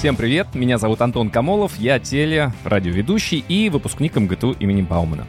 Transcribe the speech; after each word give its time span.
Всем 0.00 0.16
привет, 0.16 0.54
меня 0.54 0.78
зовут 0.78 1.02
Антон 1.02 1.28
Камолов, 1.28 1.78
я 1.78 1.98
теле, 1.98 2.54
радиоведущий 2.64 3.44
и 3.46 3.68
выпускник 3.68 4.16
МГТУ 4.16 4.52
имени 4.52 4.80
Баумана. 4.80 5.26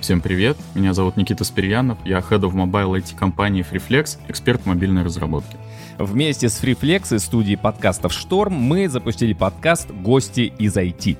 Всем 0.00 0.20
привет, 0.20 0.56
меня 0.76 0.94
зовут 0.94 1.16
Никита 1.16 1.42
Спирьянов, 1.42 1.98
я 2.04 2.18
Head 2.18 2.42
of 2.42 2.52
Mobile 2.52 3.00
IT 3.00 3.16
компании 3.18 3.66
Freeflex, 3.68 4.18
эксперт 4.28 4.64
мобильной 4.64 5.02
разработки. 5.02 5.56
Вместе 5.98 6.50
с 6.50 6.62
Freeflex 6.62 7.16
из 7.16 7.24
студии 7.24 7.54
подкастов 7.54 8.12
«Шторм» 8.12 8.52
мы 8.52 8.86
запустили 8.86 9.32
подкаст 9.32 9.90
«Гости 9.90 10.52
из 10.58 10.76
IT». 10.76 11.16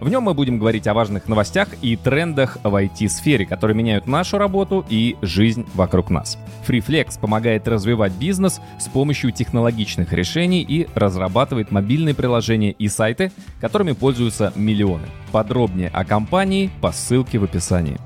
В 0.00 0.08
нем 0.08 0.22
мы 0.22 0.32
будем 0.32 0.58
говорить 0.58 0.86
о 0.86 0.94
важных 0.94 1.28
новостях 1.28 1.68
и 1.82 1.96
трендах 1.96 2.56
в 2.62 2.74
IT-сфере, 2.74 3.44
которые 3.44 3.76
меняют 3.76 4.06
нашу 4.06 4.38
работу 4.38 4.84
и 4.88 5.16
жизнь 5.20 5.66
вокруг 5.74 6.08
нас. 6.08 6.38
FreeFlex 6.66 7.20
помогает 7.20 7.68
развивать 7.68 8.12
бизнес 8.12 8.62
с 8.80 8.88
помощью 8.88 9.30
технологичных 9.30 10.10
решений 10.14 10.64
и 10.66 10.88
разрабатывает 10.94 11.70
мобильные 11.70 12.14
приложения 12.14 12.72
и 12.72 12.88
сайты, 12.88 13.30
которыми 13.60 13.92
пользуются 13.92 14.54
миллионы. 14.56 15.04
Подробнее 15.32 15.90
о 15.90 16.04
компании 16.06 16.70
по 16.80 16.92
ссылке 16.92 17.38
в 17.38 17.44
описании. 17.44 17.98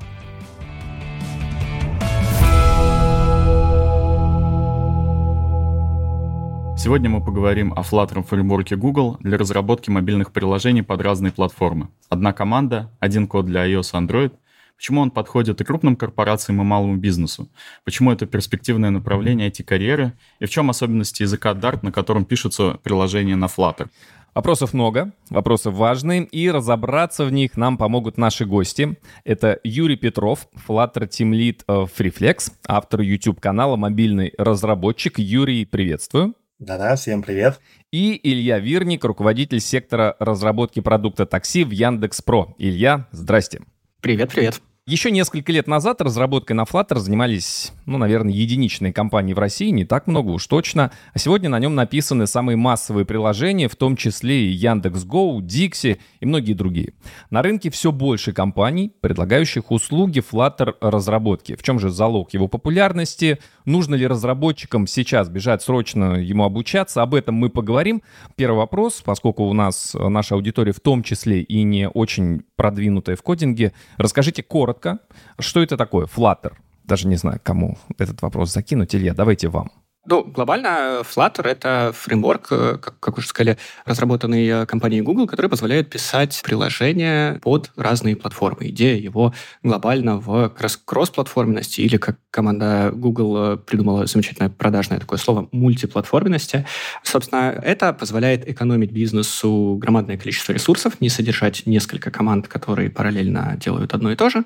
Сегодня 6.78 7.10
мы 7.10 7.20
поговорим 7.20 7.72
о 7.72 7.82
Flutter 7.82 8.22
фреймворке 8.22 8.76
Google 8.76 9.16
для 9.18 9.36
разработки 9.36 9.90
мобильных 9.90 10.32
приложений 10.32 10.82
под 10.82 11.02
разные 11.02 11.32
платформы. 11.32 11.88
Одна 12.08 12.32
команда, 12.32 12.90
один 13.00 13.26
код 13.26 13.46
для 13.46 13.66
iOS 13.68 13.90
и 13.92 13.96
Android. 13.96 14.32
Почему 14.76 15.00
он 15.00 15.10
подходит 15.10 15.60
и 15.60 15.64
крупным 15.64 15.96
корпорациям, 15.96 16.62
и 16.62 16.64
малому 16.64 16.96
бизнесу? 16.96 17.48
Почему 17.84 18.12
это 18.12 18.26
перспективное 18.26 18.90
направление 18.90 19.50
IT-карьеры? 19.50 20.12
И 20.38 20.46
в 20.46 20.50
чем 20.50 20.70
особенности 20.70 21.22
языка 21.22 21.52
Dart, 21.52 21.80
на 21.82 21.90
котором 21.90 22.24
пишутся 22.24 22.78
приложения 22.84 23.34
на 23.34 23.46
Flutter? 23.46 23.88
Вопросов 24.34 24.72
много, 24.72 25.12
вопросы 25.30 25.70
важные, 25.70 26.24
и 26.26 26.48
разобраться 26.48 27.24
в 27.24 27.32
них 27.32 27.56
нам 27.56 27.76
помогут 27.76 28.18
наши 28.18 28.46
гости. 28.46 28.96
Это 29.24 29.58
Юрий 29.64 29.96
Петров, 29.96 30.46
Flutter 30.68 31.08
Team 31.08 31.32
Lead 31.32 31.64
Freeflex, 31.66 32.52
автор 32.68 33.00
YouTube-канала 33.00 33.74
«Мобильный 33.74 34.32
разработчик». 34.38 35.18
Юрий, 35.18 35.64
приветствую. 35.64 36.34
Да-да, 36.58 36.96
всем 36.96 37.22
привет. 37.22 37.60
И 37.92 38.18
Илья 38.20 38.58
Вирник, 38.58 39.04
руководитель 39.04 39.60
сектора 39.60 40.16
разработки 40.18 40.80
продукта 40.80 41.24
такси 41.24 41.62
в 41.62 41.70
Яндекс.Про. 41.70 42.56
Илья, 42.58 43.06
здрасте. 43.12 43.62
Привет-привет. 44.00 44.60
Еще 44.84 45.10
несколько 45.10 45.52
лет 45.52 45.66
назад 45.66 46.00
разработкой 46.00 46.56
на 46.56 46.62
Flutter 46.62 46.96
занимались, 46.96 47.72
ну, 47.84 47.98
наверное, 47.98 48.32
единичные 48.32 48.90
компании 48.90 49.34
в 49.34 49.38
России, 49.38 49.68
не 49.68 49.84
так 49.84 50.06
много 50.06 50.30
уж 50.30 50.46
точно. 50.46 50.90
А 51.12 51.18
сегодня 51.18 51.50
на 51.50 51.58
нем 51.58 51.74
написаны 51.74 52.26
самые 52.26 52.56
массовые 52.56 53.04
приложения, 53.04 53.68
в 53.68 53.76
том 53.76 53.96
числе 53.96 54.46
и 54.46 54.50
Яндекс.Го, 54.50 55.42
Dixie 55.42 55.98
и 56.20 56.26
многие 56.26 56.54
другие. 56.54 56.94
На 57.28 57.42
рынке 57.42 57.68
все 57.70 57.92
больше 57.92 58.32
компаний, 58.32 58.90
предлагающих 59.02 59.70
услуги 59.70 60.24
Flutter 60.26 60.74
разработки. 60.80 61.54
В 61.54 61.62
чем 61.62 61.78
же 61.78 61.90
залог 61.90 62.32
его 62.32 62.48
популярности? 62.48 63.40
Нужно 63.68 63.96
ли 63.96 64.06
разработчикам 64.06 64.86
сейчас 64.86 65.28
бежать 65.28 65.60
срочно 65.60 66.14
ему 66.14 66.44
обучаться? 66.44 67.02
Об 67.02 67.14
этом 67.14 67.34
мы 67.34 67.50
поговорим. 67.50 68.02
Первый 68.34 68.56
вопрос, 68.56 69.02
поскольку 69.04 69.44
у 69.44 69.52
нас 69.52 69.94
наша 69.94 70.36
аудитория 70.36 70.72
в 70.72 70.80
том 70.80 71.02
числе 71.02 71.42
и 71.42 71.62
не 71.64 71.86
очень 71.86 72.44
продвинутая 72.56 73.14
в 73.14 73.22
кодинге. 73.22 73.74
Расскажите 73.98 74.42
коротко, 74.42 75.00
что 75.38 75.62
это 75.62 75.76
такое 75.76 76.06
Flutter? 76.06 76.54
Даже 76.84 77.08
не 77.08 77.16
знаю, 77.16 77.40
кому 77.42 77.76
этот 77.98 78.22
вопрос 78.22 78.54
закинуть. 78.54 78.94
Илья, 78.94 79.12
давайте 79.12 79.48
вам. 79.48 79.70
Ну, 80.10 80.24
глобально 80.24 81.02
Flutter— 81.02 81.42
это 81.46 81.92
фреймворк, 81.94 82.46
э, 82.50 82.78
как, 82.80 82.98
как 82.98 83.18
уже 83.18 83.28
сказали, 83.28 83.58
разработанный 83.84 84.46
э, 84.48 84.64
компанией 84.64 85.02
Google, 85.02 85.26
который 85.26 85.50
позволяет 85.50 85.90
писать 85.90 86.40
приложения 86.42 87.38
под 87.42 87.70
разные 87.76 88.16
платформы. 88.16 88.68
Идея 88.70 88.96
его 88.96 89.34
глобально 89.62 90.16
в 90.16 90.48
кросс-платформенности, 90.86 91.82
или, 91.82 91.98
как 91.98 92.16
команда 92.30 92.90
Google 92.94 93.36
э, 93.36 93.56
придумала 93.58 94.06
замечательное 94.06 94.48
продажное 94.48 94.98
такое 94.98 95.18
слово, 95.18 95.46
мультиплатформенности. 95.52 96.64
Собственно, 97.02 97.50
это 97.62 97.92
позволяет 97.92 98.48
экономить 98.48 98.92
бизнесу 98.92 99.76
громадное 99.78 100.16
количество 100.16 100.54
ресурсов, 100.54 101.02
не 101.02 101.10
содержать 101.10 101.66
несколько 101.66 102.10
команд, 102.10 102.48
которые 102.48 102.88
параллельно 102.88 103.58
делают 103.62 103.92
одно 103.92 104.10
и 104.10 104.16
то 104.16 104.30
же, 104.30 104.44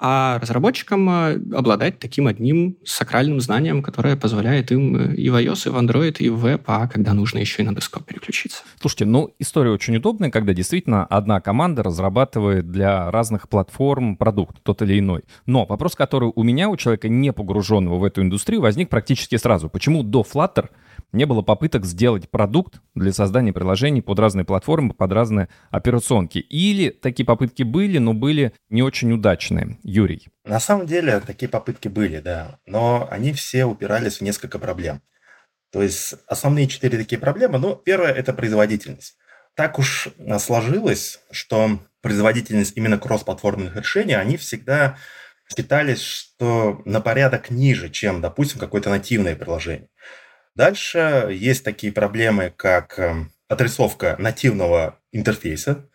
а 0.00 0.40
разработчикам 0.40 1.08
обладать 1.54 2.00
таким 2.00 2.26
одним 2.26 2.78
сакральным 2.84 3.40
знанием, 3.40 3.80
которое 3.80 4.16
позволяет 4.16 4.72
им 4.72 5.03
и 5.12 5.28
в 5.30 5.36
iOS, 5.36 5.66
и 5.66 5.70
в 5.70 5.76
Android, 5.76 6.16
и 6.18 6.28
в 6.28 6.38
веб, 6.38 6.62
а 6.66 6.86
когда 6.88 7.12
нужно 7.14 7.38
еще 7.38 7.62
и 7.62 7.66
на 7.66 7.74
десктоп 7.74 8.04
переключиться. 8.04 8.62
Слушайте, 8.80 9.04
ну, 9.06 9.34
история 9.38 9.70
очень 9.70 9.96
удобная, 9.96 10.30
когда 10.30 10.52
действительно 10.52 11.04
одна 11.06 11.40
команда 11.40 11.82
разрабатывает 11.82 12.70
для 12.70 13.10
разных 13.10 13.48
платформ 13.48 14.16
продукт, 14.16 14.56
тот 14.62 14.82
или 14.82 14.98
иной. 14.98 15.22
Но 15.46 15.66
вопрос, 15.66 15.94
который 15.94 16.32
у 16.34 16.42
меня, 16.42 16.68
у 16.68 16.76
человека 16.76 17.08
не 17.08 17.32
погруженного 17.32 17.98
в 17.98 18.04
эту 18.04 18.22
индустрию, 18.22 18.60
возник 18.60 18.88
практически 18.88 19.36
сразу. 19.36 19.68
Почему 19.68 20.02
до 20.02 20.22
Flutter 20.22 20.68
не 21.12 21.24
было 21.24 21.42
попыток 21.42 21.84
сделать 21.84 22.30
продукт 22.30 22.80
для 22.94 23.12
создания 23.12 23.52
приложений 23.52 24.02
под 24.02 24.18
разные 24.18 24.44
платформы, 24.44 24.94
под 24.94 25.12
разные 25.12 25.48
операционки? 25.70 26.38
Или 26.38 26.90
такие 26.90 27.24
попытки 27.24 27.62
были, 27.62 27.98
но 27.98 28.14
были 28.14 28.52
не 28.68 28.82
очень 28.82 29.12
удачные? 29.12 29.78
Юрий. 29.82 30.28
На 30.44 30.60
самом 30.60 30.86
деле 30.86 31.20
такие 31.20 31.48
попытки 31.48 31.88
были, 31.88 32.20
да, 32.20 32.58
но 32.66 33.08
они 33.10 33.32
все 33.32 33.64
упирались 33.64 34.18
в 34.18 34.20
несколько 34.22 34.58
проблем. 34.58 35.02
То 35.72 35.82
есть 35.82 36.14
основные 36.26 36.68
четыре 36.68 36.98
такие 36.98 37.20
проблемы. 37.20 37.58
Ну, 37.58 37.74
первое– 37.74 38.12
это 38.14 38.32
производительность. 38.32 39.16
Так 39.56 39.78
уж 39.78 40.08
сложилось, 40.38 41.20
что 41.30 41.80
производительность 42.00 42.76
именно 42.76 42.98
кроссплатформенных 42.98 43.76
решений, 43.76 44.14
они 44.14 44.36
всегда 44.36 44.96
считались, 45.48 46.00
что 46.00 46.82
на 46.84 47.00
порядок 47.00 47.50
ниже, 47.50 47.90
чем, 47.90 48.20
допустим, 48.20 48.58
какое-то 48.58 48.90
нативное 48.90 49.36
приложение. 49.36 49.88
Дальше 50.54 51.28
есть 51.32 51.64
такие 51.64 51.92
проблемы, 51.92 52.52
как 52.56 52.98
эм, 52.98 53.32
отрисовка 53.48 54.16
нативного 54.18 54.98
интерфейса, 55.12 55.88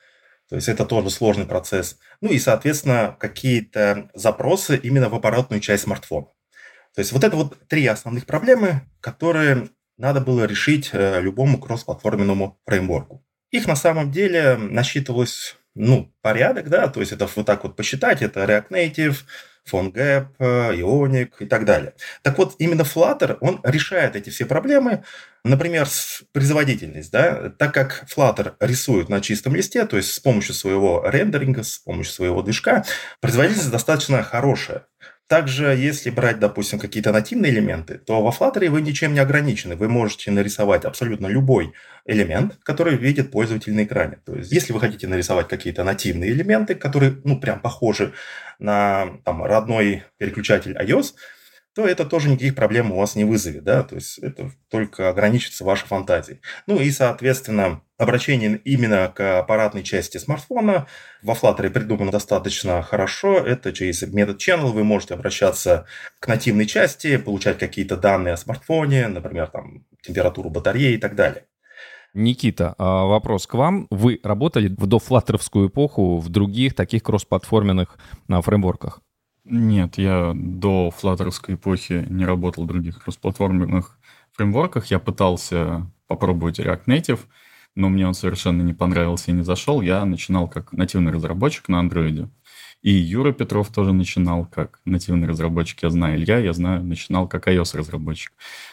то 0.50 0.56
есть 0.56 0.68
это 0.68 0.86
тоже 0.86 1.10
сложный 1.12 1.46
процесс. 1.46 2.00
Ну 2.22 2.32
и, 2.32 2.40
соответственно, 2.40 3.16
какие-то 3.20 4.10
запросы 4.16 4.78
именно 4.78 5.10
в 5.10 5.16
аппаратную 5.16 5.62
часть 5.62 5.84
смартфона. 5.84 6.28
То 6.96 7.02
есть 7.02 7.12
вот 7.12 7.24
это 7.24 7.36
вот 7.36 7.58
три 7.68 7.86
основных 7.86 8.26
проблемы, 8.26 8.82
которые 9.00 9.70
надо 9.98 10.22
было 10.22 10.46
решить 10.46 10.90
э, 10.92 11.22
любому 11.22 11.60
кроссплатформенному 11.60 12.60
фреймворку. 12.66 13.24
Их 13.52 13.68
на 13.68 13.76
самом 13.76 14.12
деле 14.12 14.58
насчитывалось 14.58 15.56
ну, 15.76 16.14
порядок, 16.22 16.70
да, 16.70 16.88
то 16.88 17.00
есть 17.00 17.12
это 17.12 17.30
вот 17.34 17.46
так 17.46 17.64
вот 17.64 17.76
посчитать, 17.76 18.22
это 18.22 18.44
React 18.44 18.70
Native, 18.70 19.18
PhoneGap, 19.72 20.28
Ionic 20.40 21.32
и 21.40 21.46
так 21.46 21.66
далее. 21.66 21.94
Так 22.22 22.38
вот, 22.38 22.56
именно 22.60 22.82
Flutter, 22.82 23.38
он 23.42 23.62
решает 23.64 24.16
эти 24.16 24.30
все 24.30 24.46
проблемы, 24.46 25.04
например, 25.44 25.88
с 25.88 26.24
производительность, 26.34 27.12
да, 27.12 27.50
так 27.50 27.74
как 27.74 28.06
Flutter 28.14 28.54
рисует 28.60 29.10
на 29.10 29.22
чистом 29.22 29.56
листе, 29.56 29.86
то 29.86 29.98
есть 29.98 30.14
с 30.14 30.20
помощью 30.20 30.54
своего 30.54 31.04
рендеринга, 31.06 31.64
с 31.64 31.78
помощью 31.80 32.14
своего 32.14 32.42
движка, 32.42 32.84
производительность 33.22 33.72
достаточно 33.72 34.24
хорошая. 34.24 34.86
Также, 35.30 35.76
если 35.78 36.10
брать, 36.10 36.40
допустим, 36.40 36.80
какие-то 36.80 37.12
нативные 37.12 37.52
элементы, 37.52 38.00
то 38.00 38.20
во 38.20 38.32
Flutter 38.32 38.68
вы 38.70 38.82
ничем 38.82 39.14
не 39.14 39.20
ограничены. 39.20 39.76
Вы 39.76 39.88
можете 39.88 40.32
нарисовать 40.32 40.86
абсолютно 40.86 41.28
любой 41.28 41.72
элемент, 42.06 42.58
который 42.64 42.98
видит 42.98 43.30
пользователь 43.30 43.76
на 43.76 43.84
экране. 43.84 44.18
То 44.26 44.34
есть, 44.34 44.52
если 44.52 44.74
вы 44.74 44.80
хотите 44.80 45.06
нарисовать 45.08 45.48
какие-то 45.48 45.84
нативные 45.84 46.32
элементы, 46.32 46.74
которые, 46.74 47.22
ну, 47.26 47.40
прям 47.40 47.60
похожи 47.60 48.12
на 48.58 49.20
там, 49.24 49.44
родной 49.44 50.04
переключатель 50.18 50.76
iOS, 50.76 51.14
то 51.76 51.88
это 51.88 52.06
тоже 52.06 52.30
никаких 52.30 52.56
проблем 52.56 52.92
у 52.92 52.98
вас 52.98 53.16
не 53.16 53.24
вызовет, 53.24 53.64
да, 53.64 53.84
то 53.84 53.96
есть 53.96 54.18
это 54.20 54.52
только 54.70 55.10
ограничится 55.10 55.64
вашей 55.64 55.88
фантазией. 55.88 56.42
Ну 56.68 56.80
и, 56.80 56.90
соответственно, 56.92 57.82
обращение 57.98 58.60
именно 58.66 59.12
к 59.14 59.40
аппаратной 59.40 59.84
части 59.84 60.18
смартфона 60.18 60.88
во 61.22 61.34
Flutter 61.34 61.70
придумано 61.70 62.12
достаточно 62.12 62.82
хорошо. 62.82 63.38
Это 63.38 63.72
через 63.72 64.02
метод 64.02 64.42
channel 64.42 64.72
вы 64.72 64.84
можете 64.84 65.14
обращаться 65.14 65.86
к 66.20 66.28
нативной 66.28 66.66
части, 66.66 67.18
получать 67.18 67.60
какие-то 67.60 67.98
данные 67.98 68.34
о 68.34 68.38
смартфоне, 68.38 69.08
например, 69.08 69.48
там, 69.48 69.86
температуру 70.02 70.50
батареи 70.50 70.94
и 70.94 70.98
так 70.98 71.16
далее. 71.16 71.46
Никита, 72.14 72.74
а, 72.78 73.06
вопрос 73.06 73.46
к 73.46 73.54
вам. 73.54 73.88
Вы 73.92 74.20
работали 74.24 74.74
в 74.76 74.88
дофлаттеровскую 74.88 75.70
эпоху 75.70 76.18
в 76.18 76.30
других 76.30 76.74
таких 76.74 77.04
кроссплатформенных 77.04 77.98
а, 78.28 78.42
фреймворках? 78.42 79.02
Нет, 79.52 79.98
я 79.98 80.34
до 80.36 80.92
флаттеровской 80.92 81.56
эпохи 81.56 82.06
не 82.08 82.24
работал 82.24 82.66
в 82.66 82.68
других 82.68 83.04
кроссплатформенных 83.04 83.98
фреймворках. 84.34 84.86
Я 84.88 85.00
пытался 85.00 85.90
попробовать 86.06 86.60
React 86.60 86.86
Native, 86.86 87.20
но 87.74 87.90
мне 87.90 88.08
он 88.08 88.14
совершенно 88.14 88.62
не 88.62 88.76
понравился 88.76 89.32
и 89.32 89.34
не 89.34 89.42
зашел. 89.42 89.82
Я 89.82 90.06
начинал 90.06 90.48
как 90.48 90.72
нативный 90.72 91.12
разработчик 91.12 91.68
на 91.68 91.82
Android. 91.82 92.30
И 92.84 92.92
Юра 92.92 93.32
Петров 93.34 93.70
тоже 93.70 93.92
начинал 93.92 94.46
как 94.46 94.82
нативный 94.86 95.28
разработчик. 95.28 95.82
Я 95.82 95.90
знаю 95.90 96.18
Илья, 96.18 96.38
я 96.38 96.54
знаю, 96.54 96.84
начинал 96.84 97.28
как 97.28 97.48
iOS-разработчик. 97.48 98.32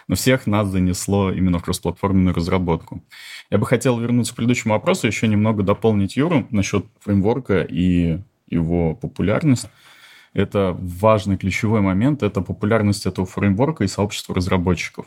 Но 0.09 0.15
всех 0.15 0.47
нас 0.47 0.69
занесло 0.69 1.33
именно 1.33 1.59
в 1.59 1.65
кроссплатформенную 1.65 2.35
разработку. 2.35 3.03
Я 3.51 3.57
бы 3.57 3.65
хотел 3.65 3.99
вернуться 3.99 4.35
к 4.35 4.37
предыдущему 4.37 4.75
вопросу, 4.75 5.07
еще 5.07 5.27
немного 5.27 5.63
дополнить 5.63 6.17
Юру 6.17 6.47
насчет 6.51 6.85
фреймворка 7.01 7.63
и 7.63 8.19
его 8.47 8.95
популярность. 8.95 9.69
Это 10.37 10.77
важный 10.79 11.39
ключевой 11.39 11.81
момент, 11.81 12.23
это 12.23 12.43
популярность 12.43 13.07
этого 13.07 13.27
фреймворка 13.27 13.85
и 13.85 13.89
сообщества 13.89 14.35
разработчиков. 14.35 15.07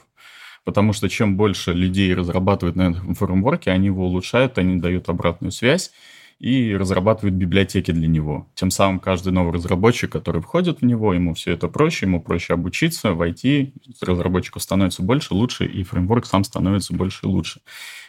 Потому 0.64 0.92
что 0.92 1.08
чем 1.08 1.38
больше 1.38 1.72
людей 1.72 2.16
разрабатывают 2.16 2.76
на 2.76 2.90
этом 2.90 3.14
фреймворке, 3.14 3.70
они 3.70 3.86
его 3.86 4.08
улучшают, 4.08 4.58
они 4.58 4.78
дают 4.78 5.08
обратную 5.08 5.52
связь, 5.52 5.92
и 6.40 6.74
разрабатывают 6.74 7.36
библиотеки 7.36 7.92
для 7.92 8.08
него. 8.08 8.48
Тем 8.56 8.72
самым 8.72 9.00
каждый 9.00 9.34
новый 9.34 9.54
разработчик, 9.54 10.10
который 10.10 10.42
входит 10.42 10.80
в 10.80 10.86
него, 10.86 11.14
ему 11.14 11.34
все 11.34 11.52
это 11.52 11.68
проще, 11.68 12.06
ему 12.06 12.22
проще 12.22 12.54
обучиться, 12.54 13.14
войти, 13.14 13.74
разработчиков 14.02 14.64
становится 14.64 15.04
больше, 15.04 15.34
лучше, 15.34 15.66
и 15.66 15.84
фреймворк 15.84 16.26
сам 16.26 16.46
становится 16.46 16.94
больше 16.94 17.26
и 17.26 17.28
лучше. 17.28 17.60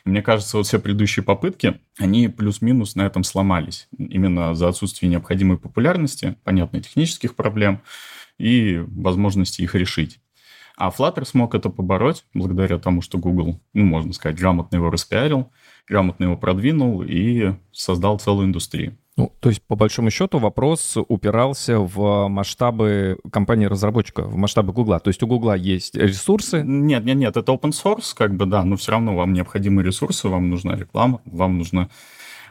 Мне 0.05 0.23
кажется, 0.23 0.57
вот 0.57 0.67
все 0.67 0.79
предыдущие 0.79 1.25
попытки, 1.25 1.81
они 1.99 2.29
плюс-минус 2.29 2.95
на 2.95 3.03
этом 3.03 3.25
сломались. 3.25 3.89
Именно 3.99 4.55
за 4.55 4.69
отсутствие 4.69 5.11
необходимой 5.11 5.59
популярности, 5.59 6.37
понятно, 6.45 6.81
технических 6.81 7.35
проблем 7.35 7.83
и 8.39 8.83
возможности 8.87 9.63
их 9.63 9.75
решить. 9.75 10.21
А 10.81 10.89
Flutter 10.89 11.27
смог 11.27 11.55
это 11.55 11.69
побороть 11.69 12.25
благодаря 12.33 12.79
тому, 12.79 13.03
что 13.03 13.19
Google, 13.19 13.61
ну, 13.75 13.85
можно 13.85 14.15
сказать, 14.15 14.39
грамотно 14.39 14.77
его 14.77 14.89
распиарил, 14.89 15.53
грамотно 15.87 16.25
его 16.25 16.39
продвинул 16.39 17.03
и 17.03 17.53
создал 17.71 18.19
целую 18.19 18.47
индустрию. 18.47 18.97
Ну, 19.19 19.31
то 19.41 19.51
есть, 19.51 19.61
по 19.61 19.77
большому 19.77 20.11
счету, 20.11 20.39
вопрос 20.39 20.97
упирался 20.97 21.79
в 21.81 22.29
масштабы 22.29 23.19
компании-разработчика, 23.31 24.23
в 24.23 24.37
масштабы 24.37 24.73
Гугла. 24.73 25.01
То 25.01 25.09
есть 25.09 25.23
у 25.23 25.27
Гугла 25.27 25.55
есть 25.55 25.97
ресурсы? 25.97 26.63
Нет, 26.65 27.05
нет, 27.05 27.19
нет, 27.19 27.37
это 27.37 27.53
open 27.53 27.73
source, 27.73 28.15
как 28.17 28.35
бы, 28.35 28.47
да, 28.47 28.65
но 28.65 28.77
все 28.79 28.93
равно 28.93 29.15
вам 29.15 29.35
необходимы 29.35 29.83
ресурсы, 29.83 30.29
вам 30.29 30.49
нужна 30.49 30.77
реклама, 30.77 31.21
вам 31.27 31.59
нужно 31.59 31.91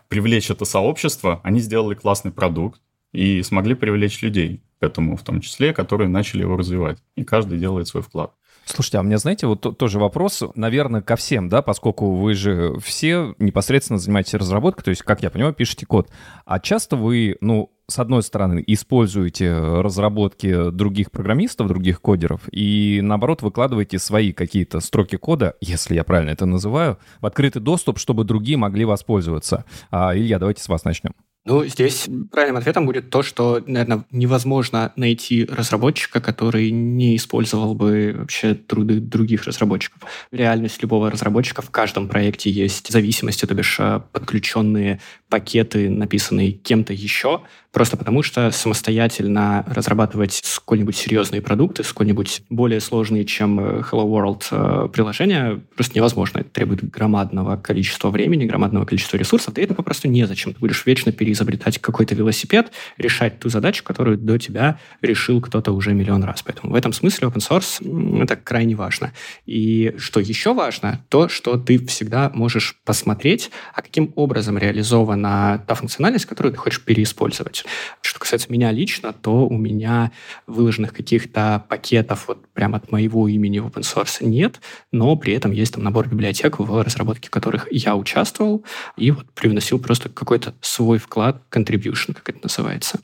привлечь 0.07 0.51
это 0.51 0.65
сообщество. 0.65 1.39
Они 1.41 1.61
сделали 1.61 1.95
классный 1.95 2.31
продукт 2.31 2.79
и 3.11 3.41
смогли 3.41 3.73
привлечь 3.73 4.21
людей 4.21 4.61
к 4.79 4.83
этому, 4.83 5.15
в 5.17 5.23
том 5.23 5.41
числе, 5.41 5.73
которые 5.73 6.07
начали 6.07 6.41
его 6.41 6.57
развивать. 6.57 6.99
И 7.15 7.23
каждый 7.23 7.59
делает 7.59 7.87
свой 7.87 8.03
вклад. 8.03 8.33
Слушайте, 8.65 8.99
а 8.99 9.01
меня, 9.01 9.17
знаете, 9.17 9.47
вот 9.47 9.77
тоже 9.77 9.97
вопрос, 9.97 10.43
наверное, 10.53 11.01
ко 11.01 11.15
всем, 11.15 11.49
да, 11.49 11.63
поскольку 11.63 12.11
вы 12.11 12.35
же 12.35 12.75
все 12.83 13.33
непосредственно 13.39 13.97
занимаетесь 13.97 14.35
разработкой, 14.35 14.83
то 14.83 14.89
есть, 14.89 15.01
как 15.01 15.23
я 15.23 15.31
понимаю, 15.31 15.55
пишете 15.55 15.87
код. 15.87 16.09
А 16.45 16.59
часто 16.59 16.95
вы, 16.95 17.37
ну, 17.41 17.71
с 17.87 17.97
одной 17.97 18.21
стороны, 18.21 18.63
используете 18.67 19.51
разработки 19.51 20.69
других 20.69 21.09
программистов, 21.09 21.67
других 21.67 21.99
кодеров, 21.99 22.41
и 22.51 22.99
наоборот 23.01 23.41
выкладываете 23.41 23.97
свои 23.97 24.33
какие-то 24.33 24.81
строки 24.81 25.15
кода, 25.15 25.55
если 25.61 25.95
я 25.95 26.03
правильно 26.03 26.29
это 26.29 26.45
называю, 26.45 26.99
в 27.21 27.25
открытый 27.25 27.63
доступ, 27.63 27.97
чтобы 27.97 28.23
другие 28.23 28.57
могли 28.57 28.85
воспользоваться. 28.85 29.65
А, 29.89 30.15
Илья, 30.15 30.37
давайте 30.37 30.61
с 30.61 30.69
вас 30.69 30.83
начнем. 30.83 31.13
Ну, 31.45 31.65
здесь 31.65 32.07
правильным 32.31 32.57
ответом 32.57 32.85
будет 32.85 33.09
то, 33.09 33.23
что, 33.23 33.63
наверное, 33.65 34.03
невозможно 34.11 34.91
найти 34.97 35.45
разработчика, 35.45 36.19
который 36.19 36.69
не 36.69 37.15
использовал 37.15 37.75
бы 37.75 38.13
вообще 38.19 38.55
труды 38.55 38.99
других 38.99 39.45
разработчиков. 39.45 40.01
Реальность 40.31 40.81
любого 40.81 41.09
разработчика 41.09 41.61
в 41.61 41.69
каждом 41.69 42.09
проекте 42.09 42.49
есть 42.49 42.91
зависимости, 42.91 43.45
то 43.45 43.55
бишь 43.55 43.77
а, 43.79 43.99
подключенные 44.11 44.99
пакеты, 45.29 45.89
написанные 45.89 46.51
кем-то 46.51 46.91
еще, 46.91 47.41
просто 47.71 47.97
потому 47.97 48.23
что 48.23 48.51
самостоятельно 48.51 49.63
разрабатывать 49.67 50.41
сколь-нибудь 50.43 50.95
серьезные 50.95 51.41
продукты, 51.41 51.83
сколь-нибудь 51.83 52.41
более 52.49 52.81
сложные, 52.81 53.25
чем 53.25 53.59
э, 53.59 53.81
Hello 53.81 54.09
World 54.09 54.43
э, 54.51 54.89
приложения, 54.89 55.61
просто 55.75 55.95
невозможно. 55.95 56.39
Это 56.39 56.49
требует 56.49 56.89
громадного 56.89 57.57
количества 57.57 58.09
времени, 58.09 58.45
громадного 58.45 58.85
количества 58.85 59.17
ресурсов, 59.17 59.53
да 59.53 59.61
это 59.61 59.75
попросту 59.75 60.07
незачем. 60.07 60.53
Ты 60.53 60.59
будешь 60.59 60.85
вечно 60.85 61.11
переизобретать 61.29 61.77
какой-то 61.77 62.15
велосипед, 62.15 62.71
решать 62.97 63.39
ту 63.39 63.49
задачу, 63.49 63.83
которую 63.83 64.17
до 64.17 64.39
тебя 64.39 64.79
решил 65.01 65.41
кто-то 65.41 65.71
уже 65.71 65.93
миллион 65.93 66.23
раз. 66.23 66.41
Поэтому 66.41 66.73
в 66.73 66.75
этом 66.75 66.91
смысле 66.91 67.27
open 67.27 67.37
source— 67.37 68.23
это 68.23 68.35
крайне 68.35 68.75
важно. 68.75 69.13
И 69.45 69.93
что 69.99 70.19
еще 70.19 70.55
важно, 70.55 71.05
то, 71.09 71.29
что 71.29 71.57
ты 71.57 71.85
всегда 71.85 72.31
можешь 72.33 72.77
посмотреть, 72.83 73.51
а 73.75 73.83
каким 73.83 74.11
образом 74.15 74.57
реализован 74.57 75.21
на 75.21 75.59
та 75.59 75.75
функциональность, 75.75 76.25
которую 76.25 76.53
ты 76.53 76.57
хочешь 76.57 76.83
переиспользовать. 76.83 77.63
Что 78.01 78.19
касается 78.19 78.51
меня 78.51 78.71
лично, 78.71 79.13
то 79.13 79.47
у 79.47 79.57
меня 79.57 80.11
выложенных 80.47 80.93
каких-то 80.93 81.63
пакетов 81.69 82.27
вот 82.27 82.47
прямо 82.53 82.77
от 82.77 82.91
моего 82.91 83.27
имени 83.27 83.59
в 83.59 83.67
open 83.67 83.81
source 83.81 84.25
нет, 84.25 84.61
но 84.91 85.15
при 85.15 85.33
этом 85.33 85.51
есть 85.51 85.73
там 85.75 85.83
набор 85.83 86.07
библиотек, 86.07 86.57
в 86.57 86.83
разработке 86.83 87.29
которых 87.29 87.67
я 87.71 87.95
участвовал 87.95 88.65
и 88.97 89.11
вот 89.11 89.29
привносил 89.35 89.77
просто 89.79 90.09
какой-то 90.09 90.55
свой 90.61 90.97
вклад, 90.97 91.18
contribution, 91.51 92.13
как 92.13 92.29
это 92.29 92.39
называется. 92.43 92.99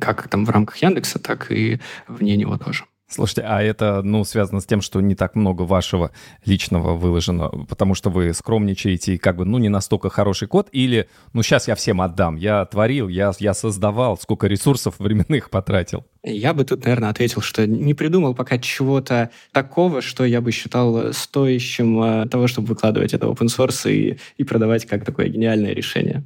Как 0.00 0.28
там 0.28 0.44
в 0.44 0.50
рамках 0.50 0.76
Яндекса, 0.78 1.18
так 1.18 1.50
и 1.50 1.80
вне 2.08 2.36
него 2.36 2.56
тоже. 2.58 2.84
Слушайте, 3.08 3.42
а 3.42 3.62
это, 3.62 4.02
ну, 4.02 4.24
связано 4.24 4.60
с 4.60 4.66
тем, 4.66 4.80
что 4.80 5.00
не 5.00 5.14
так 5.14 5.36
много 5.36 5.62
вашего 5.62 6.10
личного 6.44 6.96
выложено, 6.96 7.48
потому 7.68 7.94
что 7.94 8.10
вы 8.10 8.34
скромничаете 8.34 9.14
и 9.14 9.18
как 9.18 9.36
бы, 9.36 9.44
ну, 9.44 9.58
не 9.58 9.68
настолько 9.68 10.10
хороший 10.10 10.48
код, 10.48 10.68
или, 10.72 11.08
ну, 11.32 11.44
сейчас 11.44 11.68
я 11.68 11.76
всем 11.76 12.00
отдам, 12.00 12.34
я 12.34 12.64
творил, 12.64 13.06
я, 13.06 13.32
я 13.38 13.54
создавал, 13.54 14.18
сколько 14.18 14.48
ресурсов 14.48 14.96
временных 14.98 15.50
потратил? 15.50 16.04
Я 16.24 16.52
бы 16.52 16.64
тут, 16.64 16.84
наверное, 16.84 17.10
ответил, 17.10 17.42
что 17.42 17.64
не 17.64 17.94
придумал 17.94 18.34
пока 18.34 18.58
чего-то 18.58 19.30
такого, 19.52 20.02
что 20.02 20.24
я 20.24 20.40
бы 20.40 20.50
считал 20.50 21.12
стоящим 21.12 22.02
э, 22.02 22.28
того, 22.28 22.48
чтобы 22.48 22.66
выкладывать 22.66 23.14
это 23.14 23.28
в 23.28 23.30
open 23.30 23.46
source 23.46 23.88
и, 23.88 24.18
и 24.36 24.42
продавать 24.42 24.84
как 24.84 25.04
такое 25.04 25.28
гениальное 25.28 25.72
решение. 25.72 26.24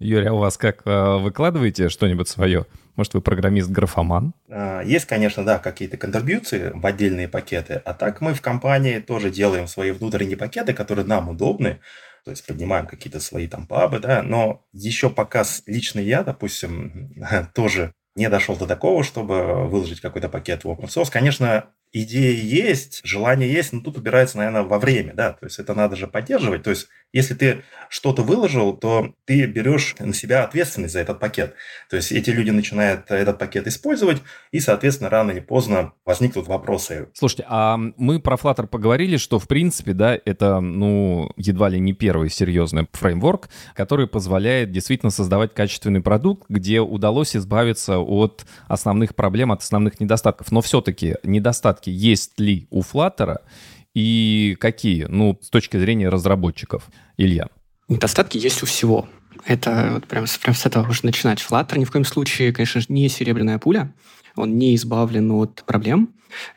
Юрий, 0.00 0.28
а 0.28 0.32
у 0.32 0.38
вас 0.38 0.56
как, 0.56 0.80
э, 0.86 1.18
выкладываете 1.18 1.90
что-нибудь 1.90 2.26
свое? 2.26 2.64
Может, 2.96 3.12
вы 3.12 3.20
программист-графоман? 3.20 4.32
А, 4.48 4.80
есть, 4.80 5.04
конечно, 5.04 5.44
да, 5.44 5.58
какие-то 5.58 5.98
контрибьюции 5.98 6.72
в 6.74 6.84
отдельные 6.86 7.28
пакеты, 7.28 7.82
а 7.84 7.92
так 7.92 8.22
мы 8.22 8.32
в 8.32 8.40
компании 8.40 8.98
тоже 8.98 9.30
делаем 9.30 9.66
свои 9.66 9.90
внутренние 9.90 10.38
пакеты, 10.38 10.72
которые 10.72 11.06
нам 11.06 11.28
удобны, 11.28 11.80
то 12.24 12.30
есть 12.30 12.46
поднимаем 12.46 12.86
какие-то 12.86 13.20
свои 13.20 13.46
там 13.46 13.66
пабы, 13.66 14.00
да, 14.00 14.22
но 14.22 14.64
еще 14.72 15.10
пока 15.10 15.44
лично 15.66 16.00
я, 16.00 16.22
допустим, 16.24 17.12
тоже 17.54 17.92
не 18.16 18.28
дошел 18.30 18.56
до 18.56 18.66
такого, 18.66 19.04
чтобы 19.04 19.68
выложить 19.68 20.00
какой-то 20.00 20.30
пакет 20.30 20.64
в 20.64 20.68
open 20.68 20.86
source. 20.86 21.10
Конечно, 21.10 21.66
идеи 21.92 22.36
есть, 22.36 23.00
желание 23.04 23.52
есть, 23.52 23.72
но 23.72 23.80
тут 23.80 23.98
убирается, 23.98 24.38
наверное, 24.38 24.62
во 24.62 24.78
время, 24.78 25.12
да, 25.14 25.32
то 25.32 25.44
есть 25.44 25.58
это 25.58 25.74
надо 25.74 25.96
же 25.96 26.06
поддерживать, 26.06 26.62
то 26.62 26.70
есть 26.70 26.88
если 27.12 27.34
ты 27.34 27.62
что-то 27.88 28.22
выложил, 28.22 28.76
то 28.76 29.14
ты 29.24 29.46
берешь 29.46 29.96
на 29.98 30.14
себя 30.14 30.44
ответственность 30.44 30.92
за 30.92 31.00
этот 31.00 31.18
пакет, 31.18 31.54
то 31.88 31.96
есть 31.96 32.12
эти 32.12 32.30
люди 32.30 32.50
начинают 32.50 33.10
этот 33.10 33.38
пакет 33.38 33.66
использовать, 33.66 34.18
и, 34.52 34.60
соответственно, 34.60 35.10
рано 35.10 35.32
или 35.32 35.40
поздно 35.40 35.92
возникнут 36.04 36.46
вопросы. 36.46 37.08
Слушайте, 37.14 37.44
а 37.48 37.76
мы 37.76 38.20
про 38.20 38.36
Flutter 38.36 38.66
поговорили, 38.66 39.16
что, 39.16 39.38
в 39.38 39.48
принципе, 39.48 39.92
да, 39.92 40.18
это, 40.24 40.60
ну, 40.60 41.32
едва 41.36 41.68
ли 41.68 41.80
не 41.80 41.92
первый 41.92 42.30
серьезный 42.30 42.86
фреймворк, 42.92 43.48
который 43.74 44.06
позволяет 44.06 44.70
действительно 44.70 45.10
создавать 45.10 45.52
качественный 45.52 46.00
продукт, 46.00 46.44
где 46.48 46.80
удалось 46.80 47.34
избавиться 47.34 47.98
от 47.98 48.44
основных 48.68 49.14
проблем, 49.16 49.50
от 49.50 49.62
основных 49.62 49.98
недостатков, 49.98 50.52
но 50.52 50.60
все-таки 50.60 51.16
недостатки 51.24 51.90
есть 51.90 52.38
ли 52.38 52.68
у 52.70 52.82
Flutter 52.82 53.38
и 54.00 54.54
какие, 54.54 55.04
ну, 55.04 55.38
с 55.42 55.50
точки 55.50 55.76
зрения 55.76 56.08
разработчиков? 56.08 56.88
Илья. 57.18 57.48
Недостатки 57.88 58.38
есть 58.38 58.62
у 58.62 58.66
всего. 58.66 59.08
Это 59.44 59.90
вот 59.94 60.06
прям, 60.06 60.24
прям 60.42 60.54
с 60.54 60.66
этого 60.66 60.84
можно 60.86 61.08
начинать. 61.08 61.40
Flutter 61.40 61.78
ни 61.78 61.84
в 61.84 61.90
коем 61.90 62.04
случае, 62.04 62.52
конечно, 62.52 62.80
не 62.88 63.08
серебряная 63.08 63.58
пуля. 63.58 63.92
Он 64.36 64.56
не 64.56 64.74
избавлен 64.74 65.30
от 65.32 65.64
проблем. 65.66 66.14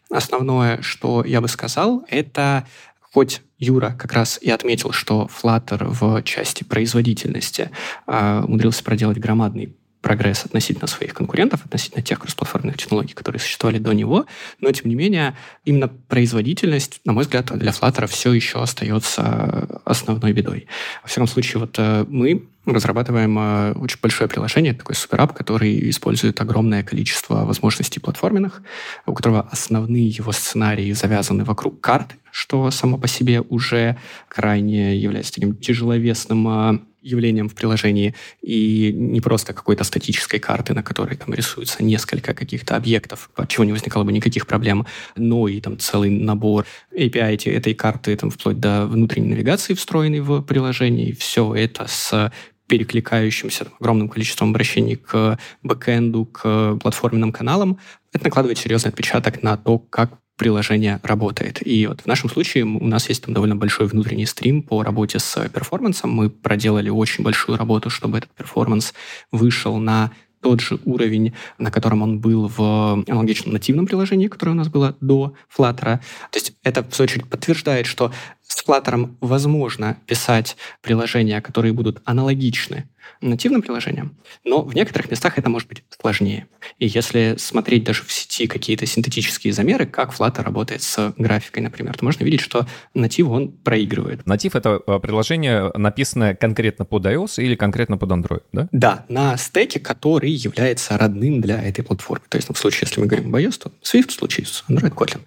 Основное, 0.09 0.81
что 0.81 1.23
я 1.25 1.41
бы 1.41 1.47
сказал, 1.47 2.05
это 2.07 2.65
хоть 3.01 3.41
Юра 3.57 3.95
как 3.97 4.13
раз 4.13 4.39
и 4.41 4.50
отметил, 4.50 4.91
что 4.91 5.29
Flutter 5.29 5.85
в 5.89 6.23
части 6.23 6.63
производительности 6.63 7.71
э, 8.07 8.41
умудрился 8.45 8.83
проделать 8.83 9.17
громадный 9.17 9.75
прогресс 10.03 10.45
относительно 10.45 10.86
своих 10.86 11.13
конкурентов, 11.13 11.65
относительно 11.65 12.03
тех 12.03 12.19
кроссплатформенных 12.19 12.77
технологий, 12.77 13.13
которые 13.13 13.39
существовали 13.39 13.79
до 13.79 13.93
него, 13.93 14.25
но, 14.60 14.72
тем 14.72 14.89
не 14.89 14.95
менее, 14.95 15.36
именно 15.65 15.88
производительность, 15.88 17.00
на 17.05 17.13
мой 17.13 17.24
взгляд, 17.24 17.45
для 17.57 17.72
Flutter 17.72 18.05
все 18.07 18.33
еще 18.33 18.62
остается 18.62 19.81
основной 19.86 20.33
бедой. 20.33 20.67
Во 21.01 21.07
всяком 21.07 21.27
случае, 21.27 21.62
вот 21.62 21.75
э, 21.79 22.05
мы 22.10 22.43
разрабатываем 22.65 23.39
э, 23.39 23.72
очень 23.74 23.98
большое 24.01 24.29
приложение, 24.29 24.74
такой 24.74 24.95
суперап, 24.95 25.33
который 25.33 25.89
использует 25.89 26.39
огромное 26.41 26.83
количество 26.83 27.45
возможностей 27.45 28.01
платформенных, 28.01 28.62
у 29.05 29.13
которого 29.13 29.48
основные 29.51 30.07
его 30.07 30.33
сценарии 30.33 30.91
завязаны 30.91 31.45
вокруг 31.45 31.79
карты, 31.79 32.15
что 32.31 32.69
само 32.72 32.98
по 32.98 33.07
себе 33.07 33.39
уже 33.39 33.98
крайне 34.27 34.98
является 34.98 35.33
таким 35.33 35.55
тяжеловесным 35.55 36.48
э, 36.48 36.79
явлением 37.03 37.50
в 37.50 37.55
приложении 37.55 38.15
и 38.41 38.91
не 38.93 39.22
просто 39.22 39.53
какой-то 39.53 39.83
статической 39.83 40.39
карты, 40.39 40.74
на 40.74 40.81
которой 40.81 41.15
там 41.15 41.33
рисуется 41.33 41.83
несколько 41.83 42.33
каких-то 42.33 42.75
объектов, 42.75 43.29
от 43.36 43.50
чего 43.50 43.63
не 43.63 43.74
возникало 43.74 44.03
бы 44.03 44.12
никаких 44.12 44.48
проблем, 44.48 44.86
но 45.15 45.48
и 45.48 45.60
там 45.62 45.77
целый 45.77 46.10
набор 46.10 46.65
API 46.98 47.51
этой 47.51 47.74
карты, 47.74 48.15
там, 48.15 48.29
вплоть 48.29 48.60
до 48.60 48.88
внутренней 48.88 49.29
навигации, 49.29 49.74
встроенной 49.74 50.22
в 50.22 50.41
приложение, 50.41 51.10
и 51.10 51.13
все 51.13 51.53
это 51.53 51.86
с 51.88 52.31
перекликающимся 52.67 53.65
там, 53.65 53.74
огромным 53.79 54.10
количеством 54.10 54.50
обращений 54.50 54.95
к 54.95 55.38
бэкэнду, 55.62 56.25
к 56.25 56.77
платформенным 56.81 57.31
каналам, 57.31 57.77
это 58.13 58.24
накладывает 58.25 58.57
серьезный 58.57 58.89
отпечаток 58.89 59.43
на 59.43 59.57
то, 59.57 59.79
как 59.79 60.23
приложение 60.37 60.99
работает. 61.03 61.65
И 61.65 61.87
вот 61.87 62.01
в 62.01 62.05
нашем 62.05 62.29
случае 62.29 62.65
у 62.65 62.87
нас 62.87 63.09
есть 63.09 63.23
там 63.23 63.33
довольно 63.33 63.55
большой 63.55 63.87
внутренний 63.87 64.25
стрим 64.25 64.63
по 64.63 64.83
работе 64.83 65.19
с 65.19 65.49
перформансом. 65.49 66.11
Мы 66.11 66.29
проделали 66.29 66.89
очень 66.89 67.23
большую 67.23 67.57
работу, 67.57 67.89
чтобы 67.89 68.17
этот 68.17 68.31
перформанс 68.31 68.93
вышел 69.31 69.77
на 69.77 70.11
тот 70.41 70.59
же 70.59 70.79
уровень, 70.83 71.33
на 71.57 71.71
котором 71.71 72.01
он 72.01 72.19
был 72.19 72.47
в 72.47 73.03
аналогичном 73.07 73.53
нативном 73.53 73.87
приложении, 73.87 74.27
которое 74.27 74.51
у 74.51 74.55
нас 74.55 74.67
было 74.67 74.95
до 74.99 75.33
Flutter. 75.55 75.99
То 76.31 76.35
есть 76.35 76.53
это, 76.63 76.83
в 76.83 76.93
свою 76.93 77.07
очередь, 77.07 77.29
подтверждает, 77.29 77.85
что 77.85 78.11
с 78.41 78.63
Flutter 78.63 79.15
возможно 79.21 79.97
писать 80.05 80.57
приложения, 80.81 81.41
которые 81.41 81.73
будут 81.73 82.01
аналогичны 82.03 82.89
нативным 83.22 83.62
приложениям, 83.62 84.17
но 84.43 84.62
в 84.62 84.75
некоторых 84.75 85.10
местах 85.10 85.38
это 85.38 85.50
может 85.50 85.67
быть 85.67 85.83
сложнее. 86.00 86.48
И 86.79 86.88
если 86.88 87.36
смотреть 87.38 87.83
даже 87.83 88.03
в 88.03 88.12
сети 88.12 88.48
какие-то 88.48 88.86
синтетические 88.86 89.53
замеры, 89.53 89.86
как 89.86 90.13
Flutter 90.13 90.43
работает 90.43 90.81
с 90.81 91.13
графикой, 91.17 91.63
например, 91.63 91.98
то 91.98 92.05
можно 92.05 92.24
видеть, 92.24 92.41
что 92.41 92.67
натив 92.93 93.29
он 93.29 93.51
проигрывает. 93.51 94.25
Натив— 94.25 94.55
это 94.55 94.81
э, 94.86 95.00
приложение, 95.00 95.72
написанное 95.75 96.36
конкретно 96.36 96.86
под 96.86 97.05
iOS 97.05 97.43
или 97.43 97.55
конкретно 97.55 97.98
под 97.98 98.12
Android, 98.12 98.43
да? 98.51 98.67
Да, 98.72 99.05
на 99.10 99.38
стеке, 99.38 99.79
который 99.79 100.31
является 100.31 100.98
родным 100.98 101.41
для 101.41 101.62
этой 101.62 101.83
платформы. 101.83 102.25
То 102.29 102.38
есть 102.38 102.50
ну, 102.50 102.55
в 102.55 102.57
случае, 102.57 102.88
если 102.88 103.00
мы 103.01 103.07
говорим 103.07 103.29
об 103.29 103.36
iOS, 103.36 103.60
то 103.60 103.72
Swift, 103.81 104.10
в 104.10 104.13
случае 104.13 104.45
с 104.45 104.63
Android 104.69 104.93
Kotlin. 104.93 105.22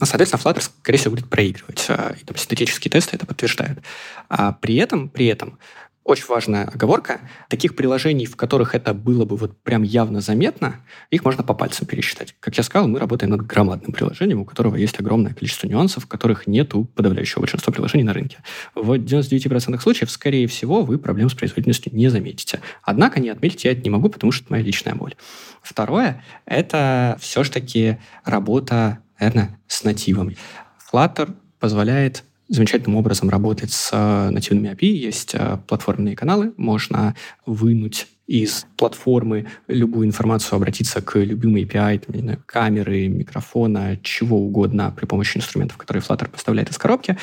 Но, 0.00 0.06
соответственно, 0.06 0.40
Flutter, 0.42 0.62
скорее 0.62 0.98
всего, 0.98 1.14
будет 1.14 1.28
проигрывать. 1.28 1.84
А, 1.88 2.14
и 2.18 2.24
там 2.24 2.36
синтетические 2.36 2.90
тесты 2.90 3.16
это 3.16 3.26
подтверждают. 3.26 3.80
А 4.28 4.52
при 4.52 4.76
этом, 4.76 5.10
при 5.10 5.26
этом, 5.26 5.58
очень 6.04 6.26
важная 6.26 6.64
оговорка. 6.64 7.20
Таких 7.48 7.76
приложений, 7.76 8.26
в 8.26 8.36
которых 8.36 8.74
это 8.74 8.94
было 8.94 9.24
бы 9.24 9.36
вот 9.36 9.62
прям 9.62 9.82
явно 9.82 10.20
заметно, 10.20 10.76
их 11.10 11.24
можно 11.24 11.42
по 11.42 11.54
пальцам 11.54 11.86
пересчитать. 11.86 12.34
Как 12.40 12.56
я 12.56 12.62
сказал, 12.62 12.88
мы 12.88 12.98
работаем 12.98 13.30
над 13.30 13.42
громадным 13.42 13.92
приложением, 13.92 14.40
у 14.40 14.44
которого 14.44 14.76
есть 14.76 14.98
огромное 14.98 15.34
количество 15.34 15.66
нюансов, 15.66 16.06
которых 16.06 16.46
нет 16.46 16.74
у 16.74 16.84
подавляющего 16.84 17.40
большинства 17.40 17.72
приложений 17.72 18.04
на 18.04 18.12
рынке. 18.12 18.38
В 18.74 18.92
99% 18.92 19.78
случаев, 19.80 20.10
скорее 20.10 20.46
всего, 20.46 20.82
вы 20.82 20.98
проблем 20.98 21.28
с 21.28 21.34
производительностью 21.34 21.94
не 21.94 22.08
заметите. 22.08 22.60
Однако 22.82 23.20
не 23.20 23.28
отметить 23.28 23.64
я 23.64 23.72
это 23.72 23.82
не 23.82 23.90
могу, 23.90 24.08
потому 24.08 24.32
что 24.32 24.44
это 24.44 24.52
моя 24.52 24.64
личная 24.64 24.94
боль. 24.94 25.14
Второе— 25.62 26.24
это 26.46 27.18
все-таки 27.20 27.98
работа 28.24 28.98
наверное, 29.20 29.58
с 29.68 29.84
нативом. 29.84 30.34
Flutter 30.90 31.34
позволяет 31.58 32.24
замечательным 32.50 32.96
образом 32.96 33.30
работать 33.30 33.72
с 33.72 33.90
э, 33.92 34.30
нативными 34.30 34.74
API. 34.74 34.86
Есть 34.86 35.34
э, 35.34 35.58
платформенные 35.66 36.16
каналы, 36.16 36.52
можно 36.56 37.14
вынуть 37.46 38.08
из 38.26 38.66
платформы 38.76 39.46
любую 39.66 40.06
информацию, 40.06 40.56
обратиться 40.56 41.00
к 41.00 41.18
любым 41.18 41.56
API, 41.56 41.98
там, 42.00 42.14
не 42.14 42.22
знаю, 42.22 42.42
камеры, 42.46 43.08
микрофона, 43.08 43.98
чего 44.02 44.38
угодно 44.38 44.92
при 44.96 45.06
помощи 45.06 45.36
инструментов, 45.36 45.78
которые 45.78 46.02
Flutter 46.02 46.28
поставляет 46.28 46.70
из 46.70 46.78
коробки. 46.78 47.16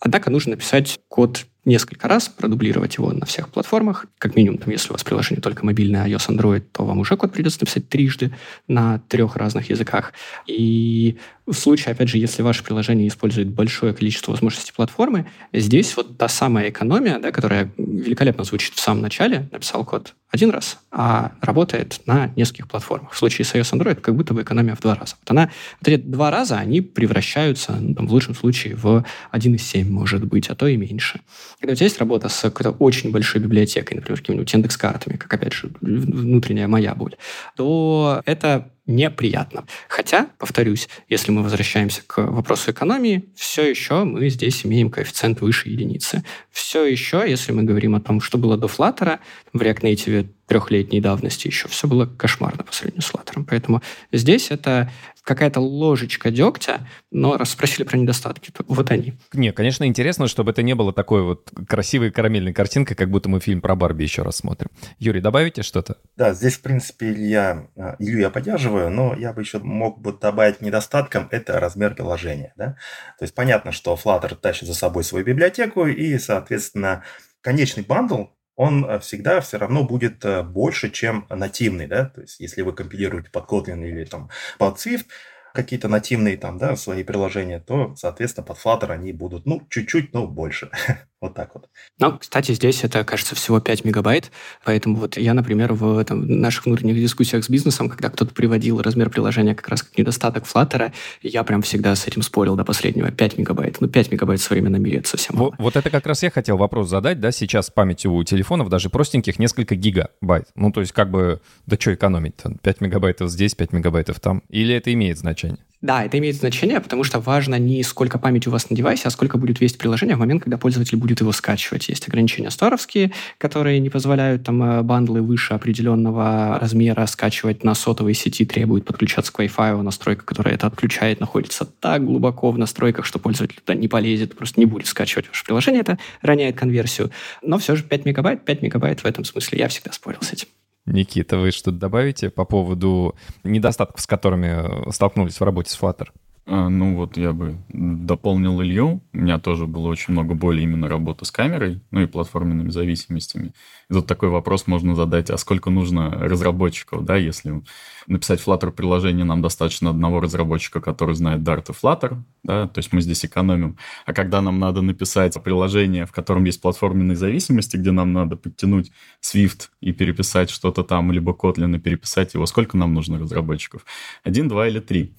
Однако 0.00 0.30
нужно 0.30 0.52
написать 0.52 0.98
код 1.08 1.44
несколько 1.64 2.08
раз, 2.08 2.28
продублировать 2.28 2.96
его 2.96 3.12
на 3.12 3.26
всех 3.26 3.50
платформах. 3.50 4.06
Как 4.18 4.34
минимум, 4.36 4.58
там, 4.58 4.70
если 4.70 4.90
у 4.90 4.92
вас 4.92 5.04
приложение 5.04 5.42
только 5.42 5.64
мобильное, 5.64 6.06
iOS, 6.08 6.28
Android, 6.28 6.60
то 6.72 6.84
вам 6.84 7.00
уже 7.00 7.16
код 7.16 7.32
придется 7.32 7.60
написать 7.60 7.88
трижды 7.88 8.32
на 8.68 9.00
трех 9.08 9.36
разных 9.36 9.70
языках. 9.70 10.12
И 10.46 11.18
в 11.52 11.58
случае, 11.58 11.92
опять 11.92 12.08
же, 12.08 12.18
если 12.18 12.42
ваше 12.42 12.62
приложение 12.62 13.08
использует 13.08 13.48
большое 13.48 13.94
количество 13.94 14.32
возможностей 14.32 14.72
платформы, 14.74 15.26
здесь 15.52 15.96
вот 15.96 16.18
та 16.18 16.28
самая 16.28 16.70
экономия, 16.70 17.18
да, 17.18 17.32
которая 17.32 17.72
великолепно 17.76 18.44
звучит 18.44 18.74
в 18.74 18.80
самом 18.80 19.02
начале, 19.02 19.48
написал 19.50 19.84
код 19.84 20.14
один 20.30 20.50
раз, 20.50 20.78
а 20.90 21.32
работает 21.40 22.00
на 22.04 22.30
нескольких 22.36 22.68
платформах. 22.68 23.12
В 23.12 23.16
случае 23.16 23.46
с 23.46 23.54
iOS 23.54 23.72
Android 23.72 23.94
как 23.96 24.14
будто 24.14 24.34
бы 24.34 24.42
экономия 24.42 24.74
в 24.74 24.80
два 24.80 24.94
раза. 24.94 25.16
Вот 25.20 25.30
она, 25.30 25.50
вот 25.80 25.88
эти 25.88 26.00
два 26.00 26.30
раза, 26.30 26.58
они 26.58 26.82
превращаются, 26.82 27.72
ну, 27.72 27.94
там, 27.94 28.06
в 28.06 28.12
лучшем 28.12 28.34
случае, 28.34 28.76
в 28.76 29.04
1,7, 29.32 29.88
может 29.88 30.24
быть, 30.24 30.50
а 30.50 30.54
то 30.54 30.66
и 30.66 30.76
меньше. 30.76 31.20
Когда 31.58 31.72
у 31.72 31.76
тебя 31.76 31.86
есть 31.86 31.98
работа 31.98 32.28
с 32.28 32.42
какой-то 32.42 32.72
очень 32.72 33.10
большой 33.10 33.40
библиотекой, 33.40 33.96
например, 33.96 34.20
какими-нибудь 34.20 34.52
индекс-картами, 34.52 35.16
как, 35.16 35.32
опять 35.32 35.54
же, 35.54 35.70
внутренняя 35.80 36.68
моя 36.68 36.94
боль, 36.94 37.16
то 37.56 38.22
это 38.26 38.70
неприятно. 38.88 39.66
Хотя, 39.88 40.30
повторюсь, 40.38 40.88
если 41.08 41.30
мы 41.30 41.44
возвращаемся 41.44 42.02
к 42.04 42.18
вопросу 42.22 42.72
экономии, 42.72 43.28
все 43.36 43.68
еще 43.68 44.02
мы 44.02 44.28
здесь 44.30 44.66
имеем 44.66 44.90
коэффициент 44.90 45.40
выше 45.40 45.68
единицы. 45.68 46.24
Все 46.50 46.84
еще, 46.84 47.24
если 47.28 47.52
мы 47.52 47.62
говорим 47.62 47.94
о 47.94 48.00
том, 48.00 48.20
что 48.20 48.38
было 48.38 48.56
до 48.56 48.66
Flutter, 48.66 49.20
в 49.52 49.60
React 49.60 49.82
Native 49.82 50.28
трехлетней 50.48 51.00
давности 51.00 51.46
еще 51.46 51.68
все 51.68 51.86
было 51.86 52.06
кошмарно 52.06 52.64
по 52.64 52.72
сравнению 52.72 53.02
с 53.02 53.12
Flutter. 53.12 53.44
Поэтому 53.46 53.82
здесь 54.10 54.50
это 54.50 54.90
какая-то 55.22 55.60
ложечка 55.60 56.30
дегтя, 56.30 56.88
но 57.10 57.36
раз 57.36 57.50
спросили 57.50 57.84
про 57.84 57.98
недостатки, 57.98 58.50
то 58.50 58.64
вот 58.66 58.90
они. 58.90 59.12
Не, 59.34 59.52
конечно, 59.52 59.84
интересно, 59.84 60.26
чтобы 60.26 60.52
это 60.52 60.62
не 60.62 60.74
было 60.74 60.90
такой 60.90 61.22
вот 61.22 61.52
красивой 61.68 62.10
карамельной 62.10 62.54
картинкой, 62.54 62.96
как 62.96 63.10
будто 63.10 63.28
мы 63.28 63.40
фильм 63.40 63.60
про 63.60 63.76
Барби 63.76 64.04
еще 64.04 64.22
раз 64.22 64.36
смотрим. 64.36 64.70
Юрий, 64.98 65.20
добавите 65.20 65.62
что-то? 65.62 65.98
Да, 66.16 66.32
здесь, 66.32 66.54
в 66.54 66.62
принципе, 66.62 67.10
Илья, 67.10 67.68
а, 67.76 67.96
Илью 67.98 68.20
я 68.20 68.30
поддерживаю, 68.30 68.90
но 68.90 69.14
я 69.14 69.34
бы 69.34 69.42
еще 69.42 69.58
мог 69.58 70.00
бы 70.00 70.14
добавить 70.14 70.62
недостатком, 70.62 71.28
это 71.30 71.60
размер 71.60 71.94
приложения. 71.94 72.54
Да? 72.56 72.78
То 73.18 73.24
есть 73.24 73.34
понятно, 73.34 73.70
что 73.70 73.98
Flutter 74.02 74.34
тащит 74.34 74.66
за 74.66 74.74
собой 74.74 75.04
свою 75.04 75.26
библиотеку, 75.26 75.86
и, 75.86 76.16
соответственно, 76.18 77.04
конечный 77.42 77.82
бандл 77.82 78.24
он 78.58 78.84
э, 78.84 78.98
всегда 78.98 79.40
все 79.40 79.56
равно 79.56 79.84
будет 79.84 80.24
э, 80.24 80.42
больше, 80.42 80.90
чем 80.90 81.26
нативный, 81.30 81.86
да, 81.86 82.06
то 82.06 82.20
есть 82.20 82.40
если 82.40 82.62
вы 82.62 82.72
компилируете 82.72 83.30
под 83.30 83.44
Kotlin 83.48 83.86
или 83.86 84.04
там 84.04 84.30
под 84.58 84.78
Swift, 84.78 85.06
какие-то 85.54 85.88
нативные 85.88 86.36
там, 86.36 86.58
да, 86.58 86.74
свои 86.76 87.04
приложения, 87.04 87.60
то, 87.60 87.94
соответственно, 87.96 88.46
под 88.46 88.58
Flutter 88.58 88.90
они 88.90 89.12
будут, 89.12 89.46
ну, 89.46 89.64
чуть-чуть, 89.70 90.12
но 90.12 90.26
больше. 90.26 90.70
вот 91.20 91.34
так 91.34 91.54
вот. 91.54 91.68
Ну, 91.98 92.18
кстати, 92.18 92.52
здесь 92.52 92.84
это, 92.84 93.04
кажется, 93.04 93.34
всего 93.34 93.60
5 93.60 93.84
мегабайт, 93.84 94.30
поэтому 94.64 94.96
вот 94.96 95.16
я, 95.16 95.34
например, 95.34 95.72
в 95.72 96.04
там, 96.04 96.26
наших 96.26 96.66
внутренних 96.66 96.96
дискуссиях 96.96 97.44
с 97.44 97.48
бизнесом, 97.48 97.88
когда 97.88 98.08
кто-то 98.08 98.32
приводил 98.32 98.80
размер 98.80 99.10
приложения 99.10 99.54
как 99.54 99.68
раз 99.68 99.82
как 99.82 99.98
недостаток 99.98 100.44
Flutter, 100.44 100.92
я 101.22 101.42
прям 101.42 101.62
всегда 101.62 101.94
с 101.96 102.06
этим 102.06 102.22
спорил 102.22 102.54
до 102.54 102.64
последнего. 102.64 103.10
5 103.10 103.38
мегабайт. 103.38 103.80
Ну, 103.80 103.88
5 103.88 104.12
мегабайт 104.12 104.40
в 104.40 104.44
современном 104.44 104.82
мире 104.82 104.98
это 104.98 105.08
совсем 105.08 105.36
мало. 105.36 105.50
Вот, 105.50 105.58
вот 105.58 105.76
это 105.76 105.90
как 105.90 106.06
раз 106.06 106.22
я 106.22 106.30
хотел 106.30 106.56
вопрос 106.56 106.88
задать, 106.88 107.20
да, 107.20 107.32
сейчас 107.32 107.70
память 107.70 108.06
у 108.06 108.22
телефонов 108.22 108.68
даже 108.68 108.88
простеньких 108.88 109.38
несколько 109.38 109.74
гигабайт. 109.74 110.46
Ну, 110.54 110.70
то 110.70 110.80
есть 110.80 110.92
как 110.92 111.10
бы, 111.10 111.40
да 111.66 111.76
что 111.78 111.94
экономить? 111.94 112.34
5 112.62 112.80
мегабайтов 112.80 113.30
здесь, 113.30 113.54
5 113.54 113.72
мегабайтов 113.72 114.20
там. 114.20 114.42
Или 114.48 114.74
это 114.74 114.92
имеет 114.92 115.18
значение? 115.18 115.58
Да, 115.80 116.04
это 116.04 116.18
имеет 116.18 116.34
значение, 116.34 116.80
потому 116.80 117.04
что 117.04 117.20
важно 117.20 117.56
не 117.56 117.84
сколько 117.84 118.18
памяти 118.18 118.48
у 118.48 118.50
вас 118.50 118.68
на 118.68 118.74
девайсе, 118.74 119.04
а 119.06 119.10
сколько 119.10 119.38
будет 119.38 119.60
весить 119.60 119.78
приложение 119.78 120.16
в 120.16 120.18
момент, 120.18 120.42
когда 120.42 120.58
пользователь 120.58 120.98
будет 120.98 121.20
его 121.20 121.30
скачивать. 121.30 121.88
Есть 121.88 122.08
ограничения 122.08 122.50
сторовские, 122.50 123.12
которые 123.38 123.78
не 123.78 123.88
позволяют 123.88 124.42
там 124.42 124.60
э, 124.60 124.82
бандлы 124.82 125.22
выше 125.22 125.54
определенного 125.54 126.58
размера 126.60 127.06
скачивать 127.06 127.62
на 127.62 127.76
сотовой 127.76 128.14
сети, 128.14 128.44
требуют 128.44 128.86
подключаться 128.86 129.32
к 129.32 129.38
Wi-Fi. 129.38 129.80
Настройка, 129.82 130.24
которая 130.24 130.54
это 130.54 130.66
отключает, 130.66 131.20
находится 131.20 131.64
так 131.64 132.04
глубоко 132.04 132.50
в 132.50 132.58
настройках, 132.58 133.04
что 133.04 133.20
пользователь 133.20 133.60
туда 133.64 133.74
не 133.74 133.86
полезет, 133.86 134.36
просто 134.36 134.58
не 134.58 134.66
будет 134.66 134.88
скачивать 134.88 135.28
ваше 135.28 135.44
приложение. 135.44 135.82
Это 135.82 135.98
роняет 136.22 136.56
конверсию. 136.56 137.12
Но 137.40 137.56
все 137.58 137.76
же 137.76 137.84
5 137.84 138.04
мегабайт, 138.04 138.44
5 138.44 138.62
мегабайт 138.62 139.00
в 139.00 139.04
этом 139.04 139.24
смысле. 139.24 139.60
Я 139.60 139.68
всегда 139.68 139.92
спорил 139.92 140.22
с 140.22 140.32
этим. 140.32 140.48
Никита, 140.88 141.38
вы 141.38 141.50
что-то 141.50 141.76
добавите 141.76 142.30
по 142.30 142.44
поводу 142.44 143.14
недостатков, 143.44 144.00
с 144.00 144.06
которыми 144.06 144.90
столкнулись 144.90 145.38
в 145.38 145.44
работе 145.44 145.70
с 145.70 145.80
Flutter? 145.80 146.08
А, 146.50 146.70
ну 146.70 146.96
вот 146.96 147.18
я 147.18 147.34
бы 147.34 147.58
дополнил 147.68 148.62
Илью. 148.62 149.02
У 149.12 149.18
меня 149.18 149.38
тоже 149.38 149.66
было 149.66 149.88
очень 149.88 150.12
много 150.14 150.32
боли 150.32 150.62
именно 150.62 150.88
работы 150.88 151.26
с 151.26 151.30
камерой, 151.30 151.82
ну 151.90 152.00
и 152.00 152.06
платформенными 152.06 152.70
зависимостями. 152.70 153.52
И 153.90 153.92
тут 153.92 154.06
такой 154.06 154.30
вопрос 154.30 154.66
можно 154.66 154.94
задать, 154.94 155.28
а 155.28 155.36
сколько 155.36 155.68
нужно 155.68 156.10
разработчиков, 156.10 157.04
да, 157.04 157.16
если 157.16 157.62
написать 158.06 158.40
Flutter 158.40 158.70
приложение, 158.70 159.26
нам 159.26 159.42
достаточно 159.42 159.90
одного 159.90 160.20
разработчика, 160.20 160.80
который 160.80 161.14
знает 161.14 161.42
Dart 161.42 161.66
и 161.68 161.72
Flutter, 161.72 162.16
да, 162.42 162.66
то 162.66 162.78
есть 162.78 162.94
мы 162.94 163.02
здесь 163.02 163.26
экономим. 163.26 163.76
А 164.06 164.14
когда 164.14 164.40
нам 164.40 164.58
надо 164.58 164.80
написать 164.80 165.36
приложение, 165.44 166.06
в 166.06 166.12
котором 166.12 166.44
есть 166.44 166.62
платформенные 166.62 167.16
зависимости, 167.16 167.76
где 167.76 167.90
нам 167.90 168.14
надо 168.14 168.36
подтянуть 168.36 168.90
Swift 169.22 169.68
и 169.82 169.92
переписать 169.92 170.48
что-то 170.48 170.82
там, 170.82 171.12
либо 171.12 171.32
Kotlin 171.32 171.76
и 171.76 171.78
переписать 171.78 172.32
его, 172.32 172.46
сколько 172.46 172.78
нам 172.78 172.94
нужно 172.94 173.18
разработчиков? 173.18 173.84
Один, 174.24 174.48
два 174.48 174.66
или 174.66 174.80
три? 174.80 175.14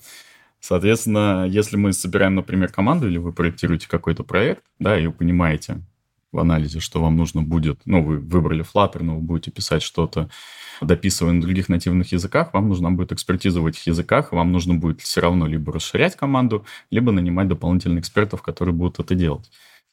Соответственно, 0.60 1.46
если 1.50 1.78
мы 1.78 1.94
собираем, 1.94 2.36
например, 2.36 2.72
команду, 2.72 3.08
или 3.08 3.18
вы 3.18 3.32
проектируете 3.32 3.88
какой-то 3.88 4.24
проект, 4.24 4.64
да, 4.78 5.00
и 5.00 5.08
вы 5.08 5.14
понимаете 5.14 5.82
в 6.32 6.40
анализе, 6.40 6.80
что 6.80 7.02
вам 7.02 7.16
нужно 7.16 7.42
будет, 7.42 7.82
ну, 7.86 8.04
вы 8.04 8.20
выбрали 8.20 8.64
Flutter, 8.64 9.02
но 9.02 9.16
вы 9.16 9.22
будете 9.22 9.52
писать 9.52 9.82
что-то, 9.82 10.30
дописывая 10.82 11.34
на 11.34 11.42
других 11.42 11.70
нативных 11.70 12.12
языках, 12.12 12.54
вам 12.54 12.70
нужно 12.70 12.92
будет 12.92 13.12
экспертиза 13.12 13.62
в 13.62 13.66
этих 13.66 13.88
языках, 13.88 14.32
вам 14.32 14.52
нужно 14.52 14.76
будет 14.76 15.02
все 15.02 15.22
равно 15.22 15.48
либо 15.48 15.74
расширять 15.74 16.16
команду, 16.16 16.66
либо 16.92 17.12
нанимать 17.12 17.48
дополнительных 17.48 18.02
экспертов, 18.02 18.42
которые 18.42 18.76
будут 18.76 19.00
это 19.00 19.16
делать 19.16 19.50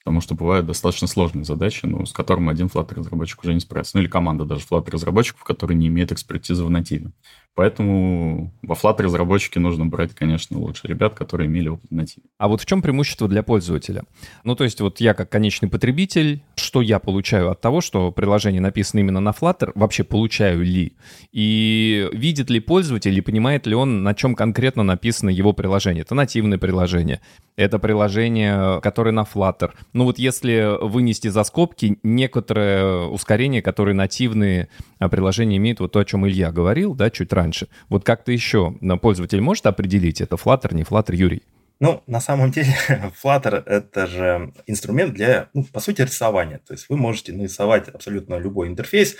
потому 0.06 0.20
что 0.20 0.37
бывают 0.37 0.66
достаточно 0.66 1.08
сложные 1.08 1.44
задачи, 1.44 1.85
ну, 1.85 2.06
с 2.06 2.12
которыми 2.12 2.52
один 2.52 2.68
Flutter-разработчик 2.68 3.42
уже 3.42 3.54
не 3.54 3.58
справится. 3.58 3.96
Ну, 3.96 4.02
или 4.02 4.08
команда 4.08 4.44
даже 4.44 4.64
Flutter-разработчиков, 4.64 5.42
которые 5.42 5.76
не 5.76 5.88
имеют 5.88 6.12
экспертизы 6.12 6.62
в 6.62 6.70
нативе. 6.70 7.11
Поэтому 7.57 8.53
во 8.61 8.75
Flutter-разработчике 8.75 9.61
нужно 9.61 9.87
брать, 9.87 10.15
конечно, 10.15 10.59
лучше 10.59 10.87
ребят, 10.89 11.15
которые 11.15 11.49
имели 11.49 11.69
опыт 11.69 11.91
в 11.91 11.95
нативе. 11.95 12.27
А 12.37 12.49
вот 12.49 12.61
в 12.61 12.67
чем 12.67 12.83
преимущество 12.83 13.29
для 13.29 13.43
пользователя? 13.43 14.05
Ну, 14.45 14.55
то 14.55 14.65
есть 14.65 14.83
вот 14.83 15.01
я 15.01 15.15
как 15.15 15.31
конечный 15.31 15.71
потребитель, 15.71 16.43
что 16.57 16.83
я 16.83 16.99
получаю 16.99 17.51
от 17.51 17.63
того, 17.63 17.81
что 17.81 18.13
приложение 18.13 18.61
написано 18.61 19.01
именно 19.01 19.21
на 19.21 19.31
Flutter, 19.31 19.73
вообще 19.75 20.05
получаю 20.05 20.63
ли? 20.63 20.93
И 21.33 22.07
видит 22.13 22.51
ли 22.51 22.61
пользователь, 22.61 23.17
и 23.17 23.23
понимает 23.23 23.67
ли 23.67 23.75
он, 23.75 24.03
на 24.03 24.15
чем 24.15 24.35
конкретно 24.35 24.83
написано 24.83 25.31
его 25.31 25.55
приложение? 25.55 26.03
Это 26.03 26.15
нативное 26.15 26.59
приложение, 26.59 27.23
это 27.57 27.79
приложение, 27.79 28.83
которое 28.83 29.13
на 29.13 29.23
Flutter. 29.23 29.71
Ну 29.95 30.05
вот 30.05 30.19
если 30.19 30.77
вынести 30.87 31.29
за 31.29 31.43
скобки 31.43 31.99
некоторое 32.03 33.07
ускорение, 33.07 33.63
которое 33.63 33.95
нативные 33.95 34.69
а, 34.99 35.09
приложения 35.09 35.57
имеют, 35.57 35.81
вот 35.81 35.93
то, 35.93 36.01
о 36.01 36.05
чем 36.05 36.29
Илья 36.29 36.53
говорил, 36.53 36.95
да, 36.95 37.09
чуть 37.09 37.33
раньше. 37.47 37.69
Вот 37.88 38.05
как-то 38.05 38.33
еще 38.33 38.73
пользователь 39.00 39.41
может 39.41 39.67
определить, 39.67 40.21
это 40.21 40.37
Flutter, 40.37 40.75
не 40.75 40.83
Flutter, 40.83 41.15
Юрий? 41.15 41.43
Ну, 41.79 42.03
на 42.07 42.21
самом 42.21 42.50
деле, 42.50 42.75
Flutter— 43.23 43.62
это 43.67 44.07
же 44.07 44.53
инструмент 44.67 45.15
для, 45.15 45.49
ну, 45.55 45.65
по 45.65 45.81
сути, 45.81 46.03
рисования. 46.03 46.61
То 46.67 46.73
есть 46.73 46.88
вы 46.88 46.97
можете 46.97 47.33
нарисовать 47.33 47.88
абсолютно 47.88 48.38
любой 48.38 48.69
интерфейс, 48.69 49.17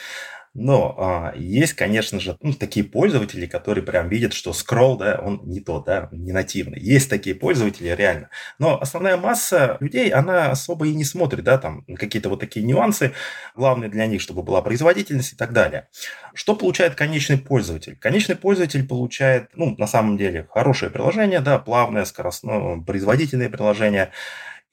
но 0.59 0.95
а, 0.97 1.35
есть, 1.37 1.75
конечно 1.75 2.19
же, 2.19 2.39
ну, 2.41 2.55
такие 2.55 2.85
пользователи, 2.85 3.45
которые 3.45 3.85
прям 3.85 4.09
видят, 4.09 4.33
что 4.33 4.55
скролл, 4.55 4.97
да, 4.97 5.21
он 5.23 5.43
не 5.45 5.61
тот, 5.61 5.85
да, 5.85 6.09
не 6.13 6.33
нативный. 6.33 6.81
Есть 6.81 7.11
такие 7.11 7.37
пользователи, 7.37 7.89
реально. 7.89 8.31
Но 8.59 8.81
основная 8.81 9.19
масса 9.19 9.77
людей, 9.81 10.09
она 10.09 10.51
особо 10.51 10.87
и 10.87 10.95
не 10.95 11.05
смотрит, 11.05 11.45
да, 11.45 11.59
там 11.59 11.85
какие-то 11.85 12.31
вот 12.31 12.41
такие 12.41 12.65
нюансы, 12.65 13.13
главные 13.55 13.91
для 13.91 14.07
них, 14.07 14.23
чтобы 14.23 14.43
была 14.43 14.63
производительность 14.63 15.35
и 15.35 15.37
так 15.37 15.53
далее. 15.53 15.89
Что 16.33 16.57
получает 16.57 16.95
конечный 16.95 17.37
пользователь? 17.37 17.97
Конечный 17.97 18.37
пользователь 18.37 18.87
получает, 18.87 19.51
ну, 19.55 19.75
на 19.77 19.87
самом 19.87 20.17
деле, 20.17 20.49
хорошее 20.51 20.91
приложение, 20.91 21.41
да, 21.41 21.59
плавное, 21.59 22.07
скоростное, 22.07 22.81
производительное 22.81 23.51
приложение. 23.51 24.11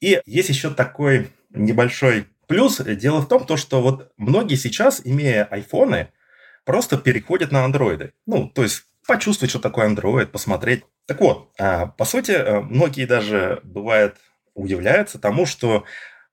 И 0.00 0.22
есть 0.24 0.48
еще 0.48 0.70
такой 0.70 1.30
небольшой 1.50 2.26
Плюс 2.46 2.80
э, 2.80 2.94
дело 2.94 3.20
в 3.20 3.28
том, 3.28 3.46
то, 3.46 3.56
что 3.56 3.82
вот 3.82 4.12
многие 4.16 4.56
сейчас, 4.56 5.00
имея 5.04 5.44
айфоны, 5.44 6.08
просто 6.64 6.98
переходят 6.98 7.52
на 7.52 7.64
андроиды. 7.64 8.12
Ну, 8.26 8.48
то 8.48 8.62
есть 8.62 8.84
почувствовать, 9.06 9.50
что 9.50 9.60
такое 9.60 9.88
Android, 9.88 10.26
посмотреть. 10.26 10.84
Так 11.06 11.20
вот, 11.20 11.50
а, 11.58 11.86
по 11.86 12.04
сути, 12.04 12.32
э, 12.32 12.60
многие 12.60 13.06
даже, 13.06 13.60
бывает, 13.62 14.16
удивляются 14.54 15.18
тому, 15.18 15.46
что 15.46 15.84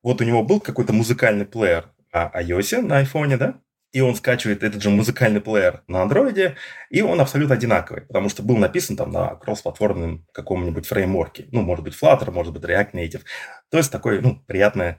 вот 0.03 0.21
у 0.21 0.23
него 0.23 0.43
был 0.43 0.59
какой-то 0.59 0.93
музыкальный 0.93 1.45
плеер 1.45 1.89
о 2.11 2.41
iOS 2.41 2.81
на 2.81 2.99
айфоне, 2.99 3.37
да, 3.37 3.55
и 3.91 3.99
он 3.99 4.15
скачивает 4.15 4.63
этот 4.63 4.81
же 4.81 4.89
музыкальный 4.89 5.41
плеер 5.41 5.83
на 5.87 6.01
андроиде, 6.01 6.55
и 6.89 7.01
он 7.01 7.19
абсолютно 7.19 7.55
одинаковый, 7.55 8.03
потому 8.03 8.29
что 8.29 8.41
был 8.41 8.57
написан 8.57 8.95
там 8.95 9.11
на 9.11 9.35
кросс-платформенном 9.35 10.25
каком-нибудь 10.31 10.87
фреймворке. 10.87 11.47
Ну, 11.51 11.61
может 11.61 11.83
быть, 11.83 11.95
Flutter, 12.01 12.31
может 12.31 12.53
быть, 12.53 12.63
React 12.63 12.93
Native. 12.93 13.21
То 13.69 13.77
есть 13.77 13.91
такое, 13.91 14.21
ну, 14.21 14.41
приятное 14.47 14.97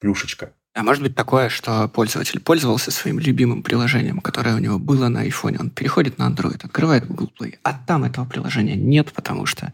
плюшечка. 0.00 0.52
А 0.72 0.84
может 0.84 1.02
быть 1.02 1.16
такое, 1.16 1.48
что 1.48 1.88
пользователь 1.88 2.40
пользовался 2.40 2.92
своим 2.92 3.18
любимым 3.18 3.64
приложением, 3.64 4.20
которое 4.20 4.54
у 4.54 4.60
него 4.60 4.78
было 4.78 5.08
на 5.08 5.26
iPhone, 5.26 5.56
он 5.58 5.70
переходит 5.70 6.18
на 6.18 6.28
Android, 6.28 6.64
открывает 6.64 7.06
Google 7.08 7.30
Play, 7.38 7.58
а 7.64 7.72
там 7.72 8.04
этого 8.04 8.24
приложения 8.24 8.76
нет, 8.76 9.12
потому 9.12 9.46
что 9.46 9.72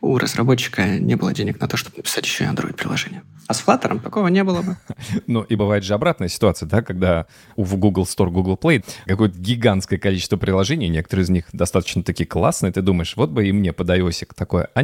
у 0.00 0.18
разработчика 0.18 0.98
не 0.98 1.14
было 1.14 1.32
денег 1.32 1.60
на 1.60 1.68
то, 1.68 1.76
чтобы 1.76 1.98
написать 1.98 2.24
еще 2.24 2.44
и 2.44 2.46
Android-приложение. 2.46 3.22
А 3.46 3.54
с 3.54 3.64
Flutter 3.66 4.00
такого 4.00 4.28
не 4.28 4.44
было 4.44 4.62
бы. 4.62 4.76
Ну, 5.26 5.42
и 5.42 5.54
бывает 5.54 5.84
же 5.84 5.94
обратная 5.94 6.28
ситуация, 6.28 6.68
да, 6.68 6.82
когда 6.82 7.26
в 7.56 7.76
Google 7.76 8.04
Store, 8.04 8.30
Google 8.30 8.58
Play 8.60 8.84
какое-то 9.06 9.38
гигантское 9.38 9.98
количество 9.98 10.36
приложений, 10.36 10.88
некоторые 10.88 11.24
из 11.24 11.30
них 11.30 11.44
достаточно 11.52 12.02
такие 12.02 12.26
классные, 12.26 12.72
ты 12.72 12.80
думаешь, 12.80 13.16
вот 13.16 13.30
бы 13.30 13.46
и 13.46 13.52
мне 13.52 13.72
под 13.72 13.90
iOS 13.90 14.28
такое, 14.34 14.68
а 14.74 14.82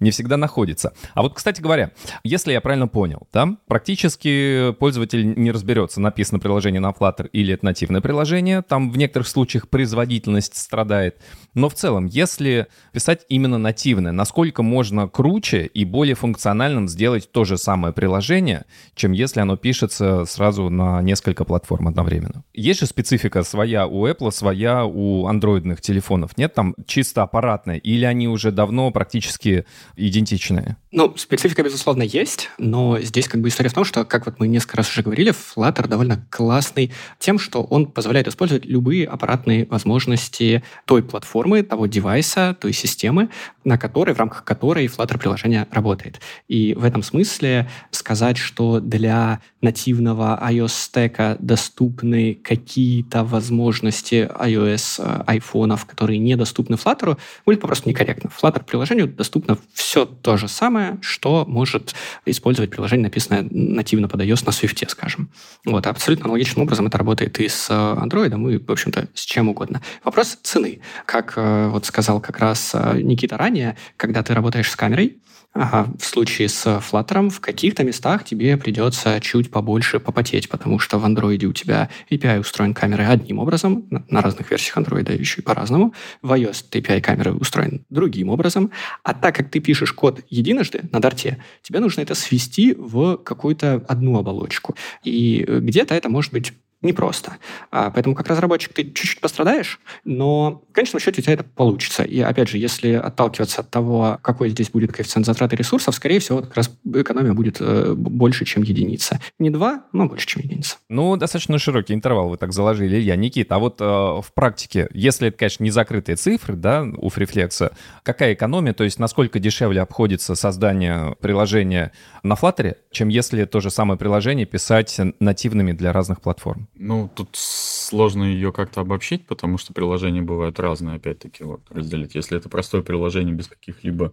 не 0.00 0.10
всегда 0.10 0.36
находится. 0.36 0.92
А 1.14 1.22
вот, 1.22 1.34
кстати 1.34 1.60
говоря, 1.60 1.92
если 2.24 2.52
я 2.52 2.60
правильно 2.60 2.88
понял, 2.88 3.28
да, 3.32 3.56
практически 3.66 4.72
пользователь 4.78 5.34
не 5.38 5.50
разберется, 5.50 6.00
написано 6.00 6.40
приложение 6.40 6.80
на 6.80 6.90
Flutter 6.90 7.28
или 7.28 7.54
это 7.54 7.64
нативное 7.64 8.00
приложение, 8.00 8.62
там 8.62 8.90
в 8.90 8.98
некоторых 8.98 9.28
случаях 9.28 9.68
производительность 9.68 10.56
страдает, 10.56 11.20
но 11.54 11.68
в 11.68 11.74
целом, 11.74 12.06
если 12.06 12.66
писать 12.92 13.24
именно 13.28 13.58
нативное, 13.58 14.12
насколько 14.12 14.49
можно 14.58 15.08
круче 15.08 15.66
и 15.66 15.84
более 15.84 16.14
функциональным 16.14 16.88
сделать 16.88 17.30
то 17.32 17.44
же 17.44 17.56
самое 17.56 17.92
приложение, 17.94 18.64
чем 18.94 19.12
если 19.12 19.40
оно 19.40 19.56
пишется 19.56 20.24
сразу 20.24 20.68
на 20.68 21.00
несколько 21.02 21.44
платформ 21.44 21.88
одновременно. 21.88 22.44
Есть 22.52 22.80
же 22.80 22.86
специфика 22.86 23.42
своя 23.42 23.86
у 23.86 24.06
Apple, 24.06 24.30
своя 24.32 24.84
у 24.84 25.26
андроидных 25.26 25.80
телефонов. 25.80 26.36
Нет 26.36 26.54
там 26.54 26.74
чисто 26.86 27.22
аппаратная? 27.22 27.76
Или 27.76 28.04
они 28.04 28.28
уже 28.28 28.50
давно 28.50 28.90
практически 28.90 29.64
идентичные? 29.96 30.76
Ну, 30.92 31.16
специфика, 31.16 31.62
безусловно, 31.62 32.02
есть, 32.02 32.50
но 32.58 32.98
здесь 32.98 33.28
как 33.28 33.40
бы 33.40 33.46
история 33.46 33.70
в 33.70 33.74
том, 33.74 33.84
что, 33.84 34.04
как 34.04 34.26
вот 34.26 34.40
мы 34.40 34.48
несколько 34.48 34.78
раз 34.78 34.90
уже 34.90 35.02
говорили, 35.02 35.32
Flutter 35.32 35.86
довольно 35.86 36.26
классный 36.30 36.92
тем, 37.20 37.38
что 37.38 37.62
он 37.62 37.86
позволяет 37.86 38.26
использовать 38.26 38.64
любые 38.64 39.06
аппаратные 39.06 39.66
возможности 39.66 40.64
той 40.86 41.04
платформы, 41.04 41.62
того 41.62 41.86
девайса, 41.86 42.56
той 42.60 42.72
системы, 42.72 43.30
на 43.62 43.78
которой, 43.78 44.16
в 44.16 44.18
рамках 44.18 44.42
которой 44.42 44.86
Flutter 44.86 45.16
приложение 45.16 45.68
работает. 45.70 46.20
И 46.48 46.74
в 46.74 46.82
этом 46.82 47.04
смысле 47.04 47.70
сказать, 47.92 48.36
что 48.36 48.80
для 48.80 49.40
нативного 49.60 50.38
iOS 50.42 50.68
стека 50.68 51.36
доступны 51.38 52.34
какие-то 52.34 53.24
возможности 53.24 54.30
iOS 54.38 55.02
э, 55.02 55.22
айфонов, 55.26 55.84
которые 55.86 56.18
недоступны 56.18 56.74
Flutter, 56.74 57.18
будет 57.44 57.60
попросту 57.60 57.88
некорректно. 57.88 58.30
Flutter 58.30 58.64
приложению 58.64 59.08
доступно 59.08 59.58
все 59.72 60.06
то 60.06 60.36
же 60.36 60.48
самое, 60.48 60.98
что 61.02 61.44
может 61.46 61.94
использовать 62.24 62.70
приложение, 62.70 63.04
написанное 63.04 63.46
нативно 63.50 64.08
под 64.08 64.22
iOS 64.22 64.46
на 64.46 64.50
Swift, 64.50 64.88
скажем. 64.88 65.30
Вот, 65.64 65.86
абсолютно 65.86 66.26
аналогичным 66.26 66.62
образом 66.62 66.86
это 66.86 66.98
работает 66.98 67.38
и 67.40 67.48
с 67.48 67.70
Android, 67.70 68.52
и, 68.52 68.58
в 68.58 68.70
общем-то, 68.70 69.08
с 69.14 69.22
чем 69.22 69.48
угодно. 69.48 69.82
Вопрос 70.04 70.38
цены. 70.42 70.80
Как 71.04 71.34
э, 71.36 71.68
вот 71.68 71.84
сказал 71.86 72.20
как 72.20 72.38
раз 72.38 72.72
э, 72.74 73.00
Никита 73.02 73.36
ранее, 73.36 73.76
когда 73.96 74.22
ты 74.22 74.34
работаешь 74.34 74.70
с 74.70 74.76
камерой, 74.76 75.18
в 75.52 76.04
случае 76.04 76.48
с 76.48 76.64
Flutter 76.64 77.28
в 77.28 77.40
каких-то 77.40 77.82
местах 77.82 78.24
тебе 78.24 78.56
придется 78.56 79.20
чуть 79.20 79.50
побольше 79.50 79.98
попотеть, 79.98 80.48
потому 80.48 80.78
что 80.78 80.98
в 80.98 81.04
Android 81.04 81.44
у 81.44 81.52
тебя 81.52 81.90
API 82.08 82.40
устроен 82.40 82.72
камерой 82.72 83.08
одним 83.08 83.40
образом, 83.40 83.86
на 83.90 84.22
разных 84.22 84.50
версиях 84.50 84.76
Android 84.78 85.18
еще 85.18 85.40
и 85.40 85.44
по-разному. 85.44 85.92
В 86.22 86.32
iOS 86.32 86.64
API 86.70 87.00
камеры 87.00 87.32
устроен 87.34 87.84
другим 87.90 88.28
образом. 88.28 88.70
А 89.02 89.12
так 89.12 89.34
как 89.34 89.50
ты 89.50 89.58
пишешь 89.58 89.92
код 89.92 90.20
единожды 90.28 90.82
на 90.92 91.00
дарте, 91.00 91.42
тебе 91.62 91.80
нужно 91.80 92.02
это 92.02 92.14
свести 92.14 92.74
в 92.74 93.16
какую-то 93.16 93.84
одну 93.88 94.18
оболочку. 94.18 94.76
И 95.02 95.44
где-то 95.46 95.94
это 95.94 96.08
может 96.08 96.32
быть 96.32 96.52
непросто. 96.82 97.36
А, 97.70 97.90
поэтому 97.90 98.14
как 98.14 98.26
разработчик 98.28 98.72
ты 98.72 98.84
чуть-чуть 98.84 99.20
пострадаешь, 99.20 99.80
но 100.04 100.62
в 100.70 100.72
конечном 100.72 101.00
счете 101.00 101.20
у 101.20 101.24
тебя 101.24 101.34
это 101.34 101.44
получится. 101.44 102.02
И 102.02 102.20
опять 102.20 102.48
же, 102.48 102.58
если 102.58 102.92
отталкиваться 102.92 103.60
от 103.60 103.70
того, 103.70 104.18
какой 104.22 104.50
здесь 104.50 104.70
будет 104.70 104.92
коэффициент 104.92 105.26
затраты 105.26 105.56
ресурсов, 105.56 105.94
скорее 105.94 106.20
всего, 106.20 106.40
как 106.40 106.56
раз 106.56 106.70
экономия 106.94 107.32
будет 107.32 107.58
э, 107.60 107.94
больше, 107.94 108.44
чем 108.44 108.62
единица. 108.62 109.20
Не 109.38 109.50
два, 109.50 109.84
но 109.92 110.06
больше, 110.06 110.26
чем 110.26 110.42
единица. 110.42 110.76
Ну, 110.88 111.16
достаточно 111.16 111.58
широкий 111.58 111.92
интервал 111.92 112.28
вы 112.30 112.36
так 112.36 112.52
заложили, 112.52 112.96
Илья. 112.96 113.16
Никита, 113.16 113.56
а 113.56 113.58
вот 113.58 113.80
э, 113.80 113.84
в 113.84 114.26
практике, 114.34 114.88
если 114.92 115.28
это, 115.28 115.38
конечно, 115.38 115.64
не 115.64 115.70
закрытые 115.70 116.16
цифры, 116.16 116.54
да, 116.54 116.82
у 116.82 117.08
Freeflex, 117.08 117.72
какая 118.02 118.34
экономия, 118.34 118.72
то 118.72 118.84
есть 118.84 118.98
насколько 118.98 119.38
дешевле 119.38 119.82
обходится 119.82 120.34
создание 120.34 121.14
приложения 121.20 121.92
на 122.22 122.34
Flutter, 122.34 122.76
чем 122.90 123.08
если 123.08 123.44
то 123.44 123.60
же 123.60 123.70
самое 123.70 123.98
приложение 123.98 124.46
писать 124.46 124.98
нативными 125.18 125.72
для 125.72 125.92
разных 125.92 126.22
платформ? 126.22 126.69
Ну, 126.82 127.10
тут 127.14 127.28
сложно 127.34 128.24
ее 128.24 128.52
как-то 128.52 128.80
обобщить, 128.80 129.26
потому 129.26 129.58
что 129.58 129.74
приложения 129.74 130.22
бывают 130.22 130.58
разные, 130.58 130.96
опять-таки, 130.96 131.44
вот, 131.44 131.60
разделить. 131.68 132.14
Если 132.14 132.38
это 132.38 132.48
простое 132.48 132.80
приложение 132.80 133.34
без 133.34 133.48
каких-либо 133.48 134.12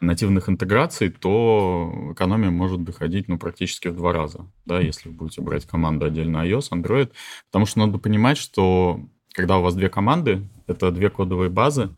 нативных 0.00 0.48
интеграций, 0.48 1.10
то 1.10 2.10
экономия 2.12 2.50
может 2.50 2.82
доходить 2.82 3.28
ну, 3.28 3.38
практически 3.38 3.86
в 3.86 3.94
два 3.94 4.12
раза, 4.12 4.50
да, 4.66 4.80
если 4.80 5.08
вы 5.10 5.14
будете 5.14 5.42
брать 5.42 5.64
команду 5.64 6.06
отдельно 6.06 6.38
iOS, 6.38 6.70
Android, 6.72 7.12
потому 7.52 7.66
что 7.66 7.78
надо 7.78 7.98
понимать, 7.98 8.36
что 8.36 9.00
когда 9.32 9.58
у 9.58 9.62
вас 9.62 9.76
две 9.76 9.88
команды, 9.88 10.42
это 10.66 10.90
две 10.90 11.10
кодовые 11.10 11.50
базы, 11.50 11.94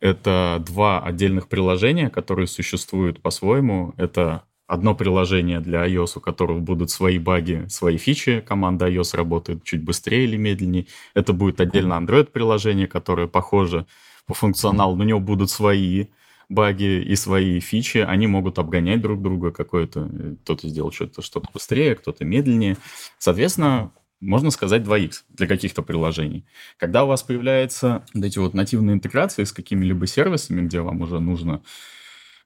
это 0.00 0.64
два 0.66 1.00
отдельных 1.00 1.46
приложения, 1.46 2.08
которые 2.08 2.46
существуют 2.46 3.20
по-своему. 3.20 3.92
Это 3.98 4.44
одно 4.68 4.94
приложение 4.94 5.58
для 5.58 5.88
iOS, 5.88 6.12
у 6.16 6.20
которого 6.20 6.60
будут 6.60 6.90
свои 6.90 7.18
баги, 7.18 7.64
свои 7.68 7.96
фичи. 7.96 8.44
Команда 8.46 8.88
iOS 8.88 9.16
работает 9.16 9.64
чуть 9.64 9.82
быстрее 9.82 10.24
или 10.24 10.36
медленнее. 10.36 10.86
Это 11.14 11.32
будет 11.32 11.60
отдельно 11.60 11.94
Android-приложение, 11.94 12.86
которое 12.86 13.26
похоже 13.26 13.86
по 14.26 14.34
функционалу, 14.34 14.94
но 14.94 15.04
у 15.04 15.06
него 15.06 15.20
будут 15.20 15.50
свои 15.50 16.06
баги 16.50 17.02
и 17.02 17.16
свои 17.16 17.60
фичи, 17.60 17.98
они 17.98 18.26
могут 18.26 18.58
обгонять 18.58 19.00
друг 19.00 19.20
друга 19.20 19.50
какое-то, 19.50 20.08
кто-то 20.44 20.68
сделал 20.68 20.92
что-то 20.92 21.22
что-то 21.22 21.48
быстрее, 21.52 21.94
кто-то 21.94 22.24
медленнее. 22.24 22.76
Соответственно, 23.18 23.92
можно 24.20 24.50
сказать 24.50 24.82
2x 24.82 25.24
для 25.30 25.46
каких-то 25.46 25.82
приложений. 25.82 26.44
Когда 26.76 27.04
у 27.04 27.06
вас 27.06 27.22
появляются 27.22 28.04
вот 28.14 28.24
эти 28.24 28.38
вот 28.38 28.54
нативные 28.54 28.94
интеграции 28.94 29.44
с 29.44 29.52
какими-либо 29.52 30.06
сервисами, 30.06 30.66
где 30.66 30.80
вам 30.80 31.02
уже 31.02 31.20
нужно 31.20 31.62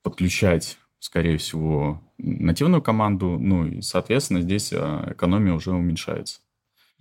подключать, 0.03 0.79
скорее 1.03 1.37
всего, 1.37 2.01
нативную 2.17 2.81
команду, 2.81 3.37
ну 3.37 3.67
и, 3.67 3.81
соответственно, 3.81 4.41
здесь 4.41 4.73
а, 4.73 5.09
экономия 5.11 5.53
уже 5.53 5.73
уменьшается. 5.73 6.41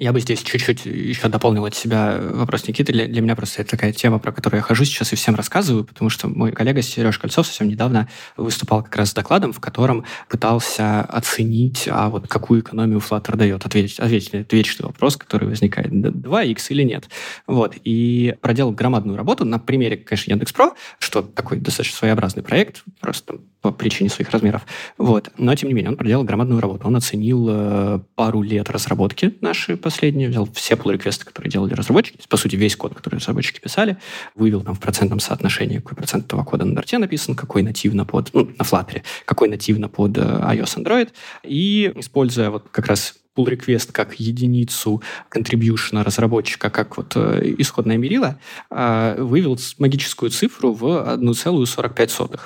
Я 0.02 0.14
бы 0.14 0.20
здесь 0.20 0.42
чуть-чуть 0.42 0.88
еще 0.88 1.28
дополнил 1.28 1.64
от 1.64 1.76
себя 1.76 2.18
вопрос 2.20 2.68
Никиты. 2.68 2.92
Для, 2.92 3.06
для 3.06 3.22
меня 3.22 3.36
просто 3.36 3.62
это 3.62 3.70
такая 3.70 3.94
тема, 3.94 4.18
про 4.18 4.32
которую 4.32 4.58
я 4.58 4.64
хожу 4.64 4.84
сейчас 4.84 5.14
и 5.14 5.16
всем 5.16 5.36
рассказываю, 5.36 5.84
потому 5.84 6.10
что 6.10 6.28
мой 6.28 6.52
коллега 6.52 6.82
Сереж 6.82 7.20
Кольцов 7.20 7.46
совсем 7.46 7.68
недавно 7.68 8.10
выступал 8.36 8.82
как 8.82 8.96
раз 8.96 9.12
с 9.12 9.14
докладом, 9.14 9.54
в 9.54 9.60
котором 9.60 10.04
пытался 10.28 11.02
оценить, 11.02 11.88
а 11.88 12.10
вот 12.10 12.28
какую 12.28 12.62
экономию 12.62 12.98
Flutter 12.98 13.36
дает. 13.36 13.64
Ответить, 13.64 14.00
ответить 14.00 14.34
на 14.34 14.38
этот 14.38 14.52
вечный 14.54 14.88
вопрос, 14.88 15.18
который 15.18 15.48
возникает, 15.48 15.92
2x 15.92 16.64
или 16.70 16.82
нет. 16.82 17.08
Вот. 17.46 17.76
И 17.84 18.34
проделал 18.42 18.72
громадную 18.72 19.16
работу 19.16 19.46
на 19.46 19.60
примере, 19.60 19.98
конечно, 19.98 20.32
Яндекс.Про, 20.32 20.72
что 20.98 21.22
такой 21.22 21.60
достаточно 21.60 21.96
своеобразный 21.96 22.42
проект, 22.42 22.84
просто 23.02 23.36
по 23.62 23.72
причине 23.72 24.10
своих 24.10 24.32
размеров. 24.32 24.64
Вот. 24.98 25.30
Но, 25.38 25.54
тем 25.54 25.70
не 25.70 25.76
менее, 25.76 25.92
он 25.92 25.98
проделал 25.98 26.24
громадную 26.24 26.60
работу. 26.60 26.88
Он 26.88 26.96
оценил 26.96 27.48
э, 27.50 28.00
пару 28.16 28.42
лет 28.42 28.72
разработки 28.72 29.36
нашей 29.42 29.78
последние, 29.92 30.30
взял 30.30 30.48
все 30.54 30.76
pull 30.76 30.94
реквесты 30.94 31.26
которые 31.26 31.52
делали 31.52 31.74
разработчики, 31.74 32.18
по 32.30 32.38
сути, 32.38 32.56
весь 32.56 32.76
код, 32.76 32.96
который 32.96 33.16
разработчики 33.16 33.60
писали, 33.60 33.98
вывел 34.36 34.62
там 34.62 34.76
в 34.76 34.80
процентном 34.80 35.20
соотношении, 35.20 35.80
какой 35.80 35.98
процент 35.98 36.26
этого 36.26 36.44
кода 36.44 36.66
на 36.66 36.80
Dart 36.80 36.98
написан, 36.98 37.36
какой 37.36 37.62
нативно 37.62 38.06
под, 38.06 38.34
ну, 38.34 38.46
на 38.58 38.64
Flutter, 38.64 39.02
какой 39.26 39.50
нативно 39.50 39.90
под 39.90 40.18
э, 40.18 40.22
iOS, 40.22 40.78
Android, 40.78 41.10
и 41.44 41.92
используя 41.96 42.50
вот 42.50 42.68
как 42.72 42.88
раз 42.88 43.16
pull 43.36 43.48
request 43.48 43.92
как 43.92 44.20
единицу 44.20 45.02
contribution 45.30 46.04
разработчика, 46.04 46.70
как 46.70 46.98
вот 46.98 47.14
э, 47.16 47.54
исходное 47.58 47.98
мерило, 47.98 48.40
э, 48.70 49.16
вывел 49.20 49.58
магическую 49.78 50.32
цифру 50.32 50.74
в 50.74 50.86
1,45 50.86 52.40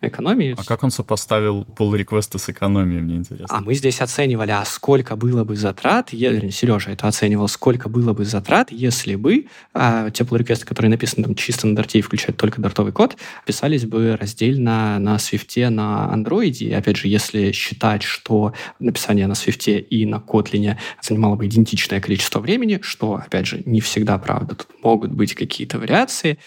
экономии. 0.00 0.54
А 0.56 0.64
как 0.64 0.84
он 0.84 0.90
сопоставил 0.90 1.66
pull 1.76 1.96
реквесты 1.96 2.38
с 2.38 2.48
экономией, 2.48 3.00
мне 3.00 3.16
интересно. 3.16 3.46
А 3.50 3.60
мы 3.60 3.74
здесь 3.74 4.00
оценивали, 4.00 4.52
а 4.52 4.64
сколько 4.64 5.16
было 5.16 5.44
бы 5.44 5.56
затрат, 5.56 6.12
я, 6.12 6.38
Сережа 6.50 6.90
это 6.90 7.08
оценивал, 7.08 7.48
сколько 7.48 7.88
было 7.88 8.12
бы 8.12 8.24
затрат, 8.24 8.70
если 8.70 9.16
бы 9.16 9.46
а, 9.74 10.10
те 10.10 10.24
pull 10.24 10.38
реквесты, 10.38 10.66
которые 10.66 10.90
написаны 10.90 11.24
там 11.24 11.34
чисто 11.34 11.66
на 11.66 11.78
Dart 11.78 11.90
и 11.94 12.00
включают 12.00 12.36
только 12.36 12.60
дартовый 12.60 12.92
код, 12.92 13.16
писались 13.44 13.86
бы 13.86 14.16
раздельно 14.16 14.98
на 14.98 15.16
Swift, 15.16 15.68
на 15.68 16.10
Android. 16.14 16.58
И 16.58 16.72
опять 16.72 16.96
же, 16.96 17.08
если 17.08 17.52
считать, 17.52 18.02
что 18.02 18.52
написание 18.78 19.26
на 19.26 19.32
Swift 19.32 19.68
и 19.68 20.06
на 20.06 20.16
Kotlin 20.16 20.76
занимало 21.02 21.36
бы 21.36 21.46
идентичное 21.46 22.00
количество 22.00 22.40
времени, 22.40 22.78
что, 22.82 23.14
опять 23.14 23.46
же, 23.46 23.62
не 23.64 23.80
всегда 23.80 24.18
правда, 24.18 24.54
тут 24.54 24.68
могут 24.82 25.12
быть 25.12 25.34
какие-то 25.34 25.78
вариации, 25.78 26.38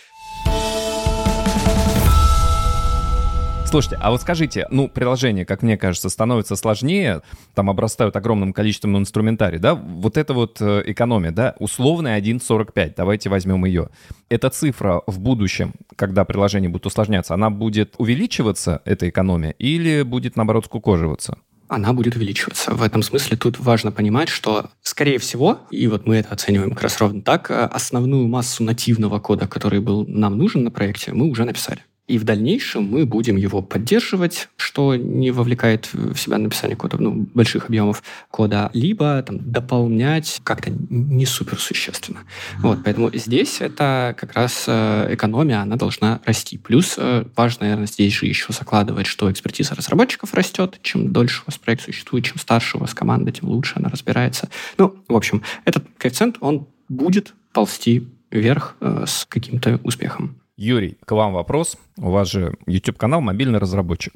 Слушайте, 3.72 4.00
а 4.02 4.12
вот 4.12 4.20
скажите, 4.20 4.68
ну, 4.70 4.90
приложение, 4.90 5.46
как 5.46 5.62
мне 5.62 5.78
кажется, 5.78 6.10
становится 6.10 6.58
сложнее, 6.58 7.22
там 7.56 7.70
обрастают 7.70 8.18
огромным 8.18 8.52
количеством 8.52 8.98
инструментарий, 8.98 9.60
да? 9.60 9.76
Вот 9.76 10.18
это 10.18 10.34
вот 10.34 10.58
э, 10.60 10.84
экономия, 10.88 11.32
да? 11.32 11.56
Условная 11.58 12.20
1.45, 12.20 12.96
давайте 12.98 13.30
возьмем 13.30 13.64
ее. 13.64 13.88
Эта 14.28 14.50
цифра 14.50 15.04
в 15.08 15.22
будущем, 15.22 15.72
когда 15.96 16.26
приложение 16.26 16.70
будет 16.70 16.86
усложняться, 16.86 17.34
она 17.34 17.50
будет 17.50 17.96
увеличиваться, 17.98 18.82
эта 18.84 19.08
экономия, 19.08 19.52
или 19.52 20.02
будет, 20.02 20.36
наоборот, 20.36 20.66
скукоживаться? 20.66 21.38
она 21.70 21.94
будет 21.94 22.18
увеличиваться. 22.18 22.74
В 22.74 22.84
этом 22.84 23.02
смысле 23.02 23.38
тут 23.38 23.58
важно 23.58 23.94
понимать, 23.94 24.28
что, 24.28 24.72
скорее 24.82 25.20
всего, 25.20 25.60
и 25.72 25.88
вот 25.88 26.06
мы 26.06 26.18
это 26.18 26.34
оцениваем 26.34 26.72
как 26.72 26.84
раз 26.84 27.00
ровно 27.00 27.22
так, 27.22 27.50
э, 27.50 27.54
основную 27.54 28.28
массу 28.28 28.66
нативного 28.66 29.20
кода, 29.20 29.48
который 29.48 29.80
был 29.80 30.06
нам 30.06 30.38
нужен 30.38 30.66
на 30.66 30.72
проекте, 30.72 31.14
мы 31.14 31.30
уже 31.30 31.46
написали. 31.46 31.86
И 32.12 32.18
в 32.18 32.26
дальнейшем 32.26 32.84
мы 32.84 33.06
будем 33.06 33.38
его 33.38 33.62
поддерживать, 33.62 34.50
что 34.58 34.98
не 34.98 35.32
вовлекает 35.32 35.88
в 35.94 36.18
себя 36.18 36.38
написание 36.38 36.76
кода, 36.76 36.98
ну, 36.98 37.26
больших 37.34 37.68
объемов 37.68 38.04
кода, 38.30 38.70
либо 38.74 39.24
там, 39.24 39.40
дополнять 39.40 40.42
как-то 40.44 40.72
не 40.90 41.26
супер 41.26 41.58
существенно. 41.58 42.18
Mm-hmm. 42.18 42.62
Вот, 42.64 42.80
поэтому 42.84 43.10
здесь 43.14 43.62
это 43.62 44.14
как 44.20 44.34
раз 44.34 44.66
э, 44.68 45.14
экономия, 45.14 45.62
она 45.62 45.78
должна 45.78 46.20
расти. 46.26 46.58
Плюс 46.58 46.96
э, 46.98 47.24
важно, 47.34 47.64
наверное, 47.68 47.88
здесь 47.88 48.12
же 48.12 48.26
еще 48.26 48.52
закладывать, 48.52 49.08
что 49.08 49.32
экспертиза 49.32 49.74
разработчиков 49.74 50.34
растет. 50.34 50.82
Чем 50.84 51.14
дольше 51.14 51.44
у 51.44 51.46
вас 51.48 51.58
проект 51.58 51.84
существует, 51.84 52.26
чем 52.26 52.40
старше 52.40 52.76
у 52.76 52.82
вас 52.82 52.94
команда, 52.94 53.32
тем 53.32 53.48
лучше 53.48 53.76
она 53.78 53.88
разбирается. 53.88 54.50
Ну, 54.78 55.02
в 55.08 55.16
общем, 55.16 55.44
этот 55.64 55.86
коэффициент, 55.98 56.36
он 56.42 56.68
будет 56.90 57.34
ползти 57.54 58.06
вверх 58.32 58.76
э, 58.82 59.06
с 59.08 59.26
каким-то 59.30 59.80
успехом. 59.84 60.41
Юрий, 60.62 61.00
к 61.06 61.12
вам 61.14 61.34
вопрос. 61.34 61.76
У 61.98 62.12
вас 62.12 62.30
же 62.30 62.54
YouTube-канал 62.68 63.20
«Мобильный 63.20 63.58
разработчик». 63.58 64.14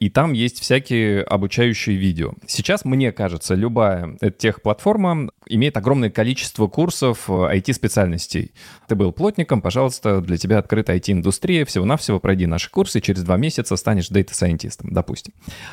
И 0.00 0.10
там 0.10 0.32
есть 0.32 0.60
всякие 0.60 1.22
обучающие 1.22 1.94
видео. 1.94 2.32
Сейчас, 2.46 2.84
мне 2.84 3.12
кажется, 3.12 3.54
любая 3.54 4.16
техплатформа 4.38 5.30
имеет 5.46 5.76
огромное 5.76 6.10
количество 6.10 6.66
курсов 6.66 7.28
IT-специальностей. 7.30 8.46
Э, 8.46 8.48
Ты 8.88 8.96
был 8.96 9.12
плотником, 9.12 9.60
пожалуйста, 9.62 10.20
для 10.20 10.36
тебя 10.36 10.58
открыта 10.58 10.96
IT-индустрия, 10.96 11.64
всего-навсего 11.64 12.18
пройди 12.18 12.46
наши 12.46 12.70
курсы, 12.70 13.00
через 13.00 13.22
два 13.22 13.36
месяца 13.36 13.76
станешь 13.76 14.08
дата-сайентистом, 14.08 14.92
допустим. 14.92 15.32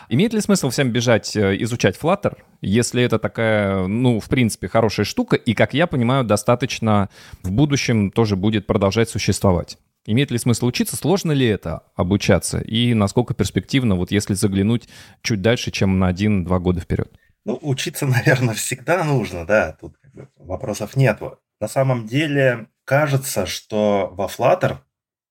Имеет 0.10 0.34
ли 0.34 0.42
смысл 0.42 0.70
всем 0.70 0.92
бежать 0.92 1.36
э, 1.36 1.58
изучать 1.62 1.98
Flutter, 2.00 2.38
если 2.62 3.02
это 3.02 3.18
такая, 3.18 3.88
ну, 3.88 4.20
в 4.20 4.30
принципе, 4.30 4.68
хорошая 4.68 5.06
штука, 5.06 5.36
и, 5.36 5.56
как 5.56 5.74
я 5.74 5.88
понимаю, 5.88 6.24
достаточно 6.24 7.10
в 7.42 7.52
будущем 7.52 8.12
тоже 8.12 8.36
будет 8.36 8.68
продолжать 8.68 9.10
существовать? 9.10 9.78
Имеет 10.06 10.32
ли 10.32 10.38
смысл 10.38 10.68
учиться? 10.68 10.96
Сложно 10.96 11.32
ли 11.32 11.48
это 11.48 11.84
обучаться? 11.96 12.60
И 12.60 12.94
насколько 12.94 13.34
перспективно, 13.34 13.96
вот 13.96 14.12
если 14.12 14.36
заглянуть 14.36 14.88
чуть 15.22 15.42
дальше, 15.42 15.72
чем 15.72 15.98
на 15.98 16.08
один-два 16.08 16.60
года 16.60 16.82
вперед? 16.82 17.12
Ну, 17.44 17.58
учиться, 17.62 18.06
наверное, 18.08 18.54
всегда 18.54 19.04
нужно, 19.04 19.46
да, 19.46 19.74
тут 19.80 19.96
вопросов 20.36 20.96
нет. 20.96 21.20
На 21.60 21.68
самом 21.68 22.06
деле, 22.06 22.68
кажется, 22.84 23.46
что 23.46 24.10
во 24.12 24.28
Flutter 24.28 24.78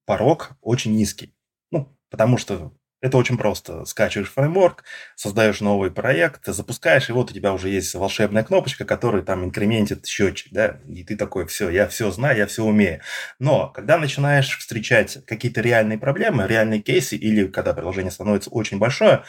порог 0.07 0.53
очень 0.61 0.95
низкий. 0.97 1.35
Ну, 1.71 1.97
потому 2.11 2.37
что 2.37 2.73
это 3.05 3.19
очень 3.19 3.37
просто. 3.37 3.85
Скачиваешь 3.85 4.33
фреймворк, 4.33 4.83
создаешь 5.15 5.61
новый 5.61 5.91
проект, 5.91 6.47
запускаешь, 6.47 7.11
и 7.11 7.13
вот 7.13 7.31
у 7.31 7.35
тебя 7.35 7.53
уже 7.53 7.69
есть 7.69 7.95
волшебная 7.95 8.43
кнопочка, 8.45 8.87
которая 8.87 9.21
там 9.21 9.45
инкрементит 9.45 10.07
счетчик, 10.07 10.51
да, 10.53 10.79
и 10.89 11.05
ты 11.05 11.15
такой, 11.15 11.47
все, 11.47 11.69
я 11.69 11.87
все 11.87 12.11
знаю, 12.11 12.39
я 12.39 12.47
все 12.47 12.65
умею. 12.65 13.03
Но 13.39 13.69
когда 13.69 13.99
начинаешь 13.99 14.57
встречать 14.57 15.19
какие-то 15.27 15.61
реальные 15.61 15.99
проблемы, 15.99 16.47
реальные 16.49 16.81
кейсы, 16.81 17.15
или 17.17 17.47
когда 17.47 17.75
приложение 17.75 18.11
становится 18.11 18.49
очень 18.49 18.79
большое, 18.79 19.23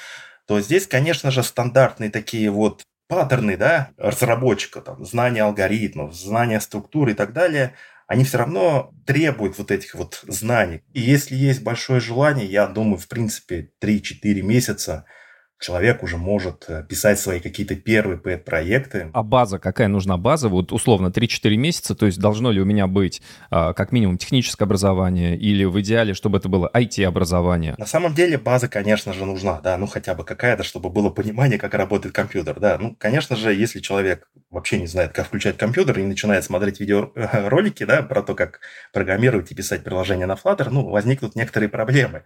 то 0.48 0.62
здесь, 0.62 0.88
конечно 0.88 1.30
же, 1.30 1.44
стандартные 1.44 2.10
такие 2.10 2.50
вот 2.52 2.86
паттерны, 3.10 3.58
да, 3.58 3.90
разработчика, 3.98 4.80
там, 4.80 5.04
знания 5.04 5.44
алгоритмов, 5.44 6.14
знания 6.16 6.62
структуры 6.62 7.12
и 7.12 7.14
так 7.14 7.34
далее, 7.34 7.76
они 8.08 8.24
все 8.24 8.38
равно 8.38 8.94
требуют 9.06 9.58
вот 9.58 9.72
этих 9.72 9.96
вот 9.96 10.24
знаний. 10.28 10.82
И 10.94 11.02
если 11.02 11.36
есть 11.36 11.64
большое 11.64 12.00
желание, 12.00 12.46
я 12.46 12.68
думаю, 12.68 12.98
в 12.98 13.08
принципе, 13.08 13.72
3-4 13.82 14.42
месяца– 14.42 15.06
человек 15.60 16.04
уже 16.04 16.18
может 16.18 16.66
э, 16.68 16.84
писать 16.88 17.20
свои 17.20 17.40
какие-то 17.40 17.76
первые 17.76 18.18
проекты. 18.38 19.10
А 19.14 19.24
база, 19.24 19.58
какая 19.58 19.88
нужна 19.88 20.18
база? 20.18 20.50
Вот 20.50 20.72
условно 20.72 21.08
3-4 21.08 21.56
месяца, 21.56 21.96
то 21.96 22.06
есть 22.06 22.20
должно 22.20 22.52
ли 22.52 22.62
у 22.62 22.66
меня 22.66 22.88
быть 22.88 23.22
а, 23.50 23.74
как 23.74 23.92
минимум 23.92 24.18
техническое 24.18 24.66
образование 24.66 25.38
или 25.38 25.64
в 25.64 25.80
идеале, 25.82 26.14
чтобы 26.14 26.38
это 26.38 26.50
было 26.50 26.70
IT-образование? 26.74 27.76
На 27.78 27.86
самом 27.86 28.14
деле 28.14 28.38
база, 28.38 28.68
конечно 28.68 29.14
же, 29.14 29.26
нужна, 29.26 29.62
да, 29.62 29.78
ну 29.78 29.88
хотя 29.88 30.14
бы 30.14 30.26
какая-то, 30.26 30.64
чтобы 30.64 30.90
было 30.90 31.10
понимание, 31.10 31.58
как 31.58 31.74
работает 31.74 32.14
компьютер, 32.14 32.60
да. 32.60 32.78
Ну, 32.80 32.96
конечно 32.96 33.36
же, 33.36 33.54
если 33.54 33.80
человек 33.80 34.28
вообще 34.50 34.80
не 34.80 34.88
знает, 34.88 35.14
как 35.14 35.28
включать 35.28 35.58
компьютер 35.58 36.00
и 36.00 36.04
начинает 36.04 36.44
смотреть 36.44 36.80
видеоролики, 36.80 37.86
да, 37.86 38.02
про 38.04 38.22
то, 38.22 38.36
как 38.36 38.60
программировать 38.94 39.52
и 39.52 39.56
писать 39.56 39.84
приложение 39.84 40.28
на 40.28 40.34
Flutter, 40.34 40.70
ну, 40.70 40.90
возникнут 40.90 41.36
некоторые 41.36 41.70
проблемы. 41.70 42.24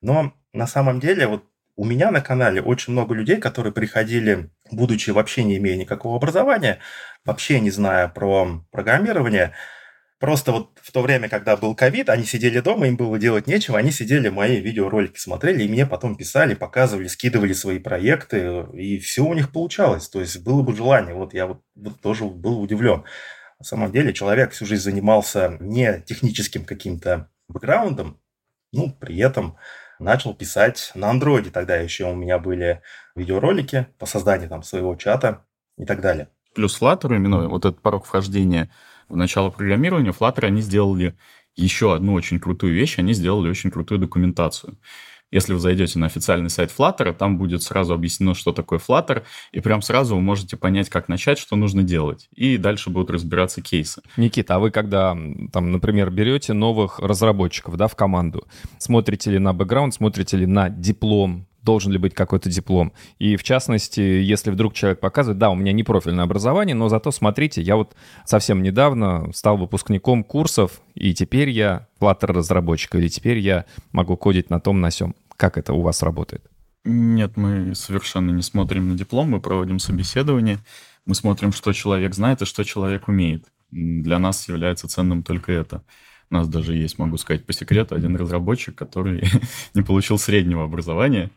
Но 0.00 0.32
на 0.52 0.66
самом 0.66 1.00
деле 1.00 1.26
вот 1.26 1.44
у 1.78 1.84
меня 1.84 2.10
на 2.10 2.20
канале 2.20 2.60
очень 2.60 2.92
много 2.92 3.14
людей, 3.14 3.36
которые 3.36 3.72
приходили, 3.72 4.50
будучи 4.72 5.10
вообще 5.10 5.44
не 5.44 5.58
имея 5.58 5.76
никакого 5.76 6.16
образования, 6.16 6.80
вообще 7.24 7.60
не 7.60 7.70
зная 7.70 8.08
про 8.08 8.64
программирование, 8.72 9.54
Просто 10.18 10.50
вот 10.50 10.80
в 10.82 10.90
то 10.90 11.00
время, 11.02 11.28
когда 11.28 11.56
был 11.56 11.76
ковид, 11.76 12.08
они 12.08 12.24
сидели 12.24 12.58
дома, 12.58 12.88
им 12.88 12.96
было 12.96 13.20
делать 13.20 13.46
нечего, 13.46 13.78
они 13.78 13.92
сидели, 13.92 14.28
мои 14.28 14.60
видеоролики 14.60 15.16
смотрели, 15.16 15.62
и 15.62 15.68
мне 15.68 15.86
потом 15.86 16.16
писали, 16.16 16.54
показывали, 16.54 17.06
скидывали 17.06 17.52
свои 17.52 17.78
проекты, 17.78 18.66
и 18.74 18.98
все 18.98 19.22
у 19.22 19.32
них 19.32 19.52
получалось. 19.52 20.08
То 20.08 20.20
есть 20.20 20.42
было 20.42 20.62
бы 20.62 20.74
желание. 20.74 21.14
Вот 21.14 21.34
я 21.34 21.46
вот, 21.46 21.60
вот 21.76 22.00
тоже 22.00 22.24
был 22.24 22.60
удивлен. 22.60 23.04
На 23.60 23.64
самом 23.64 23.92
деле 23.92 24.12
человек 24.12 24.50
всю 24.50 24.66
жизнь 24.66 24.82
занимался 24.82 25.56
не 25.60 26.00
техническим 26.00 26.64
каким-то 26.64 27.30
бэкграундом, 27.46 28.20
ну, 28.72 28.90
при 28.90 29.18
этом 29.18 29.56
начал 29.98 30.34
писать 30.34 30.90
на 30.94 31.10
андроиде. 31.10 31.50
Тогда 31.50 31.76
еще 31.76 32.10
у 32.10 32.14
меня 32.14 32.38
были 32.38 32.82
видеоролики 33.14 33.86
по 33.98 34.06
созданию 34.06 34.48
там 34.48 34.62
своего 34.62 34.94
чата 34.96 35.44
и 35.76 35.84
так 35.84 36.00
далее. 36.00 36.28
Плюс 36.54 36.80
Flutter, 36.80 37.14
именно 37.14 37.48
вот 37.48 37.64
этот 37.64 37.80
порог 37.80 38.04
вхождения 38.04 38.70
в 39.08 39.16
начало 39.16 39.50
программирования, 39.50 40.10
Flutter 40.10 40.46
они 40.46 40.60
сделали 40.60 41.16
еще 41.56 41.94
одну 41.94 42.14
очень 42.14 42.38
крутую 42.38 42.74
вещь, 42.74 42.98
они 42.98 43.12
сделали 43.12 43.50
очень 43.50 43.70
крутую 43.70 43.98
документацию. 43.98 44.78
Если 45.30 45.52
вы 45.52 45.58
зайдете 45.58 45.98
на 45.98 46.06
официальный 46.06 46.50
сайт 46.50 46.72
Flutter, 46.76 47.12
там 47.12 47.38
будет 47.38 47.62
сразу 47.62 47.92
объяснено, 47.92 48.34
что 48.34 48.52
такое 48.52 48.78
Flutter, 48.78 49.24
и 49.52 49.60
прям 49.60 49.82
сразу 49.82 50.14
вы 50.14 50.22
можете 50.22 50.56
понять, 50.56 50.88
как 50.88 51.08
начать, 51.08 51.38
что 51.38 51.56
нужно 51.56 51.82
делать. 51.82 52.28
И 52.34 52.56
дальше 52.56 52.90
будут 52.90 53.10
разбираться 53.10 53.60
кейсы. 53.60 54.02
Никита, 54.16 54.54
а 54.54 54.58
вы 54.58 54.70
когда, 54.70 55.16
там, 55.52 55.72
например, 55.72 56.10
берете 56.10 56.52
новых 56.52 56.98
разработчиков 56.98 57.76
да, 57.76 57.88
в 57.88 57.96
команду, 57.96 58.46
смотрите 58.78 59.32
ли 59.32 59.38
на 59.38 59.52
бэкграунд, 59.52 59.94
смотрите 59.94 60.36
ли 60.36 60.46
на 60.46 60.70
диплом, 60.70 61.47
должен 61.68 61.92
ли 61.92 61.98
быть 61.98 62.14
какой-то 62.14 62.48
диплом. 62.48 62.94
И 63.18 63.36
в 63.36 63.42
частности, 63.42 64.00
если 64.00 64.50
вдруг 64.50 64.72
человек 64.72 65.00
показывает, 65.00 65.38
да, 65.38 65.50
у 65.50 65.54
меня 65.54 65.72
не 65.72 65.82
профильное 65.82 66.24
образование, 66.24 66.74
но 66.74 66.88
зато 66.88 67.10
смотрите, 67.10 67.60
я 67.60 67.76
вот 67.76 67.94
совсем 68.24 68.62
недавно 68.62 69.30
стал 69.34 69.58
выпускником 69.58 70.24
курсов, 70.24 70.80
и 70.94 71.12
теперь 71.12 71.50
я 71.50 71.86
Flutter-разработчик, 72.00 72.94
или 72.94 73.08
теперь 73.08 73.38
я 73.38 73.66
могу 73.92 74.16
кодить 74.16 74.48
на 74.48 74.60
том, 74.60 74.80
на 74.80 74.90
сём. 74.90 75.14
Как 75.36 75.58
это 75.58 75.74
у 75.74 75.82
вас 75.82 76.02
работает? 76.02 76.42
Нет, 76.84 77.36
мы 77.36 77.74
совершенно 77.74 78.30
не 78.30 78.42
смотрим 78.42 78.88
на 78.88 78.96
диплом, 78.96 79.30
мы 79.30 79.40
проводим 79.40 79.78
собеседование, 79.78 80.58
мы 81.04 81.14
смотрим, 81.14 81.52
что 81.52 81.74
человек 81.74 82.14
знает 82.14 82.40
и 82.40 82.46
что 82.46 82.64
человек 82.64 83.08
умеет. 83.08 83.44
Для 83.70 84.18
нас 84.18 84.48
является 84.48 84.88
ценным 84.88 85.22
только 85.22 85.52
это. 85.52 85.82
У 86.30 86.34
нас 86.34 86.48
даже 86.48 86.74
есть, 86.74 86.98
могу 86.98 87.18
сказать 87.18 87.44
по 87.44 87.52
секрету, 87.52 87.94
один 87.94 88.16
разработчик, 88.16 88.74
который 88.74 89.22
не 89.74 89.82
получил 89.82 90.18
среднего 90.18 90.64
образования, 90.64 91.30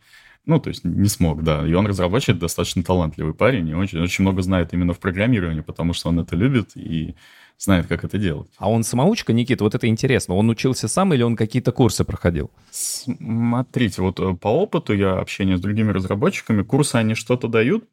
ну, 0.45 0.59
то 0.59 0.69
есть 0.69 0.83
не 0.83 1.07
смог, 1.07 1.43
да. 1.43 1.65
И 1.67 1.73
он 1.73 1.85
разработчик, 1.85 2.37
достаточно 2.37 2.83
талантливый 2.83 3.33
парень, 3.33 3.69
и 3.69 3.75
очень, 3.75 3.99
очень 3.99 4.23
много 4.23 4.41
знает 4.41 4.73
именно 4.73 4.93
в 4.93 4.99
программировании, 4.99 5.61
потому 5.61 5.93
что 5.93 6.09
он 6.09 6.19
это 6.19 6.35
любит 6.35 6.71
и 6.75 7.15
знает, 7.57 7.85
как 7.87 8.03
это 8.03 8.17
делать. 8.17 8.49
А 8.57 8.71
он 8.71 8.83
самоучка, 8.83 9.33
Никита? 9.33 9.63
Вот 9.63 9.75
это 9.75 9.87
интересно. 9.87 10.33
Он 10.33 10.49
учился 10.49 10.87
сам 10.87 11.13
или 11.13 11.21
он 11.21 11.35
какие-то 11.35 11.71
курсы 11.71 12.03
проходил? 12.03 12.49
Смотрите, 12.71 14.01
вот 14.01 14.19
э, 14.19 14.33
по 14.33 14.47
опыту 14.47 14.93
я 14.93 15.19
общения 15.19 15.57
с 15.57 15.61
другими 15.61 15.91
разработчиками, 15.91 16.63
курсы 16.63 16.95
они 16.95 17.13
что-то 17.13 17.47
дают, 17.47 17.85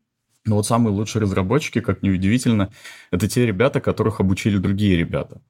но 0.47 0.57
вот 0.57 0.67
самые 0.67 0.95
лучшие 0.95 1.23
разработчики, 1.23 1.81
как 1.81 2.03
ни 2.03 2.09
удивительно, 2.09 2.71
это 3.11 3.29
те 3.29 3.45
ребята, 3.45 3.81
которых 3.81 4.21
обучили 4.21 4.57
другие 4.57 4.97
ребята. 4.97 5.43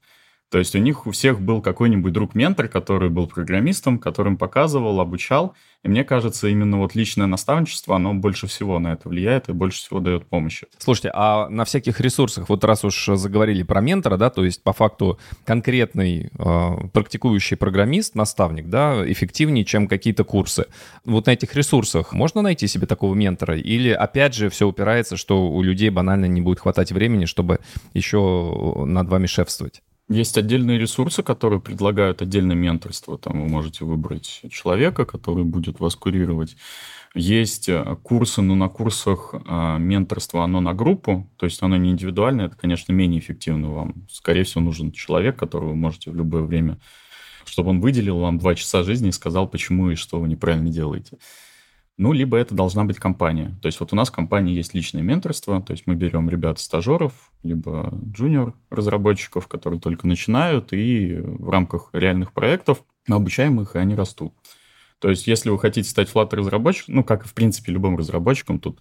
То 0.51 0.59
есть 0.59 0.75
у 0.75 0.79
них 0.79 1.07
у 1.07 1.11
всех 1.11 1.41
был 1.41 1.61
какой-нибудь 1.61 2.13
друг-ментор, 2.13 2.69
который 2.69 3.11
был 3.11 3.27
программистом, 3.27 3.99
которым 3.99 4.39
показывал, 4.39 4.99
обучал. 5.01 5.55
И 5.85 5.89
мне 5.89 6.05
кажется, 6.05 6.49
именно 6.49 6.79
вот 6.79 6.95
личное 6.95 7.27
наставничество, 7.27 7.97
оно 7.97 8.15
больше 8.15 8.47
всего 8.47 8.79
на 8.79 8.95
это 8.95 9.09
влияет 9.11 9.49
и 9.49 9.53
больше 9.53 9.79
всего 9.79 10.01
дает 10.01 10.27
помощи. 10.27 10.67
Слушайте, 10.79 11.11
а 11.15 11.49
на 11.51 11.65
всяких 11.67 12.01
ресурсах, 12.01 12.49
вот 12.49 12.65
раз 12.65 12.83
уж 12.85 13.11
заговорили 13.15 13.63
про 13.63 13.83
ментора, 13.83 14.17
да, 14.17 14.31
то 14.31 14.45
есть 14.45 14.63
по 14.63 14.73
факту 14.73 15.19
конкретный 15.45 16.31
э, 16.37 16.89
практикующий 16.95 17.59
программист, 17.59 18.15
наставник, 18.15 18.69
да, 18.69 19.05
эффективнее, 19.07 19.67
чем 19.67 19.87
какие-то 19.87 20.25
курсы. 20.25 20.67
Вот 21.05 21.27
на 21.27 21.33
этих 21.33 21.55
ресурсах 21.55 22.15
можно 22.15 22.41
найти 22.41 22.67
себе 22.67 22.87
такого 22.87 23.15
ментора? 23.15 23.59
Или 23.59 23.91
опять 23.91 24.35
же 24.35 24.49
все 24.49 24.67
упирается, 24.67 25.19
что 25.19 25.49
у 25.49 25.63
людей 25.63 25.91
банально 25.91 26.25
не 26.25 26.41
будет 26.41 26.61
хватать 26.61 26.91
времени, 26.91 27.27
чтобы 27.27 27.61
еще 27.93 28.85
над 28.87 29.09
вами 29.09 29.27
шефствовать? 29.27 29.83
Есть 30.09 30.39
отдельные 30.39 30.79
ресурсы, 30.79 31.23
которые 31.23 31.61
предлагают 31.61 32.23
отдельное 32.23 32.57
менторство. 32.57 33.19
Там 33.19 33.43
вы 33.43 33.49
можете 33.49 33.85
выбрать 33.85 34.41
человека, 34.51 35.05
который 35.05 35.45
будет 35.45 35.81
вас 35.81 35.97
курировать. 35.97 36.57
Есть 37.15 37.69
э, 37.69 37.97
курсы, 38.03 38.41
но 38.41 38.55
на 38.55 38.69
курсах 38.69 39.35
э, 39.35 39.77
менторство, 39.79 40.45
оно 40.45 40.61
на 40.61 40.73
группу, 40.73 41.29
то 41.37 41.45
есть 41.45 41.63
оно 41.63 41.77
не 41.77 41.91
индивидуальное, 41.91 42.47
это, 42.47 42.57
конечно, 42.57 42.93
менее 42.93 43.21
эффективно 43.21 43.71
вам. 43.71 44.07
Скорее 44.11 44.45
всего, 44.45 44.63
нужен 44.63 44.93
человек, 44.93 45.37
которого 45.39 45.71
вы 45.71 45.77
можете 45.77 46.11
в 46.11 46.17
любое 46.17 46.43
время, 46.43 46.79
чтобы 47.45 47.71
он 47.71 47.81
выделил 47.81 48.19
вам 48.19 48.39
два 48.39 48.55
часа 48.55 48.83
жизни 48.85 49.09
и 49.09 49.13
сказал, 49.13 49.47
почему 49.47 49.91
и 49.91 49.95
что 49.95 50.21
вы 50.21 50.29
неправильно 50.29 50.71
делаете. 50.71 51.19
Ну, 51.99 52.13
либо 52.13 52.37
это 52.37 52.55
должна 52.55 52.85
быть 52.85 52.99
компания. 53.01 53.59
То 53.61 53.67
есть 53.67 53.81
вот 53.81 53.93
у 53.93 53.97
нас 53.97 54.09
в 54.09 54.13
компании 54.13 54.55
есть 54.55 54.73
личное 54.73 55.03
менторство, 55.03 55.61
то 55.61 55.73
есть 55.73 55.89
мы 55.89 55.97
берем 55.97 56.31
ребят-стажеров, 56.31 57.13
либо 57.43 57.93
джуниор-разработчиков, 58.13 59.49
которые 59.49 59.81
только 59.81 60.07
начинают, 60.07 60.73
и 60.73 61.17
в 61.21 61.51
рамках 61.51 61.91
реальных 61.93 62.33
проектов 62.33 62.85
мы 63.09 63.17
обучаем 63.17 63.61
их, 63.61 63.75
и 63.75 63.81
они 63.81 63.97
растут. 63.97 64.33
То 65.01 65.11
есть 65.11 65.27
если 65.27 65.51
вы 65.51 65.59
хотите 65.59 65.91
стать 65.91 66.09
Flutter-разработчиком, 66.09 66.95
ну, 66.95 67.05
как 67.05 67.25
и, 67.25 67.29
в 67.29 67.35
принципе, 67.35 67.73
любым 67.73 67.97
разработчиком, 67.97 68.61
тут, 68.61 68.79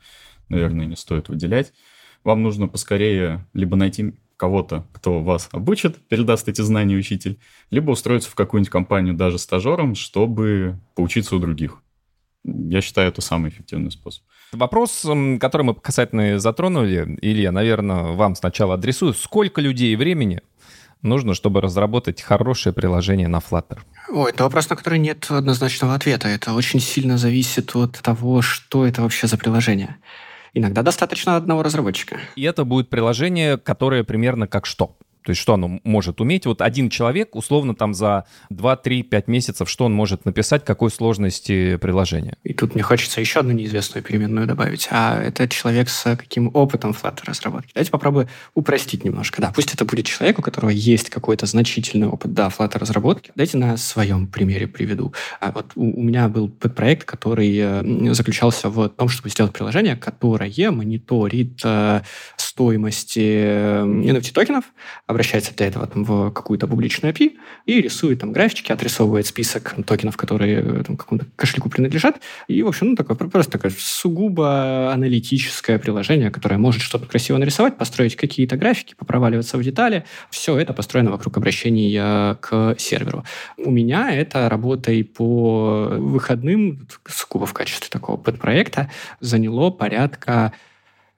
наверное, 0.48 0.86
не 0.86 0.96
стоит 0.96 1.28
выделять, 1.28 1.74
вам 2.24 2.44
нужно 2.44 2.68
поскорее 2.68 3.48
либо 3.54 3.76
найти 3.76 4.14
кого-то, 4.38 4.86
кто 4.94 5.22
вас 5.24 5.50
обучит, 5.52 5.98
передаст 6.08 6.48
эти 6.50 6.62
знания 6.62 6.96
учитель, 6.96 7.40
либо 7.72 7.90
устроиться 7.90 8.30
в 8.30 8.36
какую-нибудь 8.36 8.70
компанию 8.70 9.16
даже 9.16 9.40
стажером, 9.40 9.96
чтобы 9.96 10.80
поучиться 10.94 11.36
у 11.36 11.40
других 11.40 11.82
я 12.48 12.82
считаю, 12.82 13.10
это 13.10 13.22
самый 13.22 13.50
эффективный 13.50 13.92
способ. 13.92 14.24
Вопрос, 14.52 15.06
который 15.40 15.64
мы 15.64 15.76
касательно 15.76 16.40
затронули, 16.40 17.18
Илья, 17.22 17.52
наверное, 17.52 18.14
вам 18.14 18.36
сначала 18.36 18.76
адресую. 18.76 19.14
Сколько 19.14 19.62
людей 19.62 19.94
и 19.94 19.96
времени 19.96 20.42
нужно, 21.02 21.34
чтобы 21.34 21.62
разработать 21.62 22.22
хорошее 22.22 22.74
приложение 22.74 23.28
на 23.28 23.38
Flutter? 23.38 23.80
Ой, 24.10 24.32
это 24.32 24.46
вопрос, 24.46 24.70
на 24.70 24.76
который 24.76 25.00
нет 25.00 25.28
однозначного 25.30 25.94
ответа. 25.94 26.30
Это 26.30 26.54
очень 26.54 26.80
сильно 26.80 27.18
зависит 27.18 27.76
от 27.76 28.00
того, 28.02 28.42
что 28.42 28.86
это 28.86 29.02
вообще 29.02 29.28
за 29.28 29.38
приложение. 29.38 29.98
Иногда 30.54 30.82
достаточно 30.82 31.36
одного 31.36 31.62
разработчика. 31.62 32.18
И 32.36 32.44
это 32.44 32.64
будет 32.64 32.90
приложение, 32.90 33.58
которое 33.58 34.04
примерно 34.04 34.48
как 34.48 34.66
что? 34.66 34.98
То 35.28 35.32
есть 35.32 35.42
что 35.42 35.56
оно 35.56 35.82
может 35.84 36.22
уметь? 36.22 36.46
Вот 36.46 36.62
один 36.62 36.90
человек, 36.90 37.36
условно, 37.36 37.76
там 37.76 37.94
за 37.94 38.24
2-3-5 38.50 39.26
месяцев, 39.28 39.70
что 39.70 39.84
он 39.84 39.92
может 39.94 40.24
написать, 40.24 40.64
какой 40.64 40.90
сложности 40.90 41.76
приложения? 41.76 42.38
И 42.46 42.54
тут 42.54 42.76
мне 42.76 42.82
хочется 42.82 43.20
еще 43.20 43.42
одну 43.42 43.52
неизвестную 43.52 44.06
переменную 44.06 44.48
добавить. 44.48 44.88
А 44.90 45.22
это 45.22 45.50
человек 45.50 45.90
с 45.90 46.16
каким 46.16 46.50
опытом 46.54 46.92
Flutter 46.92 47.26
разработки? 47.26 47.72
Давайте 47.74 47.92
попробую 47.92 48.30
упростить 48.54 49.04
немножко. 49.04 49.42
Да, 49.42 49.52
пусть 49.54 49.74
это 49.74 49.84
будет 49.84 50.06
человек, 50.06 50.40
у 50.40 50.42
которого 50.42 50.70
есть 50.70 51.10
какой-то 51.10 51.46
значительный 51.46 52.08
опыт, 52.08 52.34
да, 52.34 52.48
Flutter 52.48 52.80
разработки. 52.80 53.34
Давайте 53.36 53.58
на 53.58 53.76
своем 53.76 54.28
примере 54.28 54.66
приведу. 54.66 55.14
А 55.42 55.52
вот 55.52 55.74
у, 55.76 56.00
у 56.00 56.04
меня 56.04 56.30
был 56.30 56.48
подпроект, 56.48 57.04
который 57.04 57.54
э, 57.58 58.14
заключался 58.14 58.70
в 58.70 58.88
том, 58.88 59.10
чтобы 59.10 59.30
сделать 59.30 59.52
приложение, 59.52 59.98
которое 59.98 60.72
мониторит 60.72 61.60
э, 61.66 62.02
стоимости 62.38 63.20
NFT-токенов, 63.20 64.64
обращается 65.18 65.56
для 65.56 65.66
этого 65.66 65.88
там, 65.88 66.04
в 66.04 66.30
какую-то 66.30 66.68
публичную 66.68 67.12
API 67.12 67.38
и 67.66 67.82
рисует 67.82 68.20
там 68.20 68.32
графички, 68.32 68.72
отрисовывает 68.72 69.26
список 69.26 69.74
токенов, 69.84 70.16
которые 70.16 70.60
э, 70.62 70.84
там, 70.86 70.96
какому-то 70.96 71.26
кошельку 71.36 71.70
принадлежат. 71.70 72.22
И, 72.48 72.62
в 72.62 72.68
общем, 72.68 72.90
ну, 72.90 72.96
такое 72.96 73.18
просто 73.18 73.52
такое 73.52 73.72
сугубо 73.76 74.92
аналитическое 74.94 75.80
приложение, 75.80 76.30
которое 76.30 76.60
может 76.60 76.84
что-то 76.84 77.08
красиво 77.08 77.38
нарисовать, 77.38 77.78
построить 77.78 78.16
какие-то 78.16 78.58
графики, 78.58 78.94
попроваливаться 78.96 79.58
в 79.58 79.64
детали. 79.64 80.06
Все 80.30 80.56
это 80.56 80.74
построено 80.74 81.10
вокруг 81.10 81.36
обращения 81.38 82.36
к 82.36 82.76
серверу. 82.78 83.24
У 83.58 83.72
меня 83.72 84.12
это 84.12 84.48
работой 84.50 85.04
по 85.04 85.88
выходным, 85.98 86.88
сугубо 87.08 87.48
в 87.48 87.54
качестве 87.54 87.90
такого 87.90 88.18
подпроекта, 88.18 88.92
заняло 89.20 89.72
порядка 89.72 90.54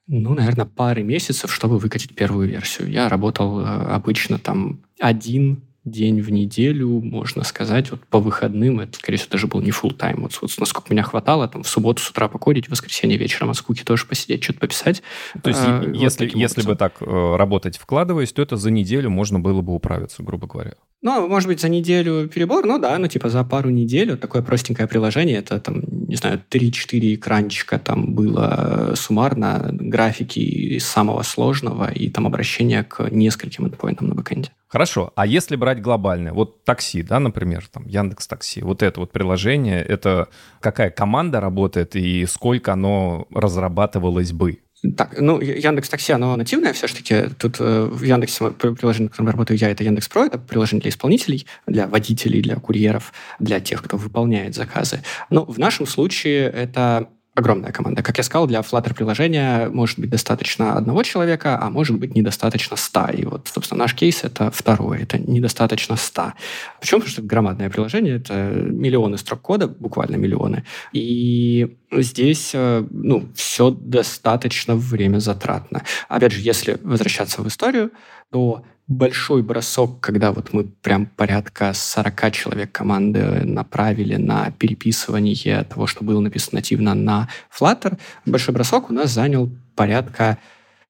ну, 0.10 0.34
наверное, 0.34 0.66
пары 0.66 1.04
месяцев, 1.04 1.54
чтобы 1.54 1.78
выкатить 1.78 2.16
первую 2.16 2.50
версию. 2.50 2.90
Я 2.90 3.10
работал 3.10 3.60
э, 3.60 3.66
обычно 3.66 4.40
там 4.40 4.80
один 5.00 5.62
день 5.86 6.22
в 6.22 6.32
неделю, 6.32 7.00
можно 7.00 7.44
сказать, 7.44 7.92
вот 7.92 8.02
по 8.08 8.20
выходным, 8.20 8.80
это, 8.80 8.98
скорее 8.98 9.18
всего, 9.18 9.32
даже 9.32 9.48
был 9.48 9.62
не 9.62 9.70
full 9.70 9.94
тайм 9.94 10.22
вот, 10.22 10.38
вот 10.42 10.52
насколько 10.58 10.92
меня 10.92 11.04
хватало, 11.04 11.48
там, 11.48 11.64
в 11.64 11.68
субботу 11.68 12.02
с 12.02 12.10
утра 12.10 12.28
покодить, 12.28 12.68
в 12.68 12.72
воскресенье 12.72 13.18
вечером 13.18 13.52
от 13.52 13.58
скуки 13.58 13.84
тоже 13.84 14.06
посидеть, 14.06 14.44
что-то 14.44 14.60
пописать. 14.60 15.04
То 15.42 15.50
есть, 15.50 15.62
а, 15.64 15.84
если, 15.94 16.26
вот 16.26 16.36
если 16.36 16.62
бы 16.64 16.76
так 16.76 17.02
э, 17.02 17.36
работать 17.36 17.78
вкладываясь, 17.78 18.34
то 18.34 18.42
это 18.42 18.58
за 18.58 18.72
неделю 18.72 19.10
можно 19.10 19.40
было 19.40 19.62
бы 19.62 19.74
управиться, 19.74 20.24
грубо 20.24 20.48
говоря. 20.48 20.74
Ну, 21.02 21.28
может 21.30 21.48
быть, 21.48 21.62
за 21.62 21.70
неделю 21.70 22.28
перебор, 22.28 22.66
ну 22.66 22.78
да, 22.78 22.98
ну 22.98 23.08
типа 23.08 23.30
за 23.30 23.44
пару 23.46 23.70
недель 23.70 24.12
вот 24.12 24.20
такое 24.20 24.42
простенькое 24.42 24.88
приложение, 24.88 25.38
это 25.38 25.60
там, 25.60 25.82
не 26.08 26.18
знаю, 26.18 26.42
3-4 26.50 27.16
экранчика 27.16 27.80
там 27.80 28.14
было 28.14 28.94
суммарно, 28.96 29.70
графики 29.72 30.40
из 30.40 30.86
самого 30.86 31.24
сложного 31.24 31.90
и 31.90 32.10
там 32.10 32.28
обращение 32.28 32.84
к 32.84 33.10
нескольким 33.12 33.68
эндпоинтам 33.68 34.10
на 34.10 34.16
бэкэнде. 34.16 34.52
Хорошо, 34.68 35.14
а 35.16 35.26
если 35.26 35.56
брать 35.56 35.82
глобальное, 35.82 36.34
вот 36.34 36.64
такси, 36.66 37.02
да, 37.02 37.20
например, 37.20 37.68
там 37.72 37.88
Яндекс 37.88 38.28
Такси, 38.28 38.62
вот 38.62 38.84
это 38.84 39.00
вот 39.00 39.12
приложение, 39.12 39.82
это 39.82 40.28
какая 40.60 40.92
команда 40.92 41.40
работает 41.40 41.96
и 41.96 42.26
сколько 42.26 42.74
оно 42.74 43.26
разрабатывалось 43.34 44.32
бы? 44.34 44.60
Так, 44.96 45.20
ну, 45.20 45.42
Яндекс 45.42 45.90
Такси, 45.90 46.14
оно 46.14 46.36
нативное 46.38 46.72
все-таки. 46.72 47.24
Тут 47.38 47.58
э, 47.60 47.84
в 47.84 48.02
Яндексе 48.02 48.52
приложение, 48.52 49.06
на 49.06 49.10
котором 49.10 49.30
работаю 49.30 49.58
я, 49.58 49.70
это 49.70 49.84
Яндекс 49.84 50.08
Про, 50.08 50.26
это 50.26 50.38
приложение 50.38 50.82
для 50.82 50.90
исполнителей, 50.90 51.46
для 51.68 51.88
водителей, 51.88 52.42
для 52.42 52.56
курьеров, 52.56 53.12
для 53.40 53.60
тех, 53.60 53.84
кто 53.84 53.98
выполняет 53.98 54.56
заказы. 54.56 55.02
Но 55.30 55.44
в 55.44 55.60
нашем 55.60 55.86
случае 55.86 56.50
это 56.50 57.10
огромная 57.36 57.72
команда. 57.72 58.04
Как 58.04 58.18
я 58.18 58.24
сказал, 58.24 58.48
для 58.48 58.60
Flutter 58.60 58.94
приложения 58.94 59.70
может 59.70 60.00
быть 60.00 60.10
достаточно 60.10 60.74
одного 60.78 61.04
человека, 61.04 61.58
а 61.62 61.70
может 61.70 61.98
быть 61.98 62.16
недостаточно 62.16 62.78
ста. 62.78 63.10
И 63.10 63.26
вот, 63.26 63.48
собственно, 63.48 63.80
наш 63.80 63.96
кейс— 63.96 64.24
это 64.24 64.52
второе. 64.52 65.00
Это 65.00 65.18
недостаточно 65.18 65.96
ста. 65.96 66.36
Почему? 66.80 67.00
Потому 67.00 67.12
что 67.12 67.22
это 67.22 67.30
громадное 67.30 67.70
приложение, 67.70 68.18
это 68.18 68.34
миллионы 68.34 69.18
строк 69.18 69.42
кода, 69.42 69.68
буквально 69.68 70.18
миллионы. 70.18 70.66
И 70.92 71.78
здесь 71.92 72.52
э, 72.54 72.86
ну, 72.90 73.30
все 73.36 73.72
достаточно 73.72 74.76
время 74.76 75.20
затратно. 75.20 75.84
Опять 76.08 76.34
же, 76.34 76.42
если 76.42 76.78
возвращаться 76.84 77.42
в 77.42 77.48
историю, 77.48 77.92
то 78.32 78.64
большой 78.88 79.44
бросок, 79.44 80.00
когда 80.00 80.32
вот 80.32 80.52
мы 80.52 80.64
прям 80.66 81.06
порядка 81.06 81.74
40 81.74 82.32
человек 82.32 82.72
команды 82.72 83.22
направили 83.46 84.16
на 84.16 84.52
переписывание 84.52 85.64
того, 85.64 85.88
что 85.88 86.04
было 86.04 86.20
написано 86.20 86.58
нативно 86.58 86.96
на 86.96 87.30
Flutter, 87.58 87.98
большой 88.26 88.54
бросок 88.54 88.90
у 88.90 88.94
нас 88.94 89.12
занял 89.12 89.50
порядка 89.76 90.40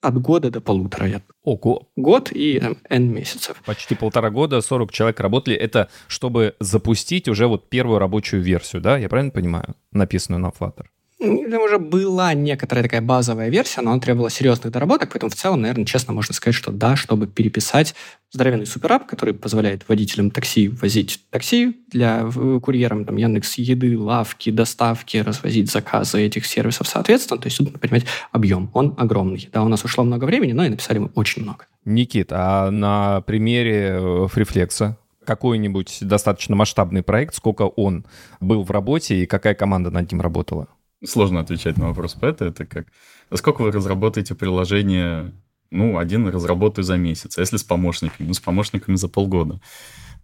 от 0.01 0.21
года 0.21 0.49
до 0.49 0.61
полутора. 0.61 1.21
Ого. 1.43 1.89
Год 1.95 2.31
и 2.31 2.59
там, 2.59 2.77
N 2.89 3.11
месяцев. 3.13 3.61
Почти 3.65 3.95
полтора 3.95 4.29
года, 4.29 4.61
40 4.61 4.91
человек 4.91 5.19
работали. 5.19 5.55
Это 5.55 5.89
чтобы 6.07 6.55
запустить 6.59 7.27
уже 7.27 7.47
вот 7.47 7.69
первую 7.69 7.99
рабочую 7.99 8.41
версию, 8.41 8.81
да? 8.81 8.97
Я 8.97 9.09
правильно 9.09 9.31
понимаю? 9.31 9.75
Написанную 9.91 10.41
на 10.41 10.49
Flutter. 10.49 10.85
Там 11.19 11.61
уже 11.61 11.79
была 11.79 12.33
некоторая 12.33 12.83
такая 12.83 13.01
базовая 13.01 13.49
версия, 13.49 13.81
но 13.81 13.91
она 13.91 13.99
требовала 13.99 14.29
серьезных 14.29 14.71
доработок, 14.71 15.09
поэтому 15.11 15.29
в 15.29 15.35
целом, 15.35 15.61
наверное, 15.61 15.85
честно 15.85 16.13
можно 16.13 16.33
сказать, 16.33 16.55
что 16.55 16.71
да, 16.71 16.95
чтобы 16.95 17.27
переписать 17.27 17.93
здоровенный 18.31 18.65
суперап, 18.65 19.05
который 19.05 19.33
позволяет 19.33 19.87
водителям 19.89 20.31
такси 20.31 20.69
возить 20.69 21.19
такси 21.29 21.75
для 21.89 22.29
курьерам, 22.61 23.03
там, 23.03 23.17
Яндекс 23.17 23.57
Еды, 23.57 23.97
лавки, 23.97 24.49
доставки, 24.49 25.17
развозить 25.17 25.69
заказы 25.69 26.21
этих 26.21 26.45
сервисов 26.45 26.87
соответственно. 26.87 27.41
То 27.41 27.47
есть 27.47 27.59
надо 27.59 27.79
понимать 27.79 28.05
объем. 28.31 28.69
Он 28.73 28.95
огромный. 28.97 29.49
Да, 29.51 29.63
у 29.63 29.67
нас 29.67 29.83
ушло 29.83 30.05
много 30.05 30.23
времени, 30.23 30.53
но 30.53 30.63
и 30.63 30.69
написали 30.69 30.99
мы 30.99 31.09
очень 31.15 31.41
много. 31.41 31.65
Никит, 31.83 32.29
а 32.31 32.71
на 32.71 33.21
примере 33.21 34.27
фрифлекса 34.27 34.97
э, 35.21 35.25
какой-нибудь 35.25 35.97
достаточно 36.01 36.55
масштабный 36.55 37.03
проект, 37.03 37.35
сколько 37.35 37.63
он 37.63 38.05
был 38.39 38.63
в 38.63 38.71
работе 38.71 39.15
и 39.15 39.25
какая 39.25 39.53
команда 39.53 39.91
над 39.91 40.09
ним 40.11 40.21
работала? 40.21 40.67
Сложно 41.03 41.39
отвечать 41.39 41.77
на 41.77 41.87
вопрос 41.87 42.13
Пэта. 42.13 42.45
Это 42.45 42.65
как... 42.65 42.87
Насколько 43.29 43.61
вы 43.61 43.71
разработаете 43.71 44.35
приложение? 44.35 45.33
Ну, 45.71 45.97
один 45.97 46.27
разработаю 46.27 46.83
за 46.83 46.97
месяц. 46.97 47.37
А 47.37 47.41
если 47.41 47.57
с 47.57 47.63
помощниками? 47.63 48.27
Ну, 48.27 48.33
с 48.33 48.39
помощниками 48.39 48.95
за 48.95 49.07
полгода. 49.07 49.61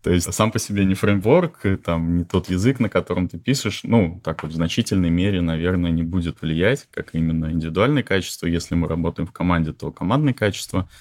То 0.02 0.12
есть 0.12 0.32
сам 0.34 0.52
по 0.52 0.60
себе 0.60 0.86
не 0.86 0.94
фреймворк, 0.94 1.62
там 1.84 2.18
не 2.18 2.24
тот 2.26 2.50
язык, 2.50 2.80
на 2.80 2.90
котором 2.90 3.28
ты 3.28 3.40
пишешь, 3.40 3.82
ну, 3.84 4.22
так 4.24 4.44
вот 4.44 4.52
в 4.52 4.56
значительной 4.56 5.10
мере, 5.10 5.42
наверное, 5.42 5.90
не 5.90 6.04
будет 6.04 6.42
влиять, 6.42 6.88
как 6.92 7.16
именно 7.16 7.52
индивидуальное 7.52 8.04
качество. 8.04 8.46
Если 8.46 8.76
мы 8.76 8.88
работаем 8.88 9.28
в 9.28 9.32
команде, 9.32 9.74
то 9.74 9.92
командное 9.92 10.34
качество– 10.34 10.88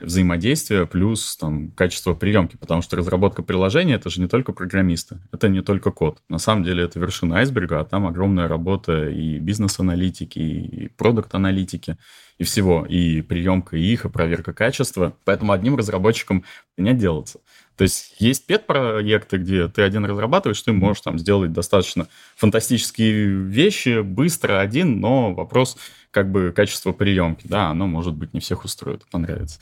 взаимодействия 0.00 0.86
плюс 0.86 1.36
там, 1.36 1.70
качество 1.72 2.14
приемки, 2.14 2.56
потому 2.56 2.82
что 2.82 2.96
разработка 2.96 3.42
приложения— 3.42 3.94
это 3.96 4.10
же 4.10 4.20
не 4.20 4.28
только 4.28 4.52
программисты, 4.52 5.18
это 5.32 5.48
не 5.48 5.62
только 5.62 5.90
код. 5.90 6.22
На 6.28 6.38
самом 6.38 6.64
деле 6.64 6.84
это 6.84 6.98
вершина 6.98 7.38
айсберга, 7.38 7.80
а 7.80 7.84
там 7.84 8.06
огромная 8.06 8.48
работа 8.48 9.08
и 9.08 9.38
бизнес-аналитики, 9.38 10.38
и 10.38 10.88
продукт-аналитики, 10.88 11.96
и 12.38 12.44
всего, 12.44 12.86
и 12.86 13.20
приемка 13.20 13.76
их, 13.76 14.04
и 14.04 14.08
проверка 14.08 14.52
качества. 14.52 15.14
Поэтому 15.24 15.52
одним 15.52 15.76
разработчиком 15.76 16.44
не 16.78 16.90
отделаться. 16.90 17.40
То 17.76 17.84
есть 17.84 18.16
есть 18.18 18.46
пет-проекты, 18.46 19.38
где 19.38 19.68
ты 19.68 19.82
один 19.82 20.04
разрабатываешь, 20.04 20.60
ты 20.60 20.72
можешь 20.72 21.02
там 21.02 21.18
сделать 21.18 21.52
достаточно 21.52 22.08
фантастические 22.36 23.26
вещи, 23.26 24.02
быстро 24.02 24.60
один, 24.60 25.00
но 25.00 25.32
вопрос 25.32 25.78
как 26.10 26.30
бы 26.30 26.52
качества 26.54 26.92
приемки, 26.92 27.46
да, 27.46 27.68
оно 27.68 27.86
может 27.86 28.14
быть 28.14 28.34
не 28.34 28.40
всех 28.40 28.64
устроит, 28.64 29.06
понравится. 29.10 29.60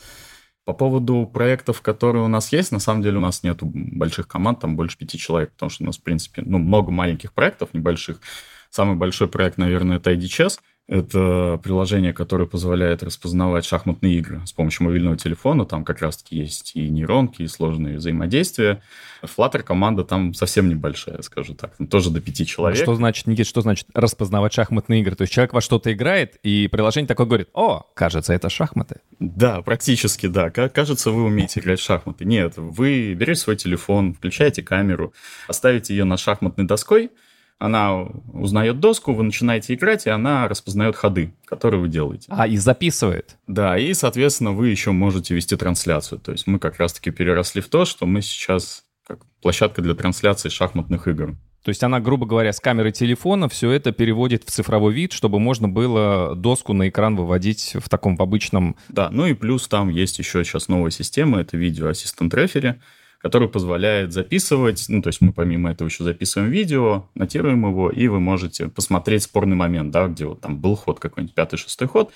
По 0.69 0.75
поводу 0.75 1.25
проектов, 1.25 1.81
которые 1.81 2.23
у 2.23 2.29
нас 2.29 2.53
есть, 2.53 2.73
на 2.73 2.79
самом 2.79 3.03
деле 3.03 3.17
у 3.17 3.23
нас 3.23 3.43
нету 3.43 3.65
больших 3.73 4.29
команд, 4.29 4.61
там 4.61 4.77
больше 4.77 4.99
пяти 4.99 5.17
человек, 5.17 5.53
потому 5.53 5.71
что 5.71 5.83
у 5.83 5.87
нас, 5.87 5.97
в 5.97 6.03
принципе, 6.03 6.43
ну, 6.45 6.59
много 6.59 6.91
маленьких 6.91 7.33
проектов, 7.33 7.71
небольших. 7.73 8.21
Самый 8.69 8.95
большой 8.95 9.29
проект, 9.29 9.57
наверное, 9.57 9.97
это 9.97 10.13
IDChess, 10.13 10.61
это 10.89 11.61
приложение, 11.63 12.15
которое 12.15 12.47
позволяет 12.47 13.03
распознавать 13.03 13.67
шахматные 13.67 14.15
игры 14.15 14.41
с 14.47 14.53
помощью 14.53 14.87
мобильного 14.87 15.19
телефона. 15.19 15.67
Там 15.67 15.85
как 15.85 16.01
раз-таки 16.01 16.37
есть 16.37 16.73
и 16.75 16.89
нейронки, 16.89 17.43
и 17.43 17.47
сложные 17.47 17.99
взаимодействия. 17.99 18.83
Flutter 19.23 19.63
команда 19.63 20.03
там 20.05 20.33
совсем 20.33 20.69
небольшая, 20.69 21.21
скажу 21.21 21.55
так. 21.55 21.77
Там 21.77 21.89
тоже 21.89 22.11
до 22.11 22.23
пяти 22.23 22.47
человек. 22.47 22.83
Что 22.83 22.95
значит, 22.95 23.27
Никит, 23.27 23.47
что 23.47 23.61
значит 23.61 23.87
распознавать 23.93 24.55
шахматные 24.55 25.03
игры? 25.03 25.15
То 25.15 25.23
есть 25.23 25.33
человек 25.33 25.53
во 25.53 25.61
что-то 25.61 25.93
играет, 25.93 26.37
и 26.43 26.69
приложение 26.69 27.07
такое 27.07 27.27
говорит, 27.27 27.49
о, 27.53 27.83
кажется, 27.93 28.33
это 28.33 28.49
шахматы. 28.49 29.01
Да, 29.19 29.61
практически, 29.61 30.27
да. 30.27 30.49
Кажется, 30.51 31.11
вы 31.11 31.25
умеете 31.25 31.61
играть 31.61 31.81
в 31.81 31.85
шахматы. 31.85 32.25
Нет, 32.25 32.55
вы 32.57 33.13
берете 33.13 33.41
свой 33.41 33.57
телефон, 33.57 34.15
включаете 34.15 34.63
камеру, 34.63 35.13
оставите 35.49 35.95
ее 35.95 36.05
над 36.05 36.19
шахматной 36.19 36.65
доской, 36.65 37.11
она 37.59 38.03
узнает 38.33 38.79
доску, 38.81 39.13
вы 39.13 39.25
начинаете 39.25 39.75
играть, 39.75 40.07
и 40.07 40.11
она 40.11 40.49
распознает 40.49 40.97
ходы, 40.97 41.35
которые 41.45 41.81
вы 41.81 41.89
делаете. 41.89 42.27
А, 42.29 42.47
и 42.47 42.57
записывает. 42.57 43.37
Да, 43.47 43.77
и, 43.77 43.93
соответственно, 43.95 44.53
вы 44.53 44.69
еще 44.69 44.93
можете 44.93 45.35
вести 45.35 45.57
трансляцию. 45.57 46.21
То 46.21 46.33
есть 46.33 46.47
мы 46.47 46.59
как 46.59 46.79
раз-таки 46.79 47.11
переросли 47.11 47.61
в 47.61 47.69
то, 47.69 47.85
что 47.85 48.07
мы 48.07 48.23
сейчас 48.23 48.85
как 49.07 49.21
площадка 49.43 49.83
для 49.83 49.95
трансляции 49.95 50.49
шахматных 50.49 51.09
игр. 51.09 51.37
То 51.65 51.71
есть 51.71 51.83
она, 51.83 51.99
грубо 51.99 52.25
говоря, 52.25 52.53
с 52.53 52.61
камеры 52.61 52.93
телефона 52.93 53.49
все 53.49 53.71
это 53.73 53.91
переводит 53.91 54.45
в 54.45 54.51
цифровой 54.51 54.93
вид, 54.93 55.13
чтобы 55.13 55.41
можно 55.41 55.69
было 55.69 56.37
доску 56.37 56.73
на 56.73 56.89
экран 56.89 57.17
выводить 57.17 57.75
в 57.75 57.89
таком 57.89 58.17
в 58.17 58.23
обычном... 58.23 58.77
Да, 58.89 59.11
ну 59.11 59.27
и 59.27 59.35
плюс 59.35 59.67
там 59.67 59.89
есть 59.89 60.19
еще 60.19 60.45
сейчас 60.45 60.69
новая 60.69 60.91
система, 60.91 61.41
это 61.41 61.57
видеоассистент 61.57 62.33
рефери, 62.35 62.77
который 63.19 63.49
позволяет 63.49 64.13
записывать, 64.13 64.87
ну, 64.89 65.03
то 65.03 65.09
есть 65.09 65.21
мы 65.21 65.33
помимо 65.33 65.71
этого 65.71 65.89
еще 65.89 66.05
записываем 66.05 66.51
видео, 66.51 67.09
нотируем 67.15 67.67
его, 67.67 67.91
и 67.91 68.07
вы 68.09 68.21
можете 68.21 68.69
посмотреть 68.69 69.25
спорный 69.25 69.57
момент, 69.57 69.91
да, 69.91 70.07
где 70.07 70.25
вот 70.25 70.41
там 70.41 70.59
был 70.59 70.77
ход 70.77 71.01
какой-нибудь, 71.01 71.35
пятый, 71.35 71.57
шестой 71.57 71.89
ход, 71.89 72.13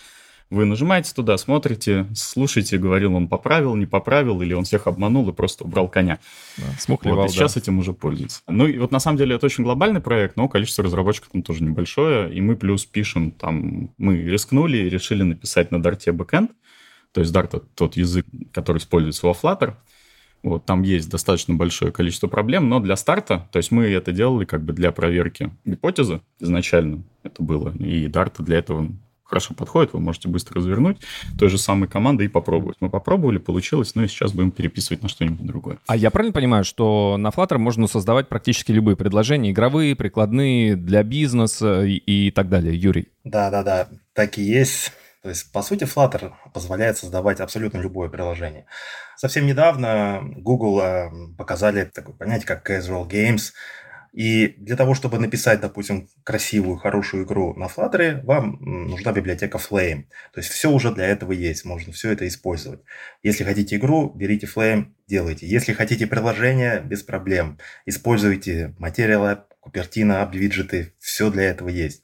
вы 0.53 0.67
нажимаете 0.67 1.15
туда, 1.15 1.39
смотрите, 1.39 2.07
слушаете, 2.15 2.77
говорил 2.77 3.15
он 3.15 3.27
поправил, 3.27 3.75
не 3.75 3.87
поправил, 3.87 4.43
или 4.43 4.53
он 4.53 4.65
всех 4.65 4.87
обманул 4.87 5.27
и 5.31 5.33
просто 5.33 5.65
убрал 5.65 5.89
коня. 5.89 6.19
Да, 6.59 6.65
смухлевал, 6.79 7.23
вот, 7.23 7.31
и 7.31 7.33
сейчас 7.33 7.55
да. 7.55 7.61
этим 7.61 7.79
уже 7.79 7.95
пользуются. 7.95 8.43
Ну 8.49 8.67
и 8.67 8.77
вот 8.77 8.93
на 8.93 9.01
самом 9.01 9.17
деле 9.17 9.37
это 9.37 9.47
очень 9.47 9.65
глобальный 9.65 10.03
проект, 10.03 10.37
но 10.37 10.49
количество 10.49 10.85
разработчиков 10.85 11.31
там 11.33 11.43
тоже 11.43 11.65
небольшое, 11.65 12.33
и 12.33 12.43
мы 12.43 12.55
плюс 12.57 12.85
пишем 12.85 13.31
там, 13.31 13.95
мы 13.97 14.19
рискнули 14.19 14.77
и 14.77 14.91
решили 14.91 15.23
написать 15.23 15.71
на 15.71 15.83
Дарте 15.83 16.13
бэкэнд, 16.13 16.51
То 17.13 17.23
есть 17.23 17.35
Dart— 17.35 17.47
это 17.57 17.61
тот 17.61 17.97
язык, 17.97 18.27
который 18.53 18.77
используется 18.77 19.27
во 19.27 19.33
Flutter. 19.33 19.77
Вот, 20.43 20.65
там 20.65 20.83
есть 20.83 21.09
достаточно 21.09 21.55
большое 21.55 21.93
количество 21.93 22.27
проблем, 22.27 22.69
но 22.69 22.81
для 22.81 22.97
старта, 22.97 23.49
то 23.53 23.59
есть 23.59 23.71
мы 23.71 23.85
это 23.85 24.11
делали 24.11 24.45
как 24.45 24.65
бы 24.65 24.73
для 24.73 24.91
проверки 24.91 25.51
гипотезы 25.65 26.21
изначально 26.41 27.05
это 27.23 27.43
было, 27.43 27.73
и 27.79 28.07
Dart 28.07 28.43
для 28.43 28.59
этого 28.59 28.89
хорошо 29.33 29.55
подходит, 29.55 29.95
вы 29.95 30.01
можете 30.01 30.29
быстро 30.29 30.57
развернуть 30.57 30.99
той 31.39 31.49
же 31.49 31.57
самой 31.57 31.89
командой 31.89 32.27
и 32.27 32.29
попробовать. 32.29 32.77
Мы 32.81 32.91
попробовали, 32.91 33.39
получилось, 33.39 33.95
ну 33.95 34.03
и 34.03 34.07
сейчас 34.07 34.33
будем 34.33 34.51
переписывать 34.51 35.03
на 35.03 35.09
что-нибудь 35.09 35.47
другое. 35.47 35.79
А 35.87 35.97
я 35.97 36.11
правильно 36.11 36.35
понимаю, 36.35 36.65
что 36.65 37.17
на 37.19 37.29
Flutter 37.29 37.57
можно 37.57 37.87
создавать 37.87 38.29
практически 38.29 38.73
любые 38.73 38.95
предложения, 38.95 39.53
игровые, 39.53 39.97
прикладные, 39.97 40.77
для 40.77 41.03
бизнеса 41.03 41.83
и, 41.83 41.95
и 41.95 42.31
так 42.31 42.51
далее, 42.51 42.77
Юрий? 42.77 43.09
Да-да-да, 43.25 43.89
так 44.13 44.37
и 44.37 44.43
есть. 44.43 44.93
То 45.23 45.29
есть, 45.29 45.51
по 45.53 45.63
сути, 45.63 45.85
Flutter 45.85 46.33
позволяет 46.53 46.99
создавать 46.99 47.41
абсолютно 47.41 47.79
любое 47.79 48.11
приложение. 48.11 48.67
Совсем 49.23 49.47
недавно 49.47 50.21
Google 50.37 50.81
э, 50.81 51.11
показали 51.39 51.85
такое 51.85 52.13
понятие, 52.17 52.49
как 52.49 52.69
casual 52.69 53.09
games– 53.09 53.53
и 54.13 54.49
для 54.59 54.77
того, 54.77 54.95
чтобы 54.95 55.19
написать, 55.19 55.61
допустим, 55.61 56.07
красивую, 56.23 56.77
хорошую 56.77 57.25
игру 57.25 57.55
на 57.55 57.65
Flutter, 57.65 58.23
вам 58.25 58.59
нужна 58.61 59.11
библиотека 59.13 59.57
Flame. 59.57 60.05
То 60.35 60.41
есть 60.41 60.51
все 60.51 60.71
уже 60.71 60.93
для 60.93 61.07
этого 61.07 61.33
есть, 61.33 61.65
можно 61.65 61.95
все 61.95 62.11
это 62.13 62.29
использовать. 62.29 62.81
Если 63.23 63.43
хотите 63.43 63.77
игру, 63.77 64.13
берите 64.15 64.47
Flame, 64.47 64.89
делайте. 65.07 65.47
Если 65.47 65.73
хотите 65.73 66.07
приложение, 66.07 66.81
без 66.81 67.03
проблем. 67.03 67.59
Используйте 67.87 68.75
Material 68.79 69.33
App, 69.33 69.45
Cupertino, 69.65 70.23
App 70.23 70.37
виджеты, 70.37 70.93
все 70.99 71.31
для 71.31 71.45
этого 71.45 71.71
есть. 71.71 72.03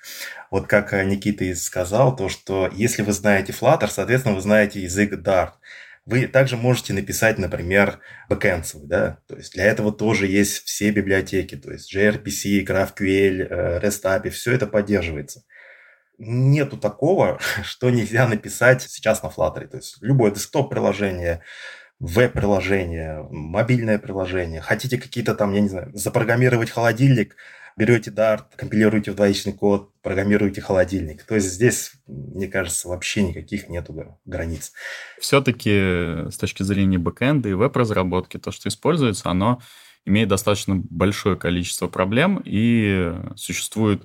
Вот 0.50 0.66
как 0.66 0.94
Никита 0.94 1.44
и 1.44 1.54
сказал, 1.54 2.16
то 2.16 2.30
что 2.30 2.70
если 2.72 3.02
вы 3.02 3.12
знаете 3.12 3.52
Flutter, 3.52 3.88
соответственно, 3.88 4.34
вы 4.34 4.40
знаете 4.40 4.80
язык 4.80 5.12
Dart. 5.12 5.52
Вы 6.08 6.26
также 6.26 6.56
можете 6.56 6.94
написать, 6.94 7.36
например, 7.36 8.00
бэкэнд 8.30 8.64
да, 8.84 9.18
то 9.28 9.36
есть 9.36 9.52
для 9.52 9.66
этого 9.66 9.92
тоже 9.92 10.26
есть 10.26 10.64
все 10.64 10.90
библиотеки, 10.90 11.54
то 11.54 11.70
есть 11.70 11.94
gRPC, 11.94 12.64
GraphQL, 12.64 13.46
э, 13.46 13.80
REST 13.82 14.04
API, 14.04 14.30
все 14.30 14.54
это 14.54 14.66
поддерживается. 14.66 15.44
Нету 16.16 16.78
такого, 16.78 17.38
что 17.62 17.90
нельзя 17.90 18.26
написать 18.26 18.80
сейчас 18.80 19.22
на 19.22 19.26
Flutter, 19.26 19.66
то 19.66 19.76
есть 19.76 19.98
любое 20.00 20.30
десктоп-приложение, 20.30 21.42
веб-приложение, 21.98 23.26
мобильное 23.30 23.98
приложение, 23.98 24.62
хотите 24.62 24.96
какие-то 24.96 25.34
там, 25.34 25.52
я 25.52 25.60
не 25.60 25.68
знаю, 25.68 25.90
запрограммировать 25.92 26.70
холодильник– 26.70 27.36
берете 27.78 28.10
Dart, 28.10 28.44
компилируете 28.56 29.12
в 29.12 29.14
двоичный 29.14 29.52
код, 29.52 29.92
программируете 30.02 30.60
холодильник. 30.60 31.22
То 31.22 31.36
есть 31.36 31.48
здесь, 31.48 31.92
мне 32.06 32.48
кажется, 32.48 32.88
вообще 32.88 33.22
никаких 33.22 33.68
нету 33.68 34.18
границ. 34.24 34.72
Все-таки 35.20 36.28
с 36.28 36.36
точки 36.36 36.64
зрения 36.64 36.98
бэкэнда 36.98 37.48
и 37.48 37.54
веб-разработки, 37.54 38.36
то, 38.36 38.50
что 38.50 38.68
используется, 38.68 39.30
оно 39.30 39.62
имеет 40.04 40.28
достаточно 40.28 40.82
большое 40.90 41.36
количество 41.36 41.86
проблем 41.86 42.42
и 42.44 43.14
существует 43.36 44.02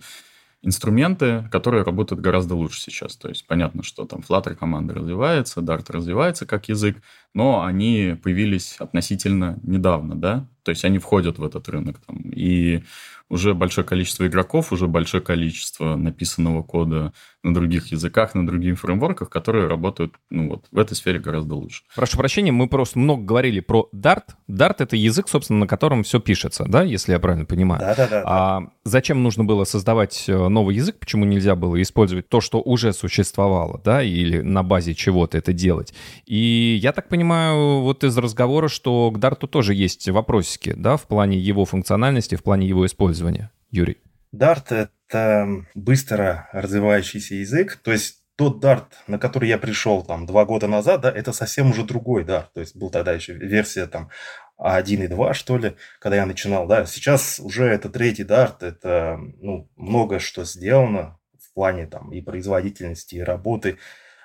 инструменты, 0.62 1.50
которые 1.52 1.84
работают 1.84 2.22
гораздо 2.22 2.56
лучше 2.56 2.80
сейчас. 2.80 3.18
То 3.18 3.30
есть 3.30 3.48
понятно, 3.48 3.84
что 3.84 4.06
там 4.06 4.22
Flutter 4.28 4.56
команда 4.56 4.94
развивается, 4.94 5.62
Dart 5.62 5.92
развивается 5.92 6.46
как 6.46 6.70
язык, 6.70 6.98
но 7.34 7.64
они 7.64 8.18
появились 8.22 8.76
относительно 8.80 9.60
недавно, 9.64 10.16
да, 10.16 10.48
то 10.64 10.70
есть 10.70 10.86
они 10.86 11.00
входят 11.00 11.38
в 11.38 11.44
этот 11.44 11.68
рынок 11.68 12.00
там, 12.06 12.22
и 12.30 12.84
уже 13.30 13.54
большое 13.54 13.86
количество 13.86 14.28
игроков, 14.28 14.72
уже 14.72 14.88
большое 14.88 15.24
количество 15.24 15.96
написанного 15.96 16.64
кода 16.64 17.14
на 17.44 17.54
других 17.54 17.88
языках, 17.88 18.36
на 18.36 18.48
других 18.48 18.80
фреймворках, 18.80 19.30
которые 19.30 19.68
работают 19.68 20.16
ну, 20.30 20.50
вот, 20.50 20.66
в 20.72 20.80
этой 20.80 20.96
сфере 20.96 21.20
гораздо 21.20 21.56
лучше. 21.56 21.84
Прошу 21.96 22.18
прощения, 22.18 22.52
мы 22.52 22.68
просто 22.68 23.00
много 23.00 23.24
говорили 23.24 23.60
про 23.60 23.90
Dart. 23.94 24.24
Dart— 24.50 24.76
это 24.80 24.96
язык, 24.96 25.28
собственно, 25.28 25.60
на 25.60 25.68
котором 25.68 26.04
все 26.04 26.20
пишется, 26.20 26.66
да, 26.68 26.84
если 26.84 27.12
я 27.12 27.20
правильно 27.20 27.46
понимаю? 27.46 27.82
Да-да-да. 27.82 28.24
А 28.26 28.62
зачем 28.86 29.24
нужно 29.24 29.44
было 29.44 29.66
создавать 29.66 30.26
э, 30.28 30.48
новый 30.48 30.76
язык? 30.76 31.00
Почему 31.00 31.26
нельзя 31.26 31.56
было 31.56 31.82
использовать 31.82 32.30
то, 32.30 32.40
что 32.40 32.62
уже 32.62 32.94
существовало, 32.94 33.82
да, 33.84 34.02
или 34.04 34.40
на 34.42 34.64
базе 34.64 34.94
чего-то 34.94 35.38
это 35.38 35.52
делать? 35.52 35.94
И 36.26 36.80
я 36.82 36.94
так 36.94 37.10
понимаю, 37.10 37.82
вот 37.82 38.06
из 38.06 38.18
разговора, 38.18 38.70
что 38.70 39.12
к 39.12 39.18
Dart 39.18 39.46
тоже 39.48 39.74
есть 39.74 40.08
вопросики, 40.08 40.74
да, 40.78 40.96
в 40.96 41.08
плане 41.08 41.38
его 41.40 41.66
функциональности, 41.66 42.36
в 42.36 42.44
плане 42.44 42.68
его 42.68 42.86
использования. 42.86 43.23
Юрий. 43.72 43.98
Dart— 44.34 44.66
это 45.10 45.66
быстро 45.76 46.50
развивающийся 46.54 47.36
язык, 47.36 47.80
то 47.84 47.92
есть 47.92 48.24
тот 48.36 48.64
Dart, 48.64 48.86
на 49.08 49.20
который 49.20 49.48
я 49.48 49.58
пришел 49.58 50.04
там 50.04 50.26
два 50.26 50.46
года 50.46 50.68
назад, 50.68 51.02
да, 51.02 51.12
это 51.12 51.34
совсем 51.34 51.70
уже 51.70 51.84
другой 51.84 52.24
Dart. 52.24 52.48
То 52.54 52.62
есть 52.62 52.76
был 52.76 52.90
тогда 52.90 53.14
еще 53.14 53.34
версия 53.34 53.86
там 53.86 54.10
1 54.58 55.04
и 55.04 55.08
2, 55.08 55.34
что 55.34 55.58
ли, 55.58 55.76
когда 56.00 56.18
я 56.18 56.26
начинал, 56.26 56.68
да. 56.68 56.86
Сейчас 56.86 57.40
уже 57.40 57.66
это 57.66 57.90
третий 57.90 58.24
Dart, 58.24 58.58
это 58.62 59.20
ну, 59.40 59.70
много 59.76 60.20
что 60.20 60.46
сделано 60.46 61.20
в 61.40 61.54
плане 61.54 61.86
там 61.86 62.12
и 62.12 62.22
производительности, 62.22 63.16
и 63.16 63.22
работы. 63.22 63.78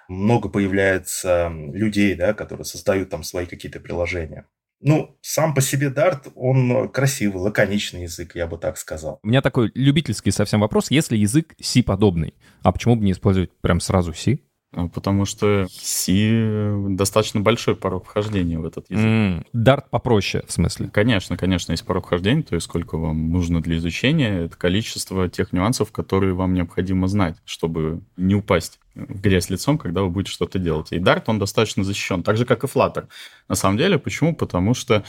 Много 0.08 0.48
появляется 0.48 1.50
людей, 1.50 2.14
да, 2.14 2.32
которые 2.32 2.64
создают 2.64 3.10
там 3.10 3.22
свои 3.22 3.44
какие-то 3.44 3.78
приложения. 3.78 4.46
Ну, 4.80 5.18
сам 5.20 5.54
по 5.54 5.60
себе 5.60 5.88
Dart, 5.88 6.30
он 6.34 6.88
красивый, 6.90 7.42
лаконичный 7.42 8.02
язык, 8.02 8.36
я 8.36 8.46
бы 8.46 8.58
так 8.58 8.78
сказал. 8.78 9.18
У 9.22 9.28
меня 9.28 9.42
такой 9.42 9.72
любительский 9.74 10.30
совсем 10.30 10.60
вопрос. 10.60 10.90
Если 10.90 11.16
язык 11.16 11.54
C-подобный, 11.60 12.34
а 12.62 12.72
почему 12.72 12.94
бы 12.94 13.04
не 13.04 13.12
использовать 13.12 13.50
прям 13.60 13.80
сразу 13.80 14.14
C? 14.14 14.38
А, 14.72 14.86
потому 14.88 15.24
что 15.24 15.66
C 15.70 16.74
достаточно 16.90 17.40
большой 17.40 17.74
порог 17.74 18.04
вхождения 18.04 18.58
в 18.58 18.66
этот 18.66 18.90
язык. 18.90 19.06
Mm, 19.54 19.84
попроще, 19.90 20.44
в 20.46 20.52
смысле? 20.52 20.90
Конечно, 20.92 21.38
конечно, 21.38 21.72
есть 21.72 21.86
порог 21.86 22.06
вхождения, 22.06 22.42
то 22.42 22.54
есть 22.54 22.66
сколько 22.66 22.98
вам 22.98 23.30
нужно 23.30 23.62
для 23.62 23.78
изучения, 23.78 24.44
это 24.44 24.56
количество 24.56 25.28
тех 25.28 25.54
нюансов, 25.54 25.90
которые 25.90 26.34
вам 26.34 26.52
необходимо 26.52 27.08
знать, 27.08 27.36
чтобы 27.46 28.02
не 28.18 28.34
упасть 28.34 28.78
в 28.94 29.20
грязь 29.20 29.48
лицом, 29.48 29.78
когда 29.78 30.02
вы 30.02 30.10
будете 30.10 30.32
что-то 30.32 30.58
делать. 30.58 30.92
И 30.92 30.98
Dart, 30.98 31.24
он 31.28 31.38
достаточно 31.38 31.82
защищен, 31.82 32.22
так 32.22 32.36
же, 32.36 32.44
как 32.44 32.64
и 32.64 32.66
Flutter. 32.66 33.08
На 33.48 33.54
самом 33.54 33.78
деле, 33.78 33.98
почему? 33.98 34.34
Потому 34.34 34.74
что 34.74 35.02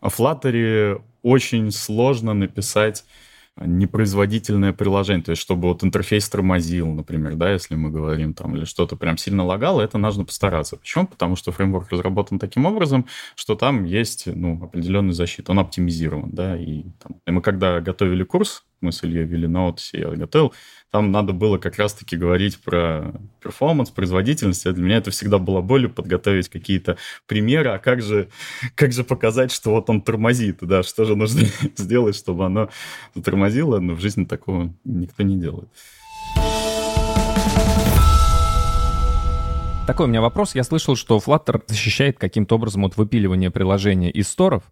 в 0.00 0.18
Flutter 0.18 1.02
очень 1.22 1.70
сложно 1.70 2.32
написать 2.32 3.04
непроизводительное 3.60 4.72
приложение, 4.72 5.24
то 5.24 5.30
есть 5.30 5.42
чтобы 5.42 5.68
вот 5.68 5.84
интерфейс 5.84 6.28
тормозил, 6.28 6.88
например, 6.88 7.34
да, 7.36 7.52
если 7.52 7.74
мы 7.74 7.90
говорим 7.90 8.34
там, 8.34 8.56
или 8.56 8.64
что-то 8.64 8.96
прям 8.96 9.18
сильно 9.18 9.44
лагало, 9.44 9.82
это 9.82 9.98
нужно 9.98 10.24
постараться. 10.24 10.76
Почему? 10.76 11.06
Потому 11.06 11.36
что 11.36 11.52
фреймворк 11.52 11.90
разработан 11.90 12.38
таким 12.38 12.64
образом, 12.66 13.06
что 13.34 13.54
там 13.54 13.84
есть, 13.84 14.26
ну, 14.26 14.62
определенная 14.64 15.12
защита, 15.12 15.52
он 15.52 15.58
оптимизирован, 15.58 16.30
да, 16.30 16.56
и, 16.56 16.84
там, 16.98 17.20
и 17.26 17.30
мы 17.30 17.42
когда 17.42 17.80
готовили 17.80 18.24
курс, 18.24 18.64
мы 18.82 18.92
с 18.92 19.02
Ильей 19.02 19.24
вели 19.24 19.46
на 19.46 19.68
Odyssey, 19.68 20.00
я 20.00 20.10
готовил, 20.10 20.52
там 20.90 21.10
надо 21.10 21.32
было 21.32 21.56
как 21.56 21.78
раз-таки 21.78 22.16
говорить 22.16 22.58
про 22.58 23.14
перформанс, 23.42 23.88
производительность. 23.90 24.70
Для 24.70 24.82
меня 24.84 24.98
это 24.98 25.10
всегда 25.10 25.38
было 25.38 25.62
болью 25.62 25.88
подготовить 25.88 26.50
какие-то 26.50 26.98
примеры, 27.26 27.70
а 27.70 27.78
как 27.78 28.02
же, 28.02 28.28
как 28.74 28.92
же 28.92 29.02
показать, 29.02 29.52
что 29.52 29.70
вот 29.70 29.88
он 29.88 30.02
тормозит, 30.02 30.58
да, 30.60 30.82
что 30.82 31.06
же 31.06 31.16
нужно 31.16 31.46
сделать, 31.76 32.14
чтобы 32.14 32.44
оно 32.44 32.68
затормозило, 33.14 33.78
но 33.78 33.94
в 33.94 34.00
жизни 34.00 34.24
такого 34.24 34.74
никто 34.84 35.22
не 35.22 35.38
делает. 35.38 35.68
Такой 39.86 40.06
у 40.06 40.08
меня 40.08 40.20
вопрос. 40.20 40.54
Я 40.54 40.62
слышал, 40.62 40.94
что 40.94 41.18
Flutter 41.18 41.62
защищает 41.66 42.18
каким-то 42.18 42.54
образом 42.54 42.84
от 42.84 42.96
выпиливания 42.96 43.50
приложения 43.50 44.10
из 44.10 44.28
сторов. 44.28 44.62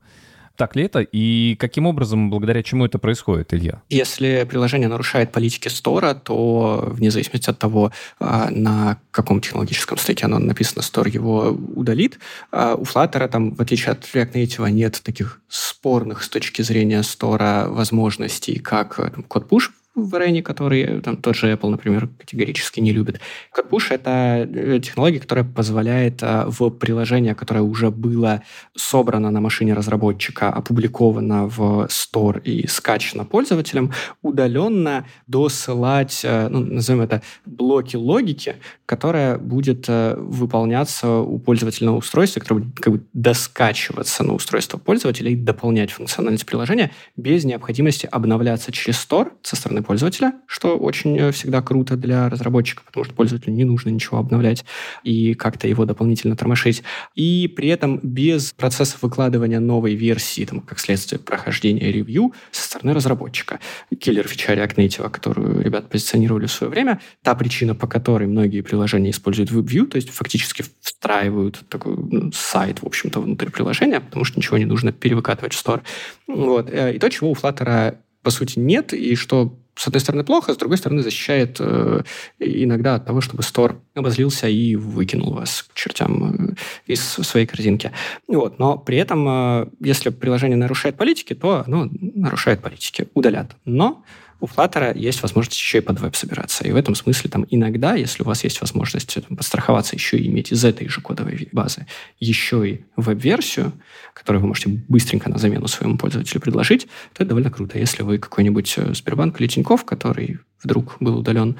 Так 0.60 0.76
ли 0.76 0.82
это? 0.84 1.00
И 1.00 1.56
каким 1.58 1.86
образом, 1.86 2.28
благодаря 2.28 2.62
чему 2.62 2.84
это 2.84 2.98
происходит, 2.98 3.54
Илья? 3.54 3.80
Если 3.88 4.46
приложение 4.46 4.88
нарушает 4.88 5.32
политики 5.32 5.68
стора, 5.68 6.12
то 6.12 6.84
вне 6.86 7.10
зависимости 7.10 7.48
от 7.48 7.58
того, 7.58 7.92
а, 8.18 8.50
на 8.50 8.98
каком 9.10 9.40
технологическом 9.40 9.96
стеке 9.96 10.26
оно 10.26 10.38
написано, 10.38 10.82
стор 10.82 11.06
его 11.06 11.58
удалит. 11.74 12.18
А 12.52 12.74
у 12.74 12.82
Flutter, 12.82 13.26
там, 13.28 13.54
в 13.54 13.62
отличие 13.62 13.92
от 13.92 14.04
React 14.04 14.32
Native, 14.34 14.70
нет 14.70 15.00
таких 15.02 15.40
спорных 15.48 16.22
с 16.22 16.28
точки 16.28 16.60
зрения 16.60 17.02
стора 17.04 17.64
возможностей, 17.70 18.58
как 18.58 19.00
код 19.28 19.50
push 19.50 19.70
в 20.02 20.18
Рене, 20.18 20.42
который 20.42 21.00
там, 21.00 21.16
тот 21.16 21.36
же 21.36 21.52
Apple, 21.52 21.70
например, 21.70 22.08
категорически 22.18 22.80
не 22.80 22.92
любит. 22.92 23.20
CodePush— 23.56 23.86
это 23.90 24.48
э, 24.48 24.80
технология, 24.82 25.20
которая 25.20 25.44
позволяет 25.44 26.22
а, 26.22 26.46
в 26.48 26.70
приложение, 26.70 27.34
которое 27.34 27.62
уже 27.62 27.90
было 27.90 28.42
собрано 28.76 29.30
на 29.30 29.40
машине 29.40 29.74
разработчика, 29.74 30.48
опубликовано 30.48 31.46
в 31.46 31.86
Store 31.86 32.42
и 32.42 32.66
скачано 32.66 33.24
пользователем, 33.24 33.92
удаленно 34.22 35.06
досылать, 35.26 36.20
э, 36.24 36.48
ну, 36.48 36.60
назовем 36.60 37.02
это, 37.02 37.22
блоки 37.46 37.96
логики, 37.96 38.56
которая 38.86 39.38
будет 39.38 39.86
э, 39.88 40.14
выполняться 40.16 41.18
у 41.18 41.38
пользовательного 41.38 41.96
устройства, 41.96 42.40
которое 42.40 42.62
будет 42.62 42.80
как 42.80 42.92
бы 42.92 43.04
доскачиваться 43.12 44.24
на 44.24 44.34
устройство 44.34 44.78
пользователя 44.78 45.30
и 45.30 45.36
дополнять 45.36 45.90
функциональность 45.90 46.46
приложения 46.46 46.90
без 47.16 47.44
необходимости 47.44 48.08
обновляться 48.10 48.72
через 48.72 48.96
Store 48.96 49.30
со 49.42 49.56
стороны 49.56 49.82
пользователя, 49.90 50.34
что 50.46 50.78
очень 50.78 51.18
э, 51.18 51.32
всегда 51.32 51.62
круто 51.62 51.96
для 51.96 52.28
разработчика, 52.28 52.84
потому 52.86 53.02
что 53.02 53.12
пользователю 53.12 53.54
не 53.54 53.64
нужно 53.64 53.88
ничего 53.88 54.18
обновлять 54.18 54.64
и 55.02 55.34
как-то 55.34 55.66
его 55.66 55.84
дополнительно 55.84 56.36
тормошить. 56.36 56.84
И 57.16 57.52
при 57.56 57.70
этом 57.70 57.98
без 58.00 58.52
процесса 58.52 58.98
выкладывания 59.02 59.58
новой 59.58 59.96
версии, 59.96 60.44
там, 60.44 60.60
как 60.60 60.78
следствие 60.78 61.18
прохождения 61.18 61.90
ревью 61.90 62.32
со 62.52 62.62
стороны 62.62 62.94
разработчика. 62.94 63.58
Киллер 63.98 64.28
фича 64.28 64.54
React 64.54 64.76
Native, 64.76 65.10
которую 65.10 65.60
ребята 65.60 65.88
позиционировали 65.88 66.46
в 66.46 66.52
свое 66.52 66.70
время, 66.70 67.00
та 67.24 67.34
причина, 67.34 67.74
по 67.74 67.88
которой 67.88 68.28
многие 68.28 68.60
приложения 68.60 69.10
используют 69.10 69.50
WebView, 69.50 69.86
то 69.86 69.96
есть 69.96 70.10
фактически 70.10 70.64
встраивают 70.80 71.64
такой 71.68 71.96
ну, 71.96 72.30
сайт, 72.30 72.80
в 72.80 72.86
общем-то, 72.86 73.20
внутрь 73.20 73.50
приложения, 73.50 73.98
потому 73.98 74.24
что 74.24 74.38
ничего 74.38 74.56
не 74.56 74.66
нужно 74.66 74.92
перевыкатывать 74.92 75.52
в 75.52 75.66
Store. 75.66 75.80
Вот. 76.28 76.70
Э, 76.70 76.94
и 76.94 77.00
то, 77.00 77.08
чего 77.08 77.32
у 77.32 77.34
Flutter 77.34 77.96
по 78.22 78.30
сути, 78.30 78.58
нет, 78.58 78.92
и 78.92 79.14
что 79.14 79.56
с 79.80 79.86
одной 79.86 80.00
стороны, 80.00 80.24
плохо, 80.24 80.52
с 80.52 80.58
другой 80.58 80.76
стороны, 80.76 81.02
защищает 81.02 81.56
э, 81.58 82.02
иногда 82.38 82.96
от 82.96 83.06
того, 83.06 83.22
чтобы 83.22 83.42
стор 83.42 83.80
обозлился 83.94 84.46
и 84.46 84.76
выкинул 84.76 85.32
вас 85.32 85.62
к 85.62 85.74
чертям 85.74 86.50
э, 86.50 86.54
из 86.86 87.00
своей 87.02 87.46
корзинки. 87.46 87.90
Вот. 88.28 88.58
Но 88.58 88.76
при 88.76 88.98
этом, 88.98 89.26
э, 89.26 89.68
если 89.80 90.10
приложение 90.10 90.58
нарушает 90.58 90.98
политики, 90.98 91.34
то 91.34 91.64
оно 91.66 91.88
нарушает 91.90 92.60
политики, 92.60 93.08
удалят. 93.14 93.56
Но 93.64 94.04
у 94.40 94.46
Flutter 94.46 94.96
есть 94.96 95.22
возможность 95.22 95.58
еще 95.58 95.78
и 95.78 95.80
под 95.80 96.00
веб 96.00 96.16
собираться. 96.16 96.66
И 96.66 96.72
в 96.72 96.76
этом 96.76 96.94
смысле 96.94 97.30
там 97.30 97.46
иногда, 97.50 97.94
если 97.94 98.22
у 98.22 98.26
вас 98.26 98.44
есть 98.44 98.60
возможность 98.60 99.14
там, 99.14 99.36
подстраховаться 99.36 99.96
еще 99.96 100.18
и 100.18 100.26
иметь 100.28 100.52
из 100.52 100.64
этой 100.64 100.88
же 100.88 101.00
кодовой 101.00 101.48
базы 101.52 101.86
еще 102.18 102.68
и 102.68 102.84
веб-версию, 102.96 103.72
которую 104.14 104.42
вы 104.42 104.48
можете 104.48 104.68
быстренько 104.88 105.28
на 105.30 105.38
замену 105.38 105.68
своему 105.68 105.98
пользователю 105.98 106.40
предложить, 106.40 106.86
то 107.12 107.22
это 107.22 107.26
довольно 107.26 107.50
круто. 107.50 107.78
Если 107.78 108.02
вы 108.02 108.18
какой-нибудь 108.18 108.74
э, 108.78 108.94
Сбербанк 108.94 109.40
или 109.40 109.48
Тинькофф, 109.48 109.84
который 109.84 110.38
вдруг 110.62 110.96
был 111.00 111.18
удален, 111.18 111.56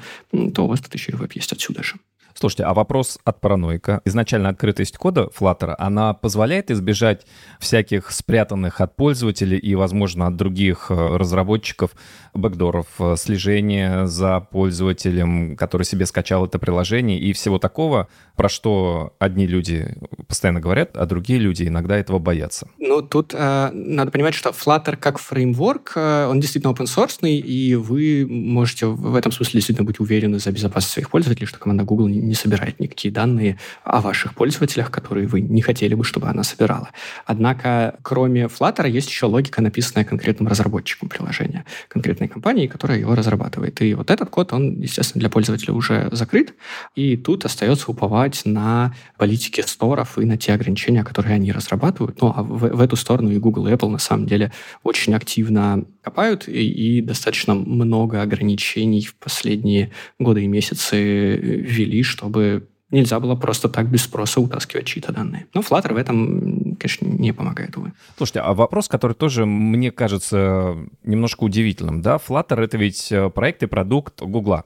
то 0.53 0.65
у 0.65 0.67
вас 0.67 0.79
тут 0.81 0.93
еще 0.93 1.11
и 1.11 1.15
веб 1.15 1.33
есть 1.33 1.51
отсюда 1.51 1.83
же. 1.83 1.95
Слушайте, 2.33 2.63
а 2.63 2.73
вопрос 2.73 3.19
от 3.23 3.41
параноика. 3.41 4.01
Изначально 4.05 4.49
открытость 4.49 4.97
кода 4.97 5.29
Flutter, 5.37 5.75
она 5.77 6.13
позволяет 6.13 6.71
избежать 6.71 7.25
всяких 7.59 8.11
спрятанных 8.11 8.81
от 8.81 8.95
пользователей 8.95 9.57
и, 9.57 9.75
возможно, 9.75 10.27
от 10.27 10.35
других 10.35 10.87
э, 10.89 11.17
разработчиков 11.17 11.91
бэкдоров, 12.33 12.87
э, 12.99 13.15
слежения 13.17 14.05
за 14.05 14.39
пользователем, 14.39 15.55
который 15.55 15.83
себе 15.83 16.05
скачал 16.05 16.45
это 16.45 16.59
приложение 16.59 17.19
и 17.19 17.33
всего 17.33 17.59
такого, 17.59 18.07
про 18.35 18.49
что 18.49 19.13
одни 19.19 19.47
люди 19.47 19.95
постоянно 20.27 20.59
говорят, 20.59 20.95
а 20.95 21.05
другие 21.05 21.39
люди 21.39 21.67
иногда 21.67 21.97
этого 21.97 22.19
боятся. 22.19 22.67
Ну, 22.77 23.01
тут 23.01 23.33
э, 23.33 23.69
надо 23.71 24.11
понимать, 24.11 24.33
что 24.33 24.49
Flutter 24.49 24.95
как 24.95 25.19
фреймворк, 25.19 25.93
э, 25.95 26.27
он 26.27 26.39
действительно 26.39 26.71
open 26.71 26.85
source, 26.85 27.29
и 27.29 27.75
вы 27.75 28.25
можете 28.27 28.85
в 28.87 29.15
этом 29.15 29.31
смысле 29.31 29.59
действительно 29.59 29.85
быть 29.85 29.99
уверены 29.99 30.39
за 30.39 30.51
безопасность 30.51 30.93
своих 30.93 31.09
пользователей, 31.09 31.47
что 31.47 31.59
команда 31.59 31.83
Google 31.83 32.07
не, 32.21 32.33
собирает 32.33 32.79
никакие 32.79 33.13
данные 33.13 33.57
о 33.83 34.01
ваших 34.01 34.33
пользователях, 34.33 34.91
которые 34.91 35.27
вы 35.27 35.41
не 35.41 35.61
хотели 35.61 35.93
бы, 35.93 36.03
чтобы 36.03 36.27
она 36.27 36.43
собирала. 36.43 36.89
Однако, 37.25 37.95
кроме 38.01 38.43
Flutter, 38.45 38.89
есть 38.89 39.09
еще 39.09 39.25
логика, 39.25 39.61
написанная 39.61 40.05
конкретным 40.05 40.47
разработчиком 40.47 41.09
приложения, 41.09 41.65
конкретной 41.87 42.27
компанией, 42.27 42.67
которая 42.67 42.99
его 42.99 43.15
разрабатывает. 43.15 43.81
И 43.81 43.93
вот 43.93 44.11
этот 44.11 44.29
код, 44.29 44.53
он, 44.53 44.79
естественно, 44.79 45.19
для 45.19 45.29
пользователя 45.29 45.73
уже 45.73 46.09
закрыт, 46.11 46.53
и 46.95 47.17
тут 47.17 47.45
остается 47.45 47.89
уповать 47.91 48.41
на 48.45 48.93
политики 49.17 49.61
сторов 49.61 50.17
и 50.17 50.25
на 50.25 50.37
те 50.37 50.53
ограничения, 50.53 51.03
которые 51.03 51.35
они 51.35 51.51
разрабатывают. 51.51 52.21
Ну, 52.21 52.33
а 52.35 52.43
в, 52.43 52.75
в 52.75 52.81
эту 52.81 52.95
сторону 52.95 53.31
и 53.31 53.37
Google, 53.37 53.67
и 53.67 53.71
Apple 53.71 53.89
на 53.89 53.97
самом 53.97 54.25
деле 54.25 54.51
очень 54.83 55.13
активно 55.13 55.85
копают, 56.01 56.47
и, 56.47 56.97
и 56.97 57.01
достаточно 57.01 57.53
много 57.55 58.21
ограничений 58.21 59.05
в 59.05 59.15
последние 59.15 59.91
годы 60.19 60.43
и 60.43 60.47
месяцы 60.47 61.35
ввели, 61.35 62.03
чтобы 62.03 62.67
нельзя 62.91 63.19
было 63.19 63.35
просто 63.35 63.69
так 63.69 63.89
без 63.89 64.03
спроса 64.03 64.41
утаскивать 64.41 64.85
чьи-то 64.85 65.11
данные. 65.11 65.47
Но 65.53 65.61
Flutter 65.61 65.93
в 65.93 65.97
этом, 65.97 66.75
конечно, 66.75 67.05
не 67.05 67.31
помогает, 67.31 67.77
увы. 67.77 67.93
Слушайте, 68.17 68.41
а 68.41 68.53
вопрос, 68.53 68.87
который 68.87 69.13
тоже 69.13 69.45
мне 69.45 69.91
кажется 69.91 70.77
немножко 71.03 71.43
удивительным, 71.43 72.01
да? 72.01 72.17
Flutter— 72.17 72.61
это 72.63 72.77
ведь 72.77 73.11
э, 73.11 73.29
проект 73.29 73.63
и 73.63 73.67
продукт 73.67 74.21
Гугла. 74.21 74.65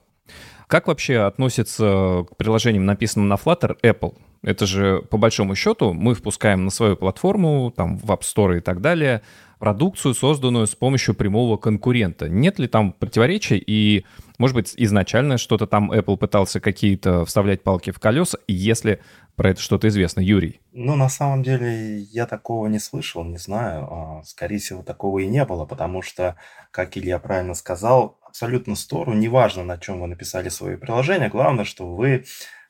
Как 0.68 0.88
вообще 0.88 1.20
относится 1.20 2.26
к 2.30 2.38
приложениям, 2.38 2.86
написанным 2.86 3.28
на 3.28 3.36
Flutter, 3.36 3.78
Apple? 3.84 4.16
Это 4.42 4.66
же, 4.66 5.04
по 5.10 5.18
большому 5.18 5.56
счету, 5.56 5.94
мы 5.94 6.14
впускаем 6.14 6.66
на 6.66 6.72
свою 6.72 6.96
платформу, 6.96 7.74
там, 7.76 7.98
в 7.98 8.12
App 8.12 8.22
Store 8.22 8.58
и 8.58 8.62
так 8.62 8.82
далее, 8.82 9.22
продукцию, 9.66 10.14
созданную 10.14 10.68
с 10.68 10.76
помощью 10.76 11.16
прямого 11.16 11.58
конкурента. 11.58 12.30
Нет 12.30 12.60
ли 12.60 12.68
там 12.68 12.94
противоречий? 12.94 13.58
И, 13.58 14.06
может 14.38 14.56
быть, 14.56 14.76
изначально 14.78 15.40
что-то 15.40 15.66
там 15.66 15.92
Apple 15.92 16.18
пытался 16.18 16.60
какие-то 16.60 17.26
вставлять 17.26 17.64
палки 17.64 17.90
в 17.90 17.98
колеса, 17.98 18.38
если 18.48 19.02
про 19.36 19.50
это 19.50 19.62
что-то 19.62 19.88
известно, 19.88 20.20
Юрий? 20.20 20.62
Ну, 20.72 20.96
на 20.96 21.10
самом 21.10 21.42
деле, 21.42 21.98
я 22.00 22.28
такого 22.28 22.68
не 22.68 22.78
слышал, 22.78 23.24
не 23.24 23.40
знаю. 23.40 23.88
А, 23.90 24.22
скорее 24.24 24.60
всего, 24.60 24.84
такого 24.84 25.18
и 25.18 25.26
не 25.26 25.44
было, 25.46 25.66
потому 25.66 26.04
что, 26.04 26.36
как 26.70 26.96
Илья 26.96 27.18
правильно 27.18 27.56
сказал, 27.56 28.20
абсолютно 28.22 28.76
стору, 28.76 29.14
неважно, 29.14 29.64
на 29.64 29.80
чем 29.80 30.00
вы 30.00 30.06
написали 30.06 30.50
свое 30.50 30.78
приложение, 30.78 31.30
главное, 31.30 31.66
что 31.66 31.88
вы 31.88 32.26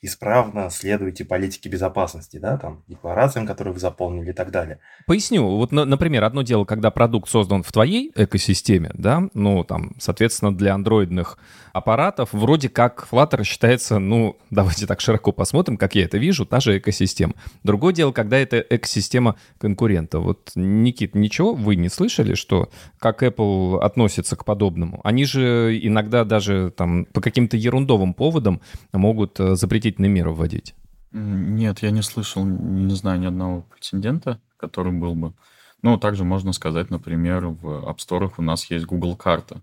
исправно 0.06 0.70
следуете 0.70 1.26
политике 1.26 1.70
безопасности, 1.70 2.38
да, 2.38 2.58
там, 2.58 2.84
декларациям, 2.88 3.46
которые 3.46 3.74
вы 3.74 3.80
заполнили 3.80 4.30
и 4.30 4.34
так 4.34 4.52
далее. 4.52 4.80
Поясню. 5.06 5.44
Вот, 5.58 5.72
например, 5.72 6.24
одно 6.24 6.42
дело, 6.42 6.66
когда 6.66 6.92
продукт 6.92 7.30
создан 7.30 7.64
в 7.64 7.72
твоей 7.72 8.12
экосистеме, 8.16 8.92
да, 8.94 9.28
ну, 9.34 9.64
там, 9.64 9.96
соответственно, 10.00 10.56
для 10.56 10.74
андроидных 10.74 11.38
аппаратов, 11.74 12.30
вроде 12.32 12.70
как 12.70 13.08
Flutter 13.12 13.44
считается, 13.44 14.00
ну, 14.00 14.38
давайте 14.50 14.88
так 14.88 15.02
широко 15.02 15.32
посмотрим, 15.32 15.78
как 15.78 15.96
я 15.96 16.06
это 16.06 16.18
вижу, 16.18 16.46
та 16.46 16.60
же 16.60 16.78
экосистема. 16.78 17.34
Другое 17.64 17.94
дело, 17.94 18.12
когда 18.12 18.38
это 18.38 18.60
экосистема 18.60 19.36
конкурента. 19.58 20.20
Вот, 20.20 20.52
Никит, 20.56 21.16
ничего 21.16 21.54
вы 21.54 21.76
не 21.76 21.90
слышали, 21.90 22.36
что 22.36 22.70
как 23.00 23.24
Apple 23.24 23.80
относится 23.82 24.36
к 24.36 24.46
подобному? 24.46 25.02
Они 25.04 25.26
же 25.26 25.78
иногда 25.82 26.24
даже 26.24 26.72
там 26.72 27.06
по 27.06 27.22
каким-то 27.22 27.58
ерундовым 27.58 28.14
поводам 28.14 28.62
могут 28.94 29.40
э, 29.40 29.56
запретить 29.56 29.95
ограничительные 29.96 30.10
меры 30.10 30.32
вводить? 30.32 30.76
Нет, 31.12 31.80
я 31.80 31.92
не 31.92 32.02
слышал, 32.02 32.46
не 32.46 32.94
знаю 32.96 33.20
ни 33.20 33.26
одного 33.26 33.62
претендента, 33.62 34.40
который 34.58 34.92
был 34.92 35.16
бы. 35.16 35.34
Ну, 35.82 35.98
также 35.98 36.24
можно 36.24 36.54
сказать, 36.54 36.90
например, 36.90 37.48
в 37.48 37.66
App 37.88 37.98
Store 37.98 38.32
у 38.38 38.42
нас 38.42 38.70
есть 38.72 38.86
Google 38.86 39.16
карта. 39.16 39.62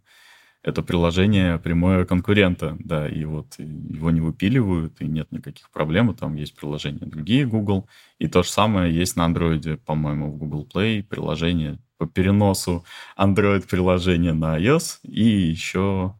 Это 0.63 0.83
приложение 0.83 1.59
прямое 1.59 2.05
конкурента, 2.05 2.77
да, 2.79 3.09
и 3.09 3.25
вот 3.25 3.59
его 3.59 4.13
не 4.13 4.21
выпиливают, 4.21 5.01
и 5.01 5.07
нет 5.07 5.33
никаких 5.33 5.69
проблем, 5.71 6.15
там 6.15 6.37
есть 6.37 6.55
приложения 6.55 7.05
другие 7.07 7.47
Google, 7.47 7.89
и 8.21 8.29
то 8.29 8.45
же 8.45 8.51
самое 8.51 8.95
есть 8.95 9.17
на 9.17 9.29
Android, 9.29 9.79
по-моему, 9.79 10.31
в 10.31 10.37
Google 10.37 10.69
Play, 10.73 11.03
приложение 11.03 11.79
по 11.99 12.07
переносу 12.07 12.85
Android-приложения 13.19 14.35
на 14.35 14.57
iOS, 14.57 15.01
и 15.03 15.25
еще, 15.25 16.15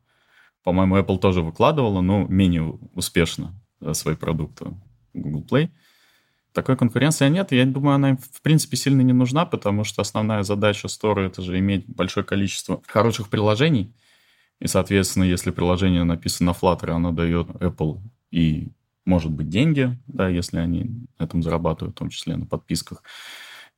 по-моему, 0.65 0.99
Apple 0.99 1.19
тоже 1.19 1.41
выкладывала, 1.41 2.01
но 2.01 2.27
менее 2.27 2.79
успешно. 2.95 3.62
Э, 3.83 3.95
свои 3.95 4.15
продукты 4.15 4.67
Google 5.13 5.45
Play. 5.45 5.71
Такой 6.53 6.77
конкуренции 6.77 7.29
нет. 7.29 7.53
Я 7.53 7.65
думаю, 7.67 7.95
она 7.95 8.11
им, 8.11 8.17
в 8.19 8.43
принципе, 8.43 8.77
сильно 8.77 9.01
не 9.01 9.13
нужна, 9.13 9.45
потому 9.47 9.85
что 9.85 10.03
основная 10.03 10.43
задача 10.43 10.87
Store— 10.87 11.21
это 11.27 11.43
же 11.43 11.59
иметь 11.59 11.87
большое 11.87 12.25
количество 12.25 12.83
хороших 12.87 13.29
приложений. 13.29 13.93
И, 14.61 14.69
соответственно, 14.69 15.25
если 15.25 15.51
приложение 15.51 16.05
написано 16.05 16.53
на 16.53 16.57
Flutter, 16.57 16.91
оно 16.91 17.11
дает 17.11 17.49
Apple 17.49 18.01
и, 18.31 18.69
может 19.05 19.31
быть, 19.31 19.49
деньги, 19.49 19.99
да, 20.07 20.29
если 20.29 20.59
они 20.59 20.85
на 21.19 21.25
этом 21.25 21.43
зарабатывают, 21.43 21.97
в 21.97 21.99
том 21.99 22.11
числе 22.11 22.37
на 22.37 22.47
подписках, 22.47 23.03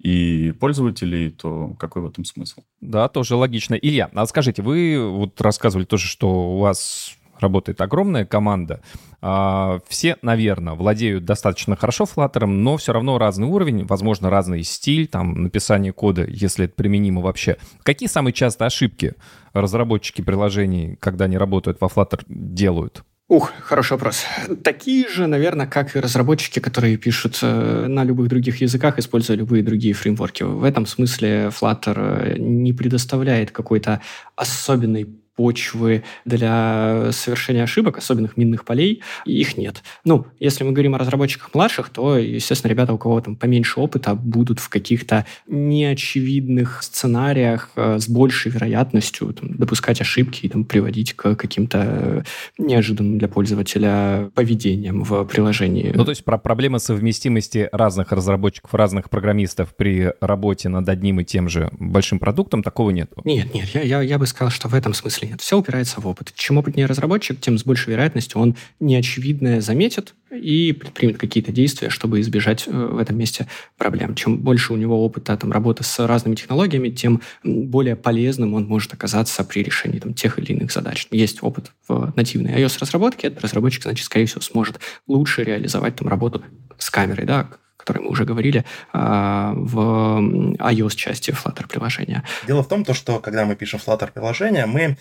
и 0.00 0.52
пользователей, 0.58 1.30
то 1.30 1.74
какой 1.78 2.02
в 2.02 2.06
этом 2.06 2.24
смысл? 2.24 2.62
Да, 2.80 3.08
тоже 3.08 3.36
логично. 3.36 3.74
Илья, 3.74 4.10
а 4.12 4.26
скажите, 4.26 4.60
вы 4.60 4.98
вот 5.10 5.40
рассказывали 5.40 5.86
тоже, 5.86 6.08
что 6.08 6.56
у 6.56 6.58
вас 6.58 7.16
работает 7.40 7.80
огромная 7.80 8.24
команда. 8.24 8.80
А, 9.20 9.80
все, 9.88 10.16
наверное, 10.22 10.74
владеют 10.74 11.24
достаточно 11.24 11.76
хорошо 11.76 12.04
Flutter, 12.04 12.46
но 12.46 12.76
все 12.76 12.92
равно 12.92 13.18
разный 13.18 13.46
уровень, 13.46 13.86
возможно, 13.86 14.30
разный 14.30 14.62
стиль, 14.62 15.06
там, 15.06 15.42
написание 15.42 15.92
кода, 15.92 16.24
если 16.26 16.66
это 16.66 16.74
применимо 16.74 17.22
вообще. 17.22 17.56
Какие 17.82 18.08
самые 18.08 18.32
частые 18.32 18.66
ошибки 18.66 19.14
разработчики 19.52 20.22
приложений, 20.22 20.98
когда 21.00 21.24
они 21.24 21.38
работают 21.38 21.80
во 21.80 21.88
Flutter, 21.88 22.22
делают? 22.28 23.04
Ух, 23.26 23.52
хороший 23.62 23.92
вопрос. 23.92 24.26
Такие 24.62 25.08
же, 25.08 25.26
наверное, 25.26 25.66
как 25.66 25.96
и 25.96 26.00
разработчики, 26.00 26.58
которые 26.58 26.98
пишут 26.98 27.38
э, 27.40 27.86
на 27.88 28.04
любых 28.04 28.28
других 28.28 28.60
языках, 28.60 28.98
используя 28.98 29.38
любые 29.38 29.62
другие 29.62 29.94
фреймворки. 29.94 30.42
В 30.42 30.62
этом 30.62 30.84
смысле 30.84 31.46
Flutter 31.46 31.94
э, 31.96 32.38
не 32.38 32.74
предоставляет 32.74 33.50
какой-то 33.50 34.02
особенной 34.36 35.08
почвы 35.36 36.04
для 36.24 37.10
совершения 37.12 37.64
ошибок, 37.64 37.98
особенных 37.98 38.36
минных 38.36 38.64
полей, 38.64 39.02
их 39.24 39.56
нет. 39.56 39.82
Ну, 40.04 40.26
если 40.38 40.64
мы 40.64 40.72
говорим 40.72 40.94
о 40.94 40.98
разработчиках 40.98 41.54
младших, 41.54 41.88
то, 41.88 42.16
естественно, 42.18 42.70
ребята, 42.70 42.92
у 42.92 42.98
кого 42.98 43.20
там 43.20 43.36
поменьше 43.36 43.80
опыта, 43.80 44.14
будут 44.14 44.60
в 44.60 44.68
каких-то 44.68 45.26
неочевидных 45.46 46.82
сценариях 46.82 47.70
э, 47.76 47.98
с 47.98 48.08
большей 48.08 48.52
вероятностью 48.52 49.32
там, 49.32 49.56
допускать 49.56 50.00
ошибки 50.00 50.46
и 50.46 50.48
там, 50.48 50.64
приводить 50.64 51.14
к 51.14 51.34
каким-то 51.34 52.24
неожиданным 52.58 53.18
для 53.18 53.28
пользователя 53.28 54.30
поведениям 54.34 55.02
в 55.02 55.24
приложении. 55.24 55.92
Ну, 55.94 56.04
то 56.04 56.10
есть 56.10 56.24
про 56.24 56.38
проблемы 56.38 56.78
совместимости 56.78 57.68
разных 57.72 58.12
разработчиков, 58.12 58.74
разных 58.74 59.10
программистов 59.10 59.74
при 59.74 60.12
работе 60.20 60.68
над 60.68 60.88
одним 60.88 61.20
и 61.20 61.24
тем 61.24 61.48
же 61.48 61.70
большим 61.78 62.18
продуктом 62.18 62.62
такого 62.62 62.90
нет? 62.90 63.10
Нет, 63.24 63.52
нет, 63.54 63.68
я, 63.74 63.82
я, 63.82 64.02
я 64.02 64.18
бы 64.18 64.26
сказал, 64.26 64.50
что 64.50 64.68
в 64.68 64.74
этом 64.74 64.94
смысле 64.94 65.23
нет. 65.26 65.40
Все 65.40 65.58
упирается 65.58 66.00
в 66.00 66.06
опыт. 66.06 66.32
Чем 66.34 66.58
опытнее 66.58 66.86
разработчик, 66.86 67.40
тем 67.40 67.58
с 67.58 67.64
большей 67.64 67.90
вероятностью 67.90 68.40
он 68.40 68.56
неочевидное 68.80 69.60
заметит 69.60 70.14
и 70.30 70.72
предпримет 70.72 71.18
какие-то 71.18 71.52
действия, 71.52 71.90
чтобы 71.90 72.20
избежать 72.20 72.64
э, 72.66 72.70
в 72.70 72.98
этом 72.98 73.16
месте 73.16 73.46
проблем. 73.76 74.14
Чем 74.14 74.38
больше 74.38 74.72
у 74.72 74.76
него 74.76 75.04
опыта 75.04 75.36
там, 75.36 75.52
работы 75.52 75.84
с 75.84 76.06
разными 76.06 76.34
технологиями, 76.34 76.88
тем 76.88 77.22
более 77.42 77.96
полезным 77.96 78.54
он 78.54 78.66
может 78.66 78.92
оказаться 78.92 79.44
при 79.44 79.62
решении 79.62 79.98
там, 79.98 80.14
тех 80.14 80.38
или 80.38 80.52
иных 80.52 80.72
задач. 80.72 81.06
Есть 81.10 81.42
опыт 81.42 81.70
в 81.88 82.12
нативной 82.16 82.52
iOS-разработке, 82.60 83.28
этот 83.28 83.42
разработчик, 83.42 83.82
значит, 83.82 84.04
скорее 84.06 84.26
всего, 84.26 84.40
сможет 84.40 84.80
лучше 85.06 85.44
реализовать 85.44 85.96
там 85.96 86.08
работу 86.08 86.42
с 86.78 86.90
камерой, 86.90 87.26
да, 87.26 87.48
которой 87.84 88.02
мы 88.02 88.10
уже 88.10 88.24
говорили, 88.24 88.64
а, 88.92 89.52
в 89.56 90.18
iOS-части 90.58 91.30
Flutter-приложения. 91.30 92.24
Дело 92.46 92.62
в 92.62 92.68
том, 92.68 92.84
что 92.94 93.20
когда 93.20 93.44
мы 93.44 93.56
пишем 93.56 93.80
Flutter-приложение, 93.84 94.66
мы 94.66 94.96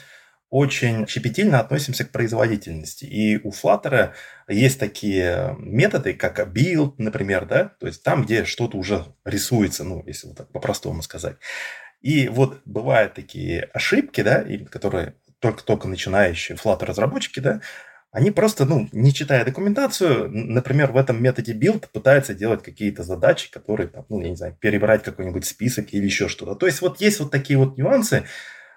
очень 0.49 1.07
щепетильно 1.07 1.59
относимся 1.59 2.05
к 2.05 2.11
производительности. 2.11 3.05
И 3.05 3.39
у 3.43 3.49
Flutter 3.49 4.11
есть 4.47 4.79
такие 4.79 5.55
методы, 5.57 6.13
как 6.13 6.39
build, 6.55 6.93
например, 6.99 7.45
да, 7.47 7.71
то 7.79 7.87
есть 7.87 8.03
там, 8.03 8.23
где 8.23 8.45
что-то 8.45 8.77
уже 8.77 9.05
рисуется, 9.25 9.83
ну, 9.83 10.03
если 10.05 10.27
вот 10.27 10.37
так 10.37 10.51
по-простому 10.51 11.01
сказать. 11.01 11.37
И 12.01 12.27
вот 12.27 12.61
бывают 12.65 13.15
такие 13.15 13.63
ошибки, 13.73 14.21
да, 14.21 14.45
которые 14.69 15.15
только-только 15.39 15.87
начинающие 15.87 16.55
Flutter 16.55 16.85
разработчики, 16.85 17.39
да, 17.39 17.61
они 18.13 18.29
просто, 18.29 18.65
ну, 18.65 18.87
не 18.91 19.11
читая 19.11 19.43
документацию, 19.43 20.29
например, 20.29 20.91
в 20.91 20.97
этом 20.97 21.21
методе 21.21 21.53
build 21.53 21.87
пытаются 21.91 22.35
делать 22.35 22.61
какие-то 22.61 23.01
задачи, 23.01 23.49
которые, 23.49 23.87
там, 23.87 24.05
ну, 24.07 24.21
я 24.21 24.29
не 24.29 24.35
знаю, 24.35 24.55
перебрать 24.59 25.01
какой-нибудь 25.01 25.45
список 25.45 25.91
или 25.93 26.05
еще 26.05 26.27
что-то. 26.27 26.53
То 26.53 26.67
есть 26.67 26.81
вот 26.81 27.01
есть 27.01 27.19
вот 27.19 27.31
такие 27.31 27.57
вот 27.57 27.75
нюансы, 27.75 28.25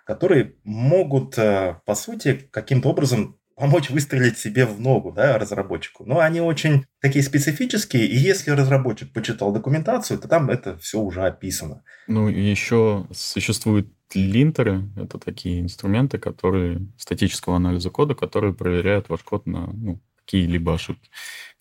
которые 0.06 0.54
могут, 0.64 1.36
э, 1.36 1.76
по 1.84 1.94
сути, 1.94 2.48
каким-то 2.50 2.88
образом 2.88 3.38
помочь 3.56 3.90
выстрелить 3.90 4.38
себе 4.38 4.64
в 4.64 4.80
ногу, 4.80 5.12
да, 5.12 5.38
разработчику. 5.38 6.06
Но 6.06 6.20
они 6.20 6.40
очень 6.40 6.86
такие 7.02 7.22
специфические, 7.22 8.06
и 8.06 8.16
если 8.16 8.52
разработчик 8.52 9.12
почитал 9.12 9.52
документацию, 9.52 10.18
то 10.18 10.28
там 10.28 10.48
это 10.48 10.78
все 10.78 10.98
уже 10.98 11.26
описано. 11.26 11.82
Ну, 12.06 12.28
еще 12.28 13.06
существуют 13.12 13.88
линтеры. 14.14 14.88
Это 14.96 15.18
такие 15.18 15.60
инструменты, 15.60 16.18
которые 16.18 16.86
статического 16.96 17.56
анализа 17.56 17.90
кода, 17.90 18.14
которые 18.14 18.54
проверяют 18.54 19.08
ваш 19.08 19.22
код 19.22 19.46
на 19.46 19.66
ну, 19.72 20.00
какие-либо 20.24 20.74
ошибки, 20.74 21.10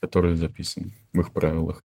которые 0.01 0.35
записаны 0.35 0.91
в 1.13 1.19
их 1.19 1.31
правилах. 1.31 1.81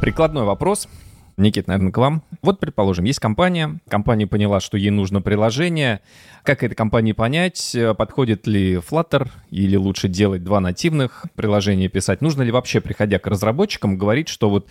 Прикладной 0.00 0.44
вопрос. 0.44 0.88
Никит, 1.36 1.66
наверное, 1.66 1.90
к 1.90 1.98
вам. 1.98 2.22
Вот, 2.42 2.60
предположим, 2.60 3.06
есть 3.06 3.18
компания, 3.18 3.80
компания 3.88 4.26
поняла, 4.26 4.60
что 4.60 4.76
ей 4.76 4.90
нужно 4.90 5.20
приложение. 5.20 6.00
Как 6.44 6.62
этой 6.62 6.74
компании 6.74 7.12
понять, 7.12 7.76
подходит 7.98 8.46
ли 8.46 8.74
Flutter 8.74 9.28
или 9.50 9.74
лучше 9.76 10.08
делать 10.08 10.44
два 10.44 10.60
нативных 10.60 11.24
приложения 11.34 11.88
писать? 11.88 12.20
Нужно 12.20 12.42
ли 12.42 12.52
вообще, 12.52 12.80
приходя 12.80 13.18
к 13.18 13.26
разработчикам, 13.26 13.98
говорить, 13.98 14.28
что 14.28 14.48
вот 14.48 14.68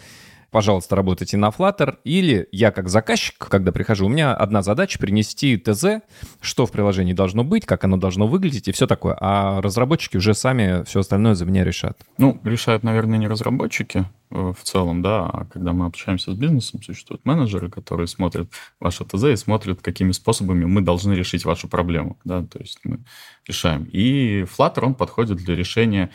пожалуйста, 0.54 0.96
работайте 0.96 1.36
на 1.36 1.50
Flutter. 1.50 1.98
Или 2.06 2.48
я 2.52 2.72
как 2.72 2.88
заказчик, 2.88 3.36
когда 3.38 3.72
прихожу, 3.72 4.06
у 4.06 4.10
меня 4.10 4.34
одна 4.34 4.62
задача 4.62 5.00
принести 5.00 5.58
ТЗ, 5.58 6.04
что 6.40 6.66
в 6.66 6.72
приложении 6.72 7.14
должно 7.14 7.44
быть, 7.44 7.66
как 7.66 7.84
оно 7.84 7.98
должно 7.98 8.28
выглядеть 8.28 8.68
и 8.68 8.72
все 8.72 8.86
такое. 8.86 9.18
А 9.20 9.62
разработчики 9.62 10.16
уже 10.16 10.36
сами 10.36 10.84
все 10.86 11.00
остальное 11.00 11.34
за 11.34 11.46
меня 11.46 11.64
решат. 11.66 11.98
Ну, 12.20 12.40
решают, 12.44 12.84
наверное, 12.84 13.18
не 13.18 13.28
разработчики 13.28 14.06
э, 14.30 14.54
в 14.58 14.64
целом, 14.64 15.02
да, 15.02 15.26
а 15.26 15.46
когда 15.52 15.74
мы 15.74 15.88
общаемся 15.88 16.32
с 16.32 16.36
бизнесом, 16.36 16.84
существуют 16.84 17.26
менеджеры, 17.26 17.72
которые 17.72 18.06
смотрят 18.06 18.48
ваше 18.80 19.06
ТЗ 19.06 19.24
и 19.24 19.36
смотрят, 19.36 19.82
какими 19.82 20.12
способами 20.12 20.66
мы 20.66 20.82
должны 20.82 21.14
решить 21.14 21.46
вашу 21.46 21.68
проблему, 21.68 22.20
да, 22.24 22.44
то 22.44 22.60
есть 22.60 22.80
мы 22.84 23.00
решаем. 23.48 23.86
И 23.86 24.44
Flutter, 24.44 24.86
он 24.86 24.94
подходит 24.94 25.38
для 25.38 25.56
решения 25.56 26.12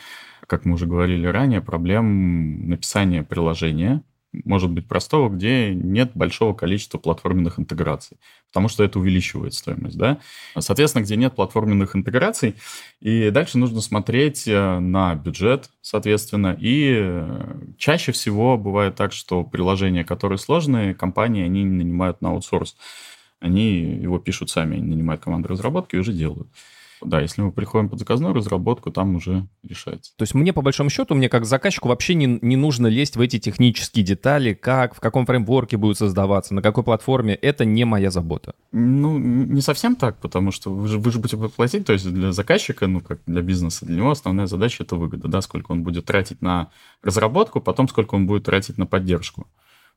как 0.47 0.65
мы 0.65 0.73
уже 0.73 0.87
говорили 0.87 1.27
ранее, 1.27 1.61
проблем 1.61 2.67
написания 2.69 3.21
приложения, 3.21 4.01
может 4.31 4.69
быть 4.69 4.87
простого, 4.87 5.29
где 5.29 5.73
нет 5.73 6.11
большого 6.13 6.53
количества 6.53 6.97
платформенных 6.97 7.59
интеграций, 7.59 8.17
потому 8.49 8.67
что 8.67 8.83
это 8.83 8.99
увеличивает 8.99 9.53
стоимость, 9.53 9.97
да. 9.97 10.19
Соответственно, 10.57 11.03
где 11.03 11.15
нет 11.15 11.35
платформенных 11.35 11.95
интеграций, 11.95 12.55
и 12.99 13.31
дальше 13.31 13.57
нужно 13.57 13.81
смотреть 13.81 14.47
э, 14.47 14.79
на 14.79 15.15
бюджет, 15.15 15.69
соответственно, 15.81 16.55
и 16.59 16.95
э, 16.99 17.55
чаще 17.77 18.11
всего 18.11 18.57
бывает 18.57 18.95
так, 18.95 19.13
что 19.13 19.43
приложения, 19.43 20.03
которые 20.03 20.37
сложные, 20.37 20.93
компании, 20.93 21.43
они 21.43 21.63
не 21.63 21.83
нанимают 21.83 22.21
на 22.21 22.29
аутсорс, 22.29 22.75
они 23.39 23.79
его 23.79 24.19
пишут 24.19 24.49
сами, 24.49 24.77
они 24.77 24.85
нанимают 24.85 25.23
команду 25.23 25.47
разработки 25.49 25.95
и 25.95 25.99
уже 25.99 26.13
делают. 26.13 26.49
Да, 27.01 27.21
если 27.21 27.41
мы 27.41 27.51
приходим 27.51 27.89
под 27.89 27.99
заказную 27.99 28.33
разработку, 28.33 28.91
там 28.91 29.15
уже 29.15 29.47
решается. 29.63 30.11
То 30.17 30.23
есть 30.23 30.33
мне, 30.33 30.53
по 30.53 30.61
большому 30.61 30.89
счету, 30.89 31.15
мне 31.15 31.29
как 31.29 31.45
заказчику 31.45 31.87
вообще 31.87 32.13
не, 32.13 32.39
не 32.41 32.55
нужно 32.55 32.87
лезть 32.87 33.15
в 33.15 33.21
эти 33.21 33.39
технические 33.39 34.03
детали, 34.03 34.53
как, 34.53 34.95
в 34.95 34.99
каком 34.99 35.25
фреймворке 35.25 35.77
будет 35.77 35.97
создаваться, 35.97 36.53
на 36.53 36.61
какой 36.61 36.83
платформе. 36.83 37.35
Это 37.35 37.65
не 37.65 37.85
моя 37.85 38.11
забота. 38.11 38.53
Ну, 38.71 39.17
не 39.17 39.61
совсем 39.61 39.95
так, 39.95 40.19
потому 40.19 40.51
что 40.51 40.73
вы 40.73 40.87
же, 40.87 40.99
вы 40.99 41.11
же 41.11 41.19
будете 41.19 41.37
платить, 41.37 41.85
то 41.85 41.93
есть 41.93 42.11
для 42.11 42.31
заказчика, 42.31 42.87
ну, 42.87 43.01
как 43.01 43.19
для 43.25 43.41
бизнеса, 43.41 43.85
для 43.85 43.97
него 43.97 44.11
основная 44.11 44.47
задача— 44.47 44.83
это 44.85 44.95
выгода, 44.95 45.27
да, 45.27 45.41
сколько 45.41 45.71
он 45.71 45.83
будет 45.83 46.05
тратить 46.05 46.41
на 46.41 46.69
разработку, 47.01 47.61
потом 47.61 47.87
сколько 47.87 48.15
он 48.15 48.27
будет 48.27 48.43
тратить 48.43 48.77
на 48.77 48.85
поддержку 48.85 49.47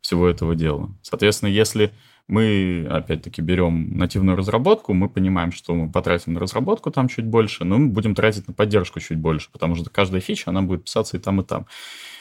всего 0.00 0.28
этого 0.28 0.54
дела. 0.54 0.90
Соответственно, 1.02 1.48
если 1.48 1.92
мы, 2.28 2.86
опять-таки, 2.88 3.42
берем 3.42 3.96
нативную 3.96 4.36
разработку, 4.36 4.94
мы 4.94 5.08
понимаем, 5.08 5.52
что 5.52 5.74
мы 5.74 5.90
потратим 5.90 6.34
на 6.34 6.40
разработку 6.40 6.90
там 6.90 7.08
чуть 7.08 7.26
больше, 7.26 7.64
но 7.64 7.78
мы 7.78 7.88
будем 7.88 8.14
тратить 8.14 8.46
на 8.48 8.54
поддержку 8.54 9.00
чуть 9.00 9.18
больше, 9.18 9.48
потому 9.52 9.74
что 9.74 9.90
каждая 9.90 10.20
фича, 10.20 10.50
она 10.50 10.62
будет 10.62 10.84
писаться 10.84 11.16
и 11.16 11.20
там, 11.20 11.40
и 11.40 11.44
там. 11.44 11.66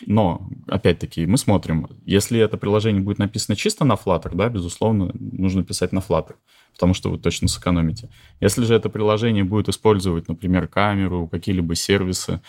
Но, 0.06 0.50
опять-таки, 0.68 1.26
мы 1.26 1.38
смотрим, 1.38 1.88
если 2.06 2.40
это 2.40 2.58
приложение 2.58 3.02
будет 3.02 3.20
написано 3.20 3.56
чисто 3.56 3.86
на 3.86 3.94
Flutter, 3.94 4.36
да, 4.36 4.50
безусловно, 4.50 5.12
нужно 5.14 5.64
писать 5.64 5.92
на 5.92 6.00
Flutter, 6.00 6.36
потому 6.74 6.94
что 6.94 7.10
вы 7.12 7.18
точно 7.18 7.48
сэкономите. 7.48 8.10
Если 8.40 8.66
же 8.66 8.74
это 8.76 8.90
приложение 8.90 9.44
будет 9.44 9.70
использовать, 9.70 10.28
например, 10.28 10.68
камеру, 10.68 11.28
какие-либо 11.28 11.76
сервисы, 11.76 12.42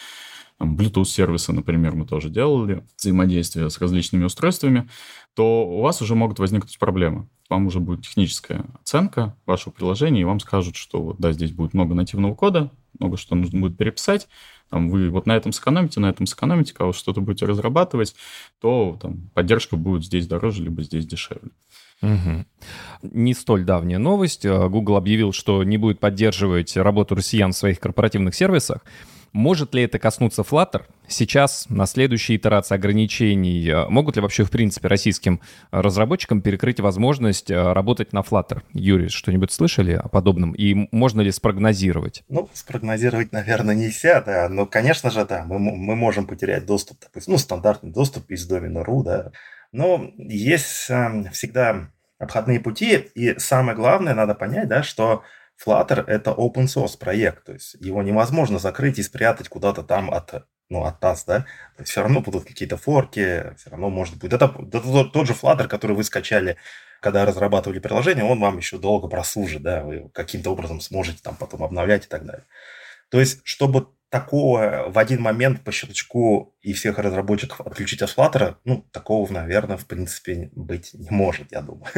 Bluetooth-сервисы, 0.61 1.53
например, 1.53 1.95
мы 1.95 2.07
тоже 2.07 2.31
делали, 2.31 2.85
взаимодействие 2.97 3.69
с 3.69 3.79
различными 3.81 4.25
устройствами, 4.25 4.89
то 5.35 5.67
у 5.67 5.81
вас 5.81 6.03
уже 6.03 6.15
могут 6.15 6.39
возникнуть 6.39 6.79
проблемы. 6.79 7.29
Вам 7.49 7.67
уже 7.67 7.81
будет 7.81 8.03
техническая 8.03 8.65
оценка 8.81 9.37
вашего 9.45 9.73
приложения, 9.73 10.23
и 10.23 10.25
вам 10.25 10.41
скажут, 10.41 10.77
что 10.77 11.17
да, 11.19 11.33
здесь 11.33 11.53
будет 11.53 11.75
много 11.75 11.95
нативного 11.95 12.35
кода, 12.35 12.71
много 12.99 13.17
что 13.17 13.35
нужно 13.35 13.61
будет 13.61 13.77
переписать, 13.77 14.29
там, 14.71 14.89
вы 14.89 15.11
вот 15.11 15.27
на 15.27 15.37
этом 15.37 15.53
сэкономите, 15.53 16.01
на 16.01 16.09
этом 16.09 16.25
сэкономите, 16.25 16.73
когда 16.73 16.95
что-то 16.95 17.21
будете 17.21 17.45
разрабатывать, 17.45 18.15
то 18.59 18.97
там, 19.03 19.31
поддержка 19.35 19.77
будет 19.77 20.05
здесь 20.05 20.27
дороже, 20.27 20.63
либо 20.63 20.83
здесь 20.83 21.05
дешевле. 21.05 21.51
Угу. 22.01 22.47
Не 23.03 23.35
столь 23.35 23.65
давняя 23.65 23.99
новость. 23.99 24.47
Google 24.47 24.97
объявил, 24.97 25.33
что 25.33 25.63
не 25.63 25.77
будет 25.77 26.01
поддерживать 26.01 26.77
работу 26.77 27.15
россиян 27.15 27.53
в 27.53 27.57
своих 27.57 27.81
корпоративных 27.81 28.35
сервисах. 28.35 28.85
Может 29.33 29.75
ли 29.75 29.83
это 29.83 29.99
коснуться 29.99 30.43
Flutter? 30.43 30.83
Сейчас, 31.09 31.67
на 31.71 31.87
следующей 31.87 32.37
итерации 32.37 32.75
ограничений, 32.75 33.67
э, 33.67 33.89
могут 33.89 34.17
ли 34.17 34.23
вообще, 34.23 34.45
в 34.45 34.51
принципе, 34.51 34.89
российским 34.89 35.41
разработчикам 35.71 36.43
перекрыть 36.43 36.81
возможность 36.81 37.51
э, 37.51 37.73
работать 37.73 38.13
на 38.13 38.21
Flutter? 38.21 38.63
Юрий, 38.75 39.09
что-нибудь 39.09 39.51
слышали 39.51 39.93
о 39.93 40.09
подобном? 40.09 40.53
И 40.53 40.89
можно 40.93 41.23
ли 41.23 41.31
спрогнозировать? 41.31 42.25
Ну, 42.29 42.51
спрогнозировать, 42.53 43.33
наверное, 43.33 43.75
нельзя, 43.75 44.21
да. 44.21 44.49
Но, 44.51 44.67
конечно 44.67 45.11
же, 45.11 45.25
да, 45.25 45.45
мы, 45.45 45.59
мы 45.59 45.97
можем 45.97 46.27
потерять 46.27 46.67
доступ, 46.67 46.99
допустим, 47.01 47.33
ну, 47.33 47.39
стандартный 47.39 47.91
доступ 47.91 48.31
из 48.31 48.47
домена 48.47 48.81
.ru, 48.81 49.03
да. 49.03 49.33
Но 49.73 50.13
есть 50.19 50.91
э, 50.91 51.31
всегда 51.33 51.89
обходные 52.19 52.61
пути, 52.61 53.09
и 53.15 53.39
самое 53.39 53.77
главное, 53.77 54.15
надо 54.15 54.35
понять, 54.35 54.69
да, 54.69 54.83
что 54.83 55.25
Flutter— 55.65 56.05
это 56.07 56.31
open 56.31 56.65
source 56.65 56.99
проект, 56.99 57.45
то 57.45 57.53
есть 57.53 57.75
его 57.81 58.03
невозможно 58.03 58.59
закрыть 58.59 58.99
и 58.99 59.03
спрятать 59.03 59.49
куда-то 59.49 59.83
там 59.83 60.13
от, 60.13 60.47
ну, 60.69 60.85
от 60.85 61.01
нас, 61.03 61.25
да. 61.25 61.41
То 61.77 61.83
есть 61.83 61.91
все 61.91 62.03
равно 62.03 62.21
будут 62.21 62.45
какие-то 62.45 62.77
форки, 62.77 63.55
все 63.57 63.71
равно 63.71 63.91
может 63.91 64.17
быть. 64.19 64.33
Это, 64.33 64.55
это 64.73 65.05
тот 65.05 65.27
же 65.27 65.33
Flutter, 65.33 65.69
который 65.69 65.97
вы 65.97 66.05
скачали 66.05 66.57
когда 67.03 67.25
разрабатывали 67.25 67.81
приложение, 67.81 68.25
он 68.25 68.39
вам 68.39 68.59
еще 68.59 68.79
долго 68.79 69.09
прослужит, 69.09 69.63
да, 69.63 69.83
вы 69.83 70.09
каким-то 70.15 70.51
образом 70.51 70.81
сможете 70.81 71.19
там 71.21 71.35
потом 71.35 71.65
обновлять 71.65 72.07
и 72.07 72.09
так 72.09 72.25
далее. 72.25 72.45
То 73.11 73.19
есть, 73.19 73.41
чтобы 73.43 73.89
такого 74.09 74.85
в 74.89 74.97
один 74.99 75.21
момент 75.21 75.65
по 75.65 75.73
щелчку 75.73 76.55
и 76.61 76.73
всех 76.73 76.99
разработчиков 76.99 77.61
отключить 77.67 78.03
от 78.03 78.17
Flutter, 78.17 78.55
ну, 78.65 78.87
такого, 78.93 79.31
наверное, 79.33 79.77
в 79.77 79.87
принципе 79.87 80.51
быть 80.55 80.95
не 80.95 81.11
может, 81.11 81.51
я 81.51 81.61
думаю. 81.61 81.91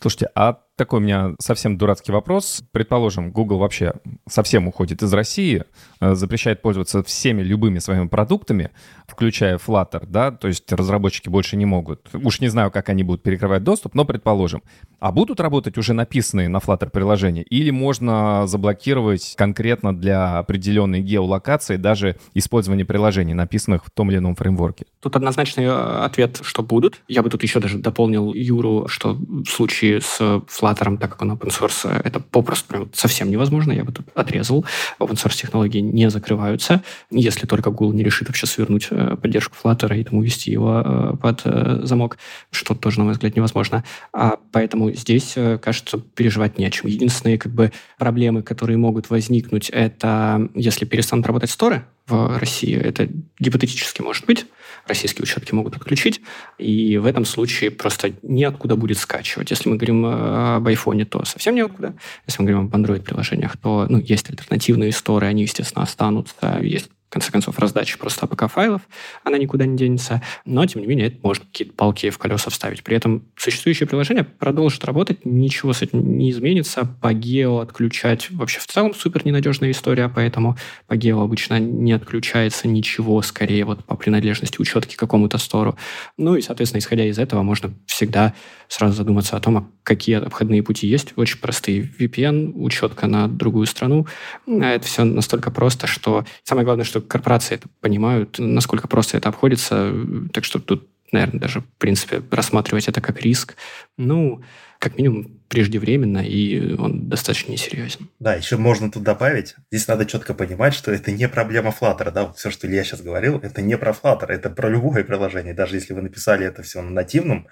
Слушайте, 0.00 0.30
а 0.34 0.63
такой 0.76 1.00
у 1.00 1.02
меня 1.02 1.34
совсем 1.38 1.78
дурацкий 1.78 2.12
вопрос. 2.12 2.62
Предположим, 2.72 3.30
Google 3.30 3.58
вообще 3.58 3.94
совсем 4.28 4.66
уходит 4.68 5.02
из 5.02 5.12
России, 5.12 5.64
э, 6.00 6.14
запрещает 6.14 6.62
пользоваться 6.62 7.02
всеми 7.02 7.42
любыми 7.42 7.78
своими 7.78 8.08
продуктами, 8.08 8.70
включая 9.06 9.58
Flutter, 9.58 10.04
да, 10.08 10.30
то 10.32 10.48
есть 10.48 10.70
разработчики 10.72 11.28
больше 11.28 11.56
не 11.56 11.66
могут. 11.66 12.08
Уж 12.12 12.40
не 12.40 12.48
знаю, 12.48 12.70
как 12.70 12.88
они 12.88 13.02
будут 13.02 13.22
перекрывать 13.22 13.62
доступ, 13.62 13.94
но 13.94 14.04
предположим. 14.04 14.62
А 14.98 15.12
будут 15.12 15.40
работать 15.40 15.78
уже 15.78 15.92
написанные 15.92 16.48
на 16.48 16.58
Flutter 16.58 16.90
приложения? 16.90 17.42
Или 17.42 17.70
можно 17.70 18.46
заблокировать 18.46 19.34
конкретно 19.36 19.96
для 19.96 20.38
определенной 20.38 21.00
геолокации 21.00 21.76
даже 21.76 22.16
использование 22.34 22.84
приложений, 22.84 23.34
написанных 23.34 23.84
в 23.84 23.90
том 23.90 24.10
или 24.10 24.18
ином 24.18 24.34
фреймворке? 24.34 24.86
Тут 25.00 25.14
однозначный 25.14 25.64
э, 25.64 26.04
ответ, 26.04 26.40
что 26.42 26.62
будут. 26.62 27.00
Я 27.06 27.22
бы 27.22 27.30
тут 27.30 27.42
еще 27.42 27.60
даже 27.60 27.78
дополнил 27.78 28.32
Юру, 28.34 28.88
что 28.88 29.14
в 29.14 29.46
случае 29.46 30.00
с 30.00 30.20
Flutter, 30.20 30.63
так 30.72 31.10
как 31.10 31.22
он 31.22 31.32
open 31.32 31.48
source, 31.48 32.00
это 32.04 32.20
попросту 32.20 32.68
прям 32.68 32.90
совсем 32.94 33.30
невозможно. 33.30 33.72
Я 33.72 33.84
бы 33.84 33.92
тут 33.92 34.06
отрезал. 34.14 34.64
Open 34.98 35.14
source 35.14 35.36
технологии 35.36 35.80
не 35.80 36.08
закрываются, 36.10 36.82
если 37.10 37.46
только 37.46 37.70
Google 37.70 37.92
не 37.92 38.02
решит 38.02 38.28
вообще 38.28 38.46
свернуть 38.46 38.88
э, 38.90 39.16
поддержку 39.20 39.56
Flutter 39.62 39.98
и 39.98 40.04
там 40.04 40.18
увести 40.18 40.50
его 40.50 40.82
э, 40.84 41.16
под 41.20 41.42
замок, 41.86 42.18
что 42.50 42.74
тоже, 42.74 42.98
на 42.98 43.04
мой 43.04 43.12
взгляд, 43.14 43.36
невозможно. 43.36 43.84
А 44.12 44.38
поэтому 44.52 44.92
здесь, 44.92 45.36
кажется, 45.60 45.98
переживать 45.98 46.58
не 46.58 46.66
о 46.66 46.70
чем. 46.70 46.88
Единственные 46.88 47.38
как 47.38 47.52
бы 47.52 47.72
проблемы, 47.98 48.42
которые 48.42 48.76
могут 48.76 49.10
возникнуть, 49.10 49.70
это 49.70 50.48
если 50.54 50.84
перестанут 50.84 51.26
работать 51.26 51.50
сторы, 51.50 51.84
в 52.06 52.38
России. 52.38 52.76
Это 52.76 53.08
гипотетически 53.38 54.02
может 54.02 54.26
быть. 54.26 54.46
Российские 54.86 55.22
учетки 55.22 55.54
могут 55.54 55.76
отключить. 55.76 56.20
И 56.58 56.98
в 56.98 57.06
этом 57.06 57.24
случае 57.24 57.70
просто 57.70 58.12
неоткуда 58.22 58.76
будет 58.76 58.98
скачивать. 58.98 59.50
Если 59.50 59.68
мы 59.68 59.76
говорим 59.76 60.04
э, 60.04 60.56
об 60.56 60.66
айфоне, 60.66 61.06
то 61.06 61.24
совсем 61.24 61.54
неоткуда. 61.54 61.94
Если 62.26 62.42
мы 62.42 62.50
говорим 62.50 62.66
об 62.66 62.74
Android-приложениях, 62.74 63.56
то 63.56 63.86
ну, 63.88 63.98
есть 63.98 64.28
альтернативные 64.28 64.92
сторы, 64.92 65.26
они, 65.26 65.42
естественно, 65.42 65.82
останутся. 65.82 66.58
Есть 66.60 66.90
конце 67.14 67.32
концов, 67.32 67.58
раздачи 67.58 67.96
просто 67.96 68.26
APK-файлов, 68.26 68.82
она 69.22 69.38
никуда 69.38 69.64
не 69.66 69.76
денется, 69.76 70.20
но, 70.44 70.66
тем 70.66 70.82
не 70.82 70.86
менее, 70.86 71.06
это 71.06 71.18
может 71.22 71.44
какие-то 71.44 71.74
палки 71.74 72.10
в 72.10 72.18
колеса 72.18 72.50
вставить. 72.50 72.82
При 72.82 72.96
этом 72.96 73.24
существующее 73.36 73.86
приложение 73.86 74.24
продолжит 74.24 74.84
работать, 74.84 75.24
ничего 75.24 75.72
с 75.72 75.82
этим 75.82 76.18
не 76.18 76.30
изменится. 76.30 76.84
По 77.00 77.12
гео 77.12 77.60
отключать 77.60 78.30
вообще 78.30 78.60
в 78.60 78.66
целом 78.66 78.94
супер 78.94 79.24
ненадежная 79.24 79.70
история, 79.70 80.08
поэтому 80.08 80.56
по 80.86 80.96
гео 80.96 81.22
обычно 81.22 81.58
не 81.58 81.92
отключается 81.92 82.68
ничего, 82.68 83.22
скорее 83.22 83.64
вот 83.64 83.84
по 83.84 83.96
принадлежности 83.96 84.60
учетки 84.60 84.96
какому-то 84.96 85.38
стору. 85.38 85.78
Ну 86.18 86.34
и, 86.36 86.42
соответственно, 86.42 86.80
исходя 86.80 87.04
из 87.06 87.18
этого, 87.18 87.42
можно 87.42 87.72
всегда 87.86 88.34
сразу 88.68 88.94
задуматься 88.94 89.36
о 89.36 89.40
том, 89.40 89.58
а 89.58 89.66
какие 89.84 90.16
обходные 90.16 90.62
пути 90.62 90.88
есть. 90.88 91.12
Очень 91.16 91.38
простые. 91.38 91.82
VPN, 91.98 92.54
учетка 92.54 93.06
на 93.06 93.28
другую 93.28 93.66
страну. 93.66 94.06
Это 94.46 94.84
все 94.86 95.04
настолько 95.04 95.50
просто, 95.50 95.86
что 95.86 96.24
самое 96.42 96.64
главное, 96.64 96.84
что 96.84 97.03
корпорации 97.08 97.54
это 97.54 97.68
понимают, 97.80 98.38
насколько 98.38 98.88
просто 98.88 99.16
это 99.16 99.28
обходится. 99.28 99.92
Так 100.32 100.44
что 100.44 100.58
тут, 100.58 100.88
наверное, 101.12 101.40
даже, 101.40 101.60
в 101.60 101.66
принципе, 101.78 102.22
рассматривать 102.30 102.88
это 102.88 103.00
как 103.00 103.20
риск. 103.20 103.56
Ну, 103.96 104.42
как 104.84 104.98
минимум, 104.98 105.40
преждевременно, 105.48 106.18
и 106.18 106.74
он 106.74 107.08
достаточно 107.08 107.52
несерьезен. 107.52 108.10
Да, 108.18 108.34
еще 108.34 108.58
можно 108.58 108.90
тут 108.90 109.02
добавить, 109.02 109.54
здесь 109.70 109.88
надо 109.88 110.04
четко 110.04 110.34
понимать, 110.34 110.74
что 110.74 110.92
это 110.92 111.10
не 111.10 111.26
проблема 111.26 111.74
Flutter, 111.78 112.10
да, 112.10 112.24
вот 112.26 112.36
все, 112.36 112.50
что 112.50 112.66
Илья 112.66 112.84
сейчас 112.84 113.00
говорил, 113.00 113.38
это 113.38 113.62
не 113.62 113.78
про 113.78 113.92
Flutter, 113.92 114.26
это 114.26 114.50
про 114.50 114.68
любое 114.68 115.02
приложение, 115.02 115.54
даже 115.54 115.76
если 115.76 115.94
вы 115.94 116.02
написали 116.02 116.46
это 116.46 116.62
все 116.62 116.82
на 116.82 116.90
нативном 116.90 117.48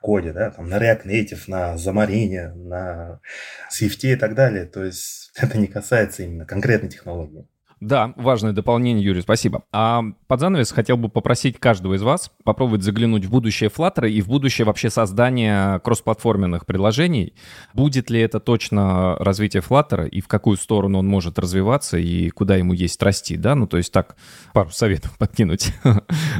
коде, 0.00 0.32
да, 0.32 0.50
там 0.50 0.68
на 0.68 0.76
React 0.76 1.06
Native, 1.06 1.40
на 1.48 1.74
Xamarin, 1.74 2.54
на 2.54 3.20
Swift 3.72 3.98
и 4.02 4.14
так 4.14 4.34
далее, 4.36 4.66
то 4.66 4.84
есть 4.84 5.32
это 5.36 5.58
не 5.58 5.66
касается 5.66 6.22
именно 6.22 6.46
конкретной 6.46 6.90
технологии. 6.90 7.46
Да, 7.80 8.14
важное 8.16 8.52
дополнение, 8.54 9.04
Юрий, 9.04 9.20
спасибо. 9.20 9.64
А 9.70 10.02
под 10.28 10.40
занавес 10.40 10.72
хотел 10.72 10.96
бы 10.96 11.10
попросить 11.10 11.58
каждого 11.58 11.94
из 11.94 12.02
вас 12.02 12.32
попробовать 12.42 12.82
заглянуть 12.82 13.26
в 13.26 13.30
будущее 13.30 13.68
Flutter 13.68 14.08
и 14.08 14.22
в 14.22 14.28
будущее 14.28 14.64
вообще 14.64 14.88
создание 14.88 15.78
кроссплатформенных 15.80 16.64
приложений. 16.64 17.34
Будет 17.74 18.08
ли 18.08 18.18
это 18.20 18.40
точно 18.40 19.16
развитие 19.16 19.62
Flutter 19.62 20.08
и 20.08 20.22
в 20.22 20.28
какую 20.28 20.56
сторону 20.56 21.00
он 21.00 21.06
может 21.06 21.38
развиваться 21.38 21.98
и 21.98 22.30
куда 22.30 22.56
ему 22.56 22.72
есть 22.72 23.02
расти, 23.02 23.36
да? 23.36 23.54
Ну, 23.54 23.66
то 23.66 23.76
есть 23.76 23.92
так, 23.92 24.16
пару 24.54 24.70
советов 24.70 25.14
подкинуть 25.18 25.74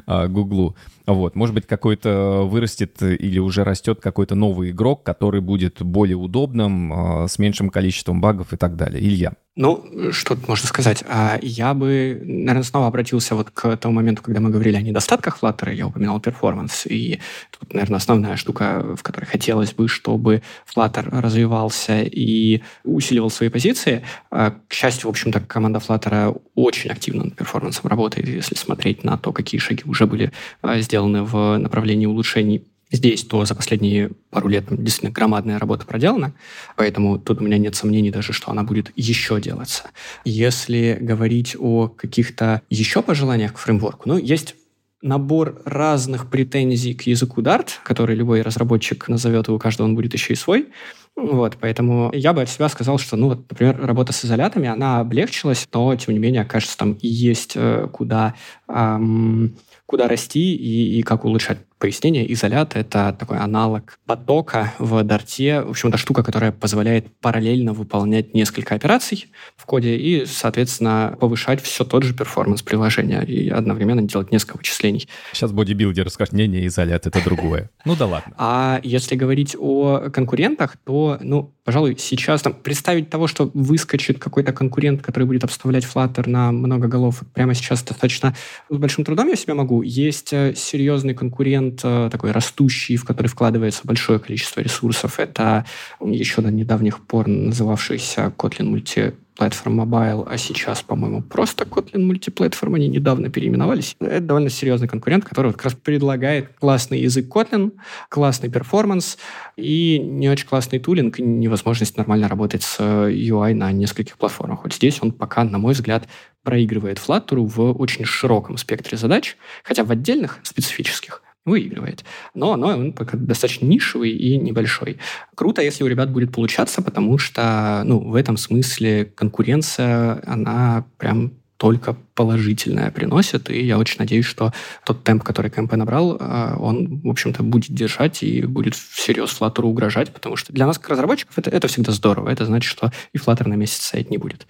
Гуглу. 0.06 0.74
Вот, 1.06 1.36
может 1.36 1.54
быть, 1.54 1.66
какой-то 1.66 2.42
вырастет 2.46 3.02
или 3.02 3.38
уже 3.38 3.62
растет 3.62 4.00
какой-то 4.00 4.34
новый 4.34 4.70
игрок, 4.70 5.04
который 5.04 5.42
будет 5.42 5.82
более 5.82 6.16
удобным, 6.16 6.92
а, 6.92 7.28
с 7.28 7.38
меньшим 7.38 7.68
количеством 7.68 8.22
багов 8.22 8.54
и 8.54 8.56
так 8.56 8.74
далее. 8.74 9.04
Илья. 9.04 9.34
Ну, 9.56 10.12
что 10.12 10.34
тут 10.34 10.48
можно 10.48 10.68
сказать? 10.68 11.02
А, 11.08 11.38
я 11.40 11.72
бы, 11.72 12.20
наверное, 12.22 12.62
снова 12.62 12.88
обратился 12.88 13.34
вот 13.34 13.50
к 13.50 13.76
тому 13.78 13.94
моменту, 13.94 14.22
когда 14.22 14.40
мы 14.40 14.50
говорили 14.50 14.76
о 14.76 14.82
недостатках 14.82 15.38
Flutter, 15.40 15.72
я 15.74 15.86
упоминал 15.86 16.20
перформанс, 16.20 16.86
и 16.86 17.20
тут, 17.50 17.72
наверное, 17.72 17.96
основная 17.96 18.36
штука, 18.36 18.94
в 18.96 19.02
которой 19.02 19.24
хотелось 19.24 19.72
бы, 19.72 19.88
чтобы 19.88 20.42
Flutter 20.66 21.08
развивался 21.20 22.02
и 22.02 22.60
усиливал 22.84 23.30
свои 23.30 23.48
позиции. 23.48 24.02
А, 24.30 24.54
к 24.68 24.74
счастью, 24.74 25.08
в 25.08 25.10
общем-то, 25.10 25.40
команда 25.40 25.78
Flutter 25.78 26.38
очень 26.54 26.90
активно 26.90 27.24
над 27.24 27.34
перформансом 27.34 27.88
работает, 27.88 28.28
если 28.28 28.56
смотреть 28.56 29.04
на 29.04 29.16
то, 29.16 29.32
какие 29.32 29.58
шаги 29.58 29.84
уже 29.86 30.06
были 30.06 30.32
сделаны 30.62 31.06
сделаны 31.06 31.22
в 31.22 31.58
направлении 31.58 32.06
улучшений 32.06 32.64
здесь, 32.90 33.24
то 33.24 33.44
за 33.44 33.54
последние 33.54 34.10
пару 34.30 34.48
лет 34.48 34.64
действительно 34.70 35.12
громадная 35.12 35.58
работа 35.58 35.86
проделана, 35.86 36.32
поэтому 36.76 37.18
тут 37.18 37.40
у 37.40 37.44
меня 37.44 37.58
нет 37.58 37.74
сомнений 37.74 38.10
даже, 38.10 38.32
что 38.32 38.50
она 38.50 38.62
будет 38.62 38.92
еще 38.96 39.40
делаться. 39.40 39.90
Если 40.24 40.98
говорить 41.00 41.56
о 41.58 41.88
каких-то 41.88 42.62
еще 42.70 43.02
пожеланиях 43.02 43.54
к 43.54 43.58
фреймворку, 43.58 44.08
ну, 44.08 44.18
есть 44.18 44.54
набор 45.02 45.60
разных 45.64 46.30
претензий 46.30 46.94
к 46.94 47.02
языку 47.02 47.42
Dart, 47.42 47.68
который 47.84 48.16
любой 48.16 48.42
разработчик 48.42 49.08
назовет, 49.08 49.48
и 49.48 49.52
у 49.52 49.58
каждого 49.58 49.86
он 49.86 49.94
будет 49.94 50.14
еще 50.14 50.32
и 50.32 50.36
свой. 50.36 50.68
Вот, 51.16 51.56
поэтому 51.58 52.10
я 52.12 52.34
бы 52.34 52.42
от 52.42 52.50
себя 52.50 52.68
сказал, 52.68 52.98
что, 52.98 53.16
ну, 53.16 53.28
вот, 53.28 53.46
например, 53.50 53.80
работа 53.80 54.12
с 54.12 54.24
изолятами, 54.24 54.68
она 54.68 55.00
облегчилась, 55.00 55.66
но, 55.72 55.96
тем 55.96 56.12
не 56.12 56.20
менее, 56.20 56.44
кажется, 56.44 56.76
там 56.76 56.98
есть 57.00 57.52
э, 57.54 57.88
куда 57.90 58.34
эм, 58.68 59.56
куда 59.86 60.08
расти 60.08 60.54
и, 60.54 60.98
и 60.98 61.02
как 61.02 61.24
улучшать 61.24 61.58
пояснение. 61.78 62.30
Изолят— 62.32 62.72
это 62.76 63.14
такой 63.18 63.38
аналог 63.38 63.98
потока 64.06 64.74
в 64.78 65.02
Дарте. 65.02 65.62
В 65.62 65.70
общем, 65.70 65.90
это 65.90 65.98
штука, 65.98 66.22
которая 66.22 66.52
позволяет 66.52 67.14
параллельно 67.20 67.72
выполнять 67.72 68.34
несколько 68.34 68.74
операций 68.74 69.26
в 69.56 69.66
коде 69.66 69.96
и, 69.96 70.24
соответственно, 70.26 71.16
повышать 71.20 71.62
все 71.62 71.84
тот 71.84 72.02
же 72.02 72.14
перформанс 72.14 72.62
приложения 72.62 73.22
и 73.22 73.48
одновременно 73.48 74.02
делать 74.02 74.32
несколько 74.32 74.56
вычислений. 74.56 75.08
Сейчас 75.32 75.52
бодибилдер 75.52 76.08
скажет, 76.10 76.32
не-не, 76.32 76.66
изолят— 76.66 77.06
это 77.08 77.22
другое. 77.22 77.70
Ну 77.84 77.94
да 77.96 78.06
ладно. 78.06 78.34
А 78.38 78.80
если 78.82 79.16
говорить 79.16 79.56
о 79.58 80.10
конкурентах, 80.10 80.76
то, 80.84 81.18
ну, 81.20 81.54
пожалуй, 81.64 81.96
сейчас 81.98 82.42
там 82.42 82.54
представить 82.54 83.10
того, 83.10 83.26
что 83.26 83.50
выскочит 83.52 84.18
какой-то 84.18 84.52
конкурент, 84.52 85.02
который 85.02 85.24
будет 85.24 85.44
обставлять 85.44 85.84
Flutter 85.84 86.28
на 86.28 86.52
много 86.52 86.88
голов, 86.88 87.22
прямо 87.34 87.54
сейчас 87.54 87.82
достаточно 87.82 88.34
с 88.70 88.76
большим 88.76 89.04
трудом 89.04 89.28
я 89.28 89.36
себе 89.36 89.54
могу. 89.54 89.82
Есть 89.82 90.32
э, 90.32 90.54
серьезный 90.56 91.14
конкурент 91.14 91.65
э, 91.82 92.08
такой 92.10 92.32
растущий, 92.32 92.96
в 92.96 93.04
который 93.04 93.28
вкладывается 93.28 93.82
большое 93.84 94.18
количество 94.18 94.60
ресурсов. 94.60 95.18
Это 95.18 95.64
еще 96.00 96.42
до 96.42 96.50
недавних 96.50 97.00
пор 97.00 97.26
называвшийся 97.26 98.32
Kotlin 98.36 98.72
Multi 98.72 99.14
Platform 99.38 99.84
Mobile, 99.84 100.26
а 100.28 100.38
сейчас, 100.38 100.82
по-моему, 100.82 101.22
просто 101.22 101.64
Kotlin 101.64 102.10
Multiplatform, 102.10 102.76
они 102.76 102.88
недавно 102.88 103.28
переименовались. 103.28 103.94
Это 104.00 104.20
довольно 104.20 104.48
серьезный 104.48 104.88
конкурент, 104.88 105.24
который 105.24 105.52
как 105.52 105.64
раз 105.64 105.74
предлагает 105.74 106.54
классный 106.58 107.00
язык 107.00 107.26
Kotlin, 107.28 107.72
классный 108.08 108.50
перформанс 108.50 109.18
и 109.56 109.98
не 109.98 110.28
очень 110.30 110.46
классный 110.46 110.78
тулинг, 110.78 111.18
и 111.18 111.22
невозможность 111.22 111.96
нормально 111.96 112.28
работать 112.28 112.62
с 112.62 112.80
UI 112.80 113.54
на 113.54 113.70
нескольких 113.72 114.16
платформах. 114.16 114.64
Вот 114.64 114.72
здесь 114.72 114.98
он 115.02 115.12
пока, 115.12 115.44
на 115.44 115.58
мой 115.58 115.74
взгляд, 115.74 116.08
проигрывает 116.42 116.98
Flutter 116.98 117.40
в 117.40 117.72
очень 117.72 118.04
широком 118.04 118.56
спектре 118.56 118.96
задач, 118.96 119.36
хотя 119.64 119.84
в 119.84 119.90
отдельных 119.90 120.38
специфических 120.44 121.22
выигрывает. 121.46 122.04
Но 122.34 122.52
оно 122.52 122.66
он 122.66 122.92
пока 122.92 123.16
достаточно 123.16 123.64
нишевый 123.64 124.10
и 124.10 124.36
небольшой. 124.36 124.98
Круто, 125.34 125.62
если 125.62 125.84
у 125.84 125.86
ребят 125.86 126.10
будет 126.10 126.32
получаться, 126.32 126.82
потому 126.82 127.16
что 127.16 127.82
ну, 127.86 128.00
в 128.00 128.14
этом 128.14 128.36
смысле 128.36 129.06
конкуренция, 129.06 130.22
она 130.26 130.84
прям 130.98 131.32
только 131.56 131.96
положительное 132.14 132.90
приносит, 132.90 133.48
и 133.48 133.64
я 133.64 133.78
очень 133.78 133.96
надеюсь, 133.98 134.26
что 134.26 134.52
тот 134.84 135.04
темп, 135.04 135.22
который 135.22 135.50
КМП 135.50 135.72
набрал, 135.72 136.18
а, 136.20 136.56
он, 136.58 137.00
в 137.00 137.08
общем-то, 137.08 137.42
будет 137.42 137.74
держать 137.74 138.22
и 138.22 138.42
будет 138.42 138.74
всерьез 138.74 139.34
Flutter 139.40 139.62
угрожать, 139.62 140.12
потому 140.12 140.36
что 140.36 140.52
для 140.52 140.66
нас, 140.66 140.78
как 140.78 140.90
разработчиков, 140.90 141.38
это, 141.38 141.50
это 141.50 141.66
всегда 141.68 141.92
здорово. 141.92 142.28
Это 142.28 142.44
значит, 142.44 142.70
что 142.70 142.92
и 143.14 143.18
Flutter 143.18 143.48
на 143.48 143.54
месяц 143.54 143.86
стоять 143.86 144.10
не 144.10 144.18
будет. 144.18 144.46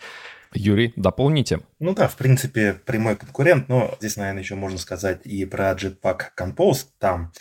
Юрий, 0.57 0.93
дополните. 0.97 1.61
Ну 1.79 1.95
да, 1.95 2.09
в 2.09 2.17
принципе, 2.17 2.75
прямой 2.75 3.17
конкурент, 3.17 3.69
но 3.69 3.95
здесь, 4.01 4.17
наверное, 4.17 4.43
еще 4.43 4.55
можно 4.55 4.79
сказать 4.79 5.21
и 5.25 5.45
про 5.45 5.73
Jetpack 5.73 6.21
Compose. 6.39 6.87
Там 6.99 7.33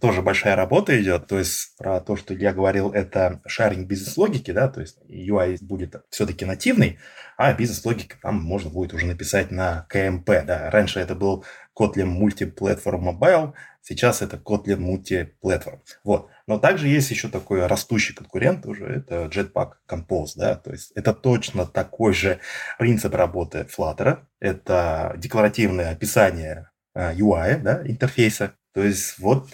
тоже 0.00 0.22
большая 0.22 0.56
работа 0.56 1.00
идет. 1.00 1.26
То 1.26 1.38
есть 1.38 1.76
про 1.78 2.00
то, 2.00 2.16
что 2.16 2.34
я 2.34 2.52
говорил, 2.52 2.90
это 2.90 3.40
шаринг 3.46 3.86
бизнес-логики, 3.86 4.50
да, 4.50 4.68
то 4.68 4.80
есть 4.80 4.98
UI 5.08 5.58
будет 5.60 5.96
все-таки 6.10 6.44
нативный, 6.44 6.98
а 7.36 7.52
бизнес-логика 7.52 8.16
там 8.20 8.40
можно 8.40 8.70
будет 8.70 8.92
уже 8.94 9.06
написать 9.06 9.50
на 9.50 9.86
КМП, 9.88 10.26
да. 10.44 10.70
Раньше 10.70 11.00
это 11.00 11.14
был 11.14 11.44
Kotlin 11.78 12.18
Multi-Platform 12.18 13.00
Mobile, 13.00 13.52
сейчас 13.82 14.22
это 14.22 14.36
Kotlin 14.36 14.78
Multi-Platform. 14.78 15.80
Вот. 16.04 16.30
Но 16.46 16.58
также 16.58 16.88
есть 16.88 17.10
еще 17.10 17.28
такой 17.28 17.66
растущий 17.66 18.14
конкурент 18.14 18.66
уже, 18.66 18.86
это 18.86 19.24
Jetpack 19.24 19.72
Compose, 19.88 20.32
да, 20.36 20.54
то 20.54 20.72
есть 20.72 20.92
это 20.92 21.12
точно 21.12 21.66
такой 21.66 22.12
же 22.12 22.38
принцип 22.78 23.14
работы 23.14 23.66
Flutter, 23.76 24.18
это 24.40 25.14
декларативное 25.16 25.90
описание 25.90 26.70
UI, 26.94 27.46
э, 27.46 27.58
да, 27.58 27.82
интерфейса, 27.84 28.52
то 28.72 28.82
есть 28.82 29.18
вот 29.18 29.48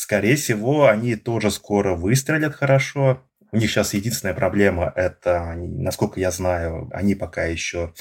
Скорее 0.00 0.36
всего, 0.36 0.86
они 0.86 1.16
тоже 1.16 1.50
скоро 1.50 1.96
выстрелят 1.96 2.54
хорошо. 2.54 3.20
У 3.50 3.56
них 3.56 3.68
сейчас 3.68 3.94
единственная 3.94 4.32
проблема– 4.32 4.92
это, 4.94 5.54
насколько 5.56 6.20
я 6.20 6.30
знаю, 6.30 6.88
они 6.92 7.16
пока 7.16 7.46
еще 7.46 7.92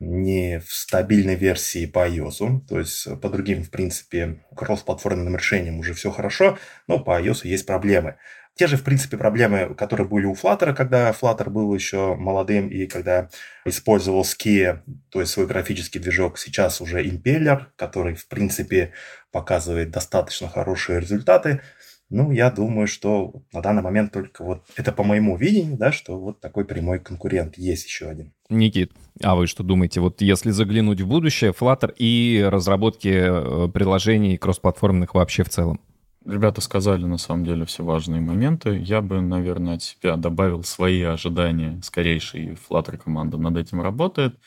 не 0.00 0.60
в 0.60 0.72
стабильной 0.72 1.36
версии 1.36 1.86
по 1.86 2.08
iOS. 2.08 2.66
То 2.68 2.78
есть 2.78 3.20
по 3.20 3.28
другим, 3.28 3.62
в 3.62 3.70
принципе, 3.70 4.42
кросс-платформенным 4.56 5.36
решениям 5.36 5.78
уже 5.78 5.94
все 5.94 6.10
хорошо, 6.10 6.58
но 6.86 6.98
по 6.98 7.20
iOS 7.20 7.40
есть 7.44 7.66
проблемы. 7.66 8.16
Те 8.56 8.66
же, 8.66 8.76
в 8.76 8.82
принципе, 8.82 9.16
проблемы, 9.16 9.74
которые 9.74 10.06
были 10.06 10.26
у 10.26 10.34
Flutter, 10.34 10.74
когда 10.74 11.10
Flutter 11.12 11.48
был 11.48 11.72
еще 11.72 12.14
молодым 12.14 12.68
и 12.68 12.86
когда 12.86 13.30
использовал 13.64 14.22
Ski, 14.22 14.80
то 15.10 15.20
есть 15.20 15.32
свой 15.32 15.46
графический 15.46 16.00
движок, 16.00 16.36
сейчас 16.36 16.80
уже 16.80 17.02
Impeller, 17.02 17.66
который, 17.76 18.14
в 18.14 18.26
принципе, 18.26 18.92
показывает 19.30 19.90
достаточно 19.90 20.48
хорошие 20.48 21.00
результаты. 21.00 21.62
Ну, 22.10 22.32
я 22.32 22.50
думаю, 22.50 22.88
что 22.88 23.32
на 23.52 23.62
данный 23.62 23.82
момент 23.82 24.12
только 24.12 24.42
вот 24.42 24.64
это 24.76 24.90
по 24.90 25.04
моему 25.04 25.36
видению, 25.36 25.76
да, 25.76 25.92
что 25.92 26.18
вот 26.18 26.40
такой 26.40 26.64
прямой 26.64 26.98
конкурент 26.98 27.56
есть 27.56 27.86
еще 27.86 28.08
один. 28.08 28.32
Никит, 28.48 28.92
а 29.22 29.36
вы 29.36 29.46
что 29.46 29.62
думаете? 29.62 30.00
Вот 30.00 30.20
если 30.20 30.50
заглянуть 30.50 31.00
в 31.00 31.06
будущее, 31.06 31.52
Flutter 31.52 31.94
и 31.96 32.44
разработки 32.44 33.08
э, 33.08 33.68
приложений 33.68 34.38
кроссплатформенных 34.38 35.14
вообще 35.14 35.44
в 35.44 35.50
целом? 35.50 35.80
Ребята 36.26 36.60
сказали, 36.60 37.04
на 37.06 37.16
самом 37.16 37.44
деле, 37.44 37.64
все 37.64 37.84
важные 37.84 38.20
моменты. 38.20 38.76
Я 38.76 39.00
бы, 39.00 39.20
наверное, 39.20 39.76
от 39.76 39.82
себя 39.82 40.16
добавил 40.16 40.64
свои 40.64 41.02
ожидания 41.02 41.80
скорейшей. 41.82 42.58
Flutter 42.68 42.98
команда 42.98 43.38
над 43.38 43.56
этим 43.56 43.80
работает. 43.80 44.38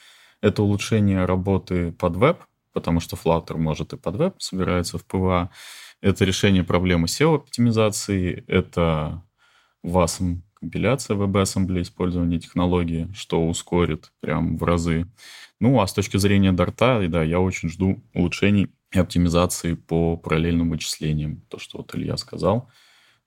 Это 0.42 0.62
улучшение 0.62 1.26
работы 1.26 1.94
под 1.94 2.18
веб, 2.18 2.40
потому 2.74 3.00
что 3.00 3.16
Flutter 3.16 3.58
может 3.58 3.94
и 3.94 3.98
под 3.98 4.18
веб, 4.18 4.36
собирается 4.40 4.98
в 4.98 5.06
PWA. 5.06 5.50
Это 6.04 6.26
решение 6.26 6.66
проблемы 6.66 7.08
SEO-оптимизации, 7.08 8.44
это 8.48 9.24
WASM 9.86 10.42
компиляция 10.60 11.16
WebAssembly, 11.16 11.82
использование 11.82 12.42
технологии, 12.42 13.10
что 13.16 13.48
ускорит 13.48 14.12
прям 14.20 14.58
в 14.58 14.64
разы. 14.64 15.08
Ну, 15.62 15.80
а 15.80 15.88
с 15.88 15.94
точки 15.94 16.18
зрения 16.18 16.52
Dart 16.52 16.89
а, 16.89 17.08
да, 17.08 17.24
я 17.24 17.40
очень 17.40 17.70
жду 17.70 18.04
улучшений 18.14 18.70
и 18.92 19.00
оптимизации 19.00 19.76
по 19.76 20.18
параллельным 20.18 20.72
вычислениям. 20.72 21.42
То, 21.48 21.58
что 21.58 21.78
вот 21.78 21.96
Илья 21.96 22.18
сказал, 22.18 22.70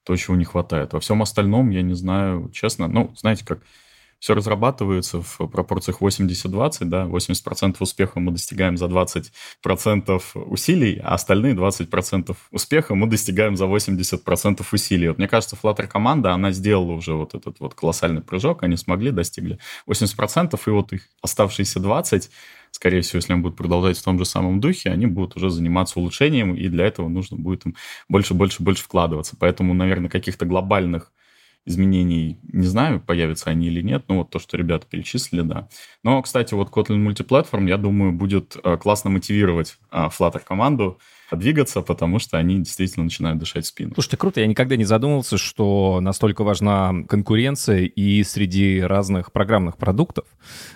то, 0.05 0.14
чего 0.14 0.37
не 0.37 0.45
хватает. 0.45 0.93
Во 0.93 1.01
всем 1.01 1.22
остальном, 1.22 1.70
я 1.70 1.81
не 1.81 1.95
знаю, 1.95 2.51
честно, 2.53 2.89
ну, 2.89 3.14
знаете, 3.16 3.47
как 3.47 3.62
все 4.19 4.35
разрабатывается 4.35 5.23
в 5.23 5.47
пропорциях 5.49 6.01
80-20, 6.01 6.85
да, 6.85 7.05
80% 7.05 7.77
успеха 7.81 8.21
мы 8.21 8.33
достигаем 8.33 8.77
за 8.77 8.87
20% 8.87 10.21
усилий, 10.35 11.01
а 11.03 11.14
остальные 11.14 11.55
20% 11.55 12.37
успеха 12.51 12.95
мы 12.95 13.07
достигаем 13.07 13.57
за 13.57 13.67
80% 13.67 14.64
усилий. 14.73 15.09
Вот 15.09 15.19
мне 15.19 15.29
кажется, 15.29 15.57
Flutter 15.61 15.87
команда, 15.87 16.33
она 16.33 16.53
сделала 16.53 16.93
уже 16.93 17.14
вот 17.14 17.35
этот 17.35 17.61
вот 17.61 17.75
колоссальный 17.75 18.23
прыжок, 18.23 18.62
они 18.62 18.77
смогли, 18.77 19.11
достигли 19.11 19.59
80%, 19.89 20.61
и 20.67 20.71
вот 20.71 20.93
их 20.93 21.09
оставшиеся 21.23 21.81
20 21.81 22.31
скорее 22.77 23.01
всего, 23.01 23.19
если 23.19 23.33
они 23.33 23.43
будут 23.43 23.57
продолжать 23.57 23.99
в 23.99 24.05
том 24.05 24.19
же 24.19 24.25
самом 24.25 24.61
духе, 24.61 24.91
они 24.91 25.07
будут 25.07 25.37
уже 25.37 25.51
заниматься 25.51 25.99
улучшением, 25.99 26.55
и 26.55 26.69
для 26.69 26.87
этого 26.87 27.09
нужно 27.09 27.37
будет 27.37 27.67
им 27.67 27.75
больше, 28.09 28.35
больше, 28.35 28.62
больше 28.62 28.85
вкладываться. 28.85 29.35
Поэтому, 29.39 29.75
наверное, 29.75 30.11
каких-то 30.11 30.45
глобальных 30.45 31.12
изменений, 31.67 32.39
не 32.53 32.67
знаю, 32.67 33.01
появятся 33.01 33.51
они 33.51 33.67
или 33.67 33.83
нет, 33.83 34.05
но 34.09 34.19
вот 34.19 34.31
то, 34.31 34.39
что 34.39 34.57
ребята 34.57 34.87
перечислили, 34.89 35.43
да. 35.43 35.69
Но, 36.03 36.23
кстати, 36.23 36.55
вот 36.55 36.71
Kotlin 36.71 37.05
Multiplatform, 37.05 37.69
я 37.69 37.77
думаю, 37.77 38.12
будет 38.12 38.57
э, 38.62 38.77
классно 38.77 39.11
мотивировать 39.11 39.77
э, 39.91 40.07
Flutter 40.07 40.41
команду 40.41 40.99
двигаться, 41.33 41.83
потому 41.83 42.21
что 42.21 42.39
они 42.39 42.59
действительно 42.59 43.05
начинают 43.05 43.39
дышать 43.41 43.67
спину. 43.67 43.93
Слушайте, 43.95 44.17
круто. 44.17 44.41
Я 44.41 44.47
никогда 44.47 44.77
не 44.77 44.85
задумывался, 44.85 45.39
что 45.39 45.99
настолько 46.01 46.45
важна 46.45 46.95
конкуренция 47.09 47.81
и 47.81 48.23
среди 48.23 48.81
разных 48.81 49.33
программных 49.33 49.77
продуктов, 49.77 50.27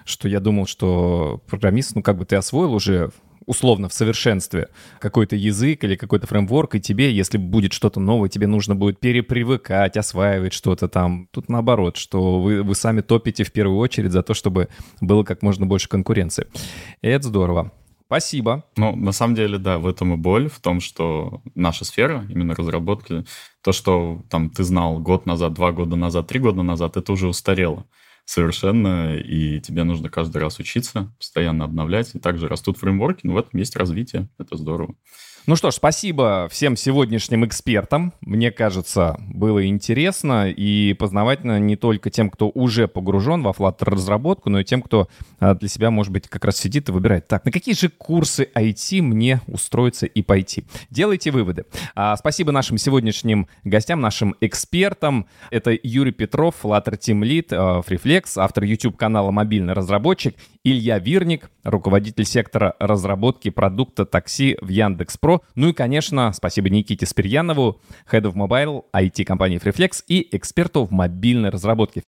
что 0.05 0.28
я 0.28 0.41
думал, 0.41 0.66
что 0.66 1.41
программист, 1.47 1.95
ну, 1.95 2.03
как 2.03 2.18
бы 2.18 2.24
ты 2.24 2.34
освоил 2.34 2.74
уже 2.74 3.11
условно 3.51 3.88
в 3.88 3.92
совершенстве 3.92 4.68
какой-то 5.01 5.34
язык 5.34 5.82
или 5.82 5.96
какой-то 5.96 6.28
фреймворк, 6.28 6.76
и 6.76 6.80
тебе, 6.80 7.12
если 7.12 7.36
будет 7.36 7.72
что-то 7.72 7.98
новое, 7.98 8.28
тебе 8.28 8.46
нужно 8.46 8.76
будет 8.76 9.01
перепривыкать, 9.01 9.96
осваивать 9.96 10.53
что-то 10.53 10.86
там. 10.86 11.26
Тут 11.32 11.48
наоборот, 11.48 11.96
что 11.96 12.40
вы, 12.40 12.62
вы 12.62 12.76
сами 12.76 13.01
топите 13.01 13.42
в 13.42 13.51
первую 13.51 13.78
очередь 13.78 14.12
за 14.12 14.22
то, 14.22 14.34
чтобы 14.34 14.68
было 15.01 15.24
как 15.24 15.42
можно 15.42 15.66
больше 15.66 15.88
конкуренции. 15.88 16.46
И 17.03 17.09
это 17.09 17.26
здорово. 17.26 17.72
Спасибо. 18.07 18.64
Ну, 18.76 18.94
на 18.94 19.11
самом 19.11 19.34
деле, 19.34 19.59
да, 19.59 19.78
в 19.78 19.86
этом 19.88 20.14
и 20.14 20.16
боль, 20.16 20.48
в 20.48 20.61
том, 20.61 20.78
что 20.78 21.42
наша 21.57 21.84
сфера, 21.84 22.24
именно 22.28 22.55
разработки, 22.55 23.24
то, 23.62 23.72
что 23.72 24.22
там 24.30 24.51
ты 24.51 24.62
знал 24.62 25.01
год 25.01 25.26
назад, 25.26 25.55
два 25.55 25.72
года 25.72 25.96
назад, 25.96 26.28
три 26.28 26.38
года 26.38 26.62
назад, 26.62 26.96
это 26.96 27.12
уже 27.12 27.26
устарело 27.26 27.84
совершенно, 28.31 29.16
и 29.16 29.61
тебе 29.61 29.85
нужно 29.85 30.09
каждый 30.09 30.39
раз 30.39 30.59
учиться, 30.61 31.12
постоянно 31.18 31.64
обновлять, 31.64 32.14
и 32.14 32.18
также 32.20 32.49
растут 32.49 32.78
фреймворки, 32.78 33.26
но 33.26 33.35
в 33.35 33.39
этом 33.39 33.59
есть 33.59 33.76
развитие, 33.76 34.28
это 34.39 34.57
здорово. 34.57 34.95
Ну 35.47 35.57
что 35.57 35.70
ж, 35.70 35.74
спасибо 35.74 36.49
всем 36.51 36.76
сегодняшним 36.76 37.47
экспертам. 37.47 38.12
Мне 38.20 38.51
кажется, 38.51 39.16
было 39.20 39.66
интересно 39.66 40.51
и 40.51 40.93
познавательно 40.93 41.59
не 41.59 41.76
только 41.76 42.11
тем, 42.11 42.28
кто 42.28 42.51
уже 42.51 42.86
погружен 42.86 43.43
во 43.43 43.53
Flutter 43.53 43.91
разработку, 43.91 44.51
но 44.51 44.61
и 44.61 44.64
тем, 44.64 44.82
кто 44.82 45.09
а, 45.38 45.55
для 45.55 45.68
себя, 45.68 45.91
может 45.91 46.12
быть, 46.12 46.28
как 46.28 46.45
раз 46.45 46.59
сидит 46.59 46.91
и 46.91 46.93
выбирает. 46.93 47.26
Так, 47.26 47.47
на 47.47 47.51
какие 47.51 47.74
же 47.74 47.88
курсы 47.88 48.49
IT 48.55 49.01
мне 49.01 49.41
устроиться 49.47 50.05
и 50.05 50.22
пойти? 50.22 50.66
Делайте 50.91 51.30
выводы. 51.30 51.64
А, 51.95 52.16
спасибо 52.16 52.53
нашим 52.53 52.76
сегодняшним 52.76 53.49
гостям, 53.64 54.03
нашим 54.03 54.36
экспертам. 54.43 55.26
Это 55.51 55.76
Юрий 55.82 56.12
Петров, 56.12 56.55
Flutter 56.62 56.99
Team 56.99 57.22
Lead, 57.22 57.47
а, 57.53 57.80
Freeflex, 57.80 58.32
автор 58.36 58.64
YouTube-канала 58.64 59.30
«Мобильный 59.30 59.72
разработчик», 59.72 60.36
Илья 60.62 60.99
Вирник, 60.99 61.51
руководитель 61.64 62.26
сектора 62.26 62.76
разработки 62.78 63.49
продукта 63.49 64.05
такси 64.05 64.59
в 64.61 64.68
Яндекс.Про, 64.68 65.30
Pro. 65.31 65.43
Ну 65.55 65.68
и, 65.68 65.72
конечно, 65.72 66.33
спасибо 66.33 66.68
Никите 66.68 67.07
Спирьянову, 67.07 67.81
Head 68.11 68.22
of 68.22 68.35
Mobile 68.35 68.85
IT-компании 68.95 69.61
Freeflex 69.61 70.03
и 70.09 70.35
эксперту 70.37 70.85
в 70.85 70.91
мобильной 70.91 71.51
разработке. 71.51 72.03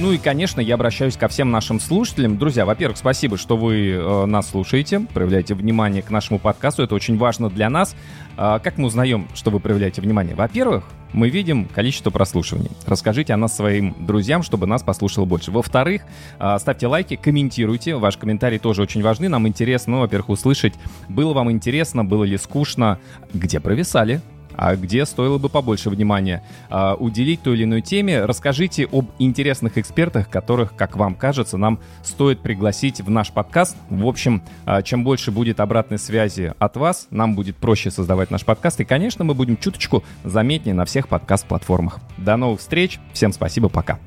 Ну 0.00 0.12
и, 0.12 0.18
конечно, 0.18 0.60
я 0.60 0.74
обращаюсь 0.74 1.16
ко 1.16 1.26
всем 1.26 1.50
нашим 1.50 1.80
слушателям. 1.80 2.38
Друзья, 2.38 2.64
во-первых, 2.64 2.96
спасибо, 2.96 3.36
что 3.36 3.56
вы 3.56 3.90
э, 3.90 4.26
нас 4.26 4.50
слушаете, 4.50 5.00
проявляете 5.00 5.54
внимание 5.54 6.02
к 6.02 6.10
нашему 6.10 6.38
подкасту. 6.38 6.84
Это 6.84 6.94
очень 6.94 7.18
важно 7.18 7.50
для 7.50 7.68
нас. 7.68 7.96
Э, 8.36 8.60
как 8.62 8.78
мы 8.78 8.86
узнаем, 8.86 9.26
что 9.34 9.50
вы 9.50 9.58
проявляете 9.58 10.00
внимание? 10.00 10.36
Во-первых, 10.36 10.84
мы 11.12 11.30
видим 11.30 11.64
количество 11.64 12.10
прослушиваний. 12.10 12.70
Расскажите 12.86 13.34
о 13.34 13.36
нас 13.36 13.56
своим 13.56 13.96
друзьям, 13.98 14.44
чтобы 14.44 14.68
нас 14.68 14.84
послушало 14.84 15.24
больше. 15.24 15.50
Во-вторых, 15.50 16.02
э, 16.38 16.56
ставьте 16.60 16.86
лайки, 16.86 17.16
комментируйте. 17.16 17.96
Ваши 17.96 18.20
комментарии 18.20 18.58
тоже 18.58 18.82
очень 18.82 19.02
важны. 19.02 19.28
Нам 19.28 19.48
интересно, 19.48 19.94
ну, 19.94 20.00
во-первых, 20.02 20.28
услышать, 20.28 20.74
было 21.08 21.32
вам 21.32 21.50
интересно, 21.50 22.04
было 22.04 22.22
ли 22.22 22.38
скучно, 22.38 23.00
где 23.34 23.58
провисали, 23.58 24.20
а 24.20 24.37
где 24.58 25.06
стоило 25.06 25.38
бы 25.38 25.48
побольше 25.48 25.90
внимания 25.90 26.42
а, 26.68 26.94
уделить 26.94 27.42
той 27.42 27.56
или 27.56 27.64
иной 27.64 27.82
теме. 27.82 28.24
Расскажите 28.24 28.88
об 28.90 29.10
интересных 29.18 29.78
экспертах, 29.78 30.28
которых, 30.28 30.74
как 30.74 30.96
вам 30.96 31.14
кажется, 31.14 31.56
нам 31.56 31.78
стоит 32.02 32.40
пригласить 32.40 33.00
в 33.00 33.10
наш 33.10 33.30
подкаст. 33.30 33.76
В 33.88 34.06
общем, 34.06 34.42
а, 34.66 34.82
чем 34.82 35.04
больше 35.04 35.30
будет 35.30 35.60
обратной 35.60 35.98
связи 35.98 36.54
от 36.58 36.76
вас, 36.76 37.06
нам 37.10 37.34
будет 37.34 37.56
проще 37.56 37.90
создавать 37.90 38.30
наш 38.30 38.44
подкаст. 38.44 38.80
И, 38.80 38.84
конечно, 38.84 39.24
мы 39.24 39.34
будем 39.34 39.56
чуточку 39.56 40.04
заметнее 40.24 40.74
на 40.74 40.84
всех 40.84 41.08
подкаст-платформах. 41.08 42.00
До 42.16 42.36
новых 42.36 42.60
встреч. 42.60 42.98
Всем 43.12 43.32
спасибо. 43.32 43.68
Пока. 43.68 43.98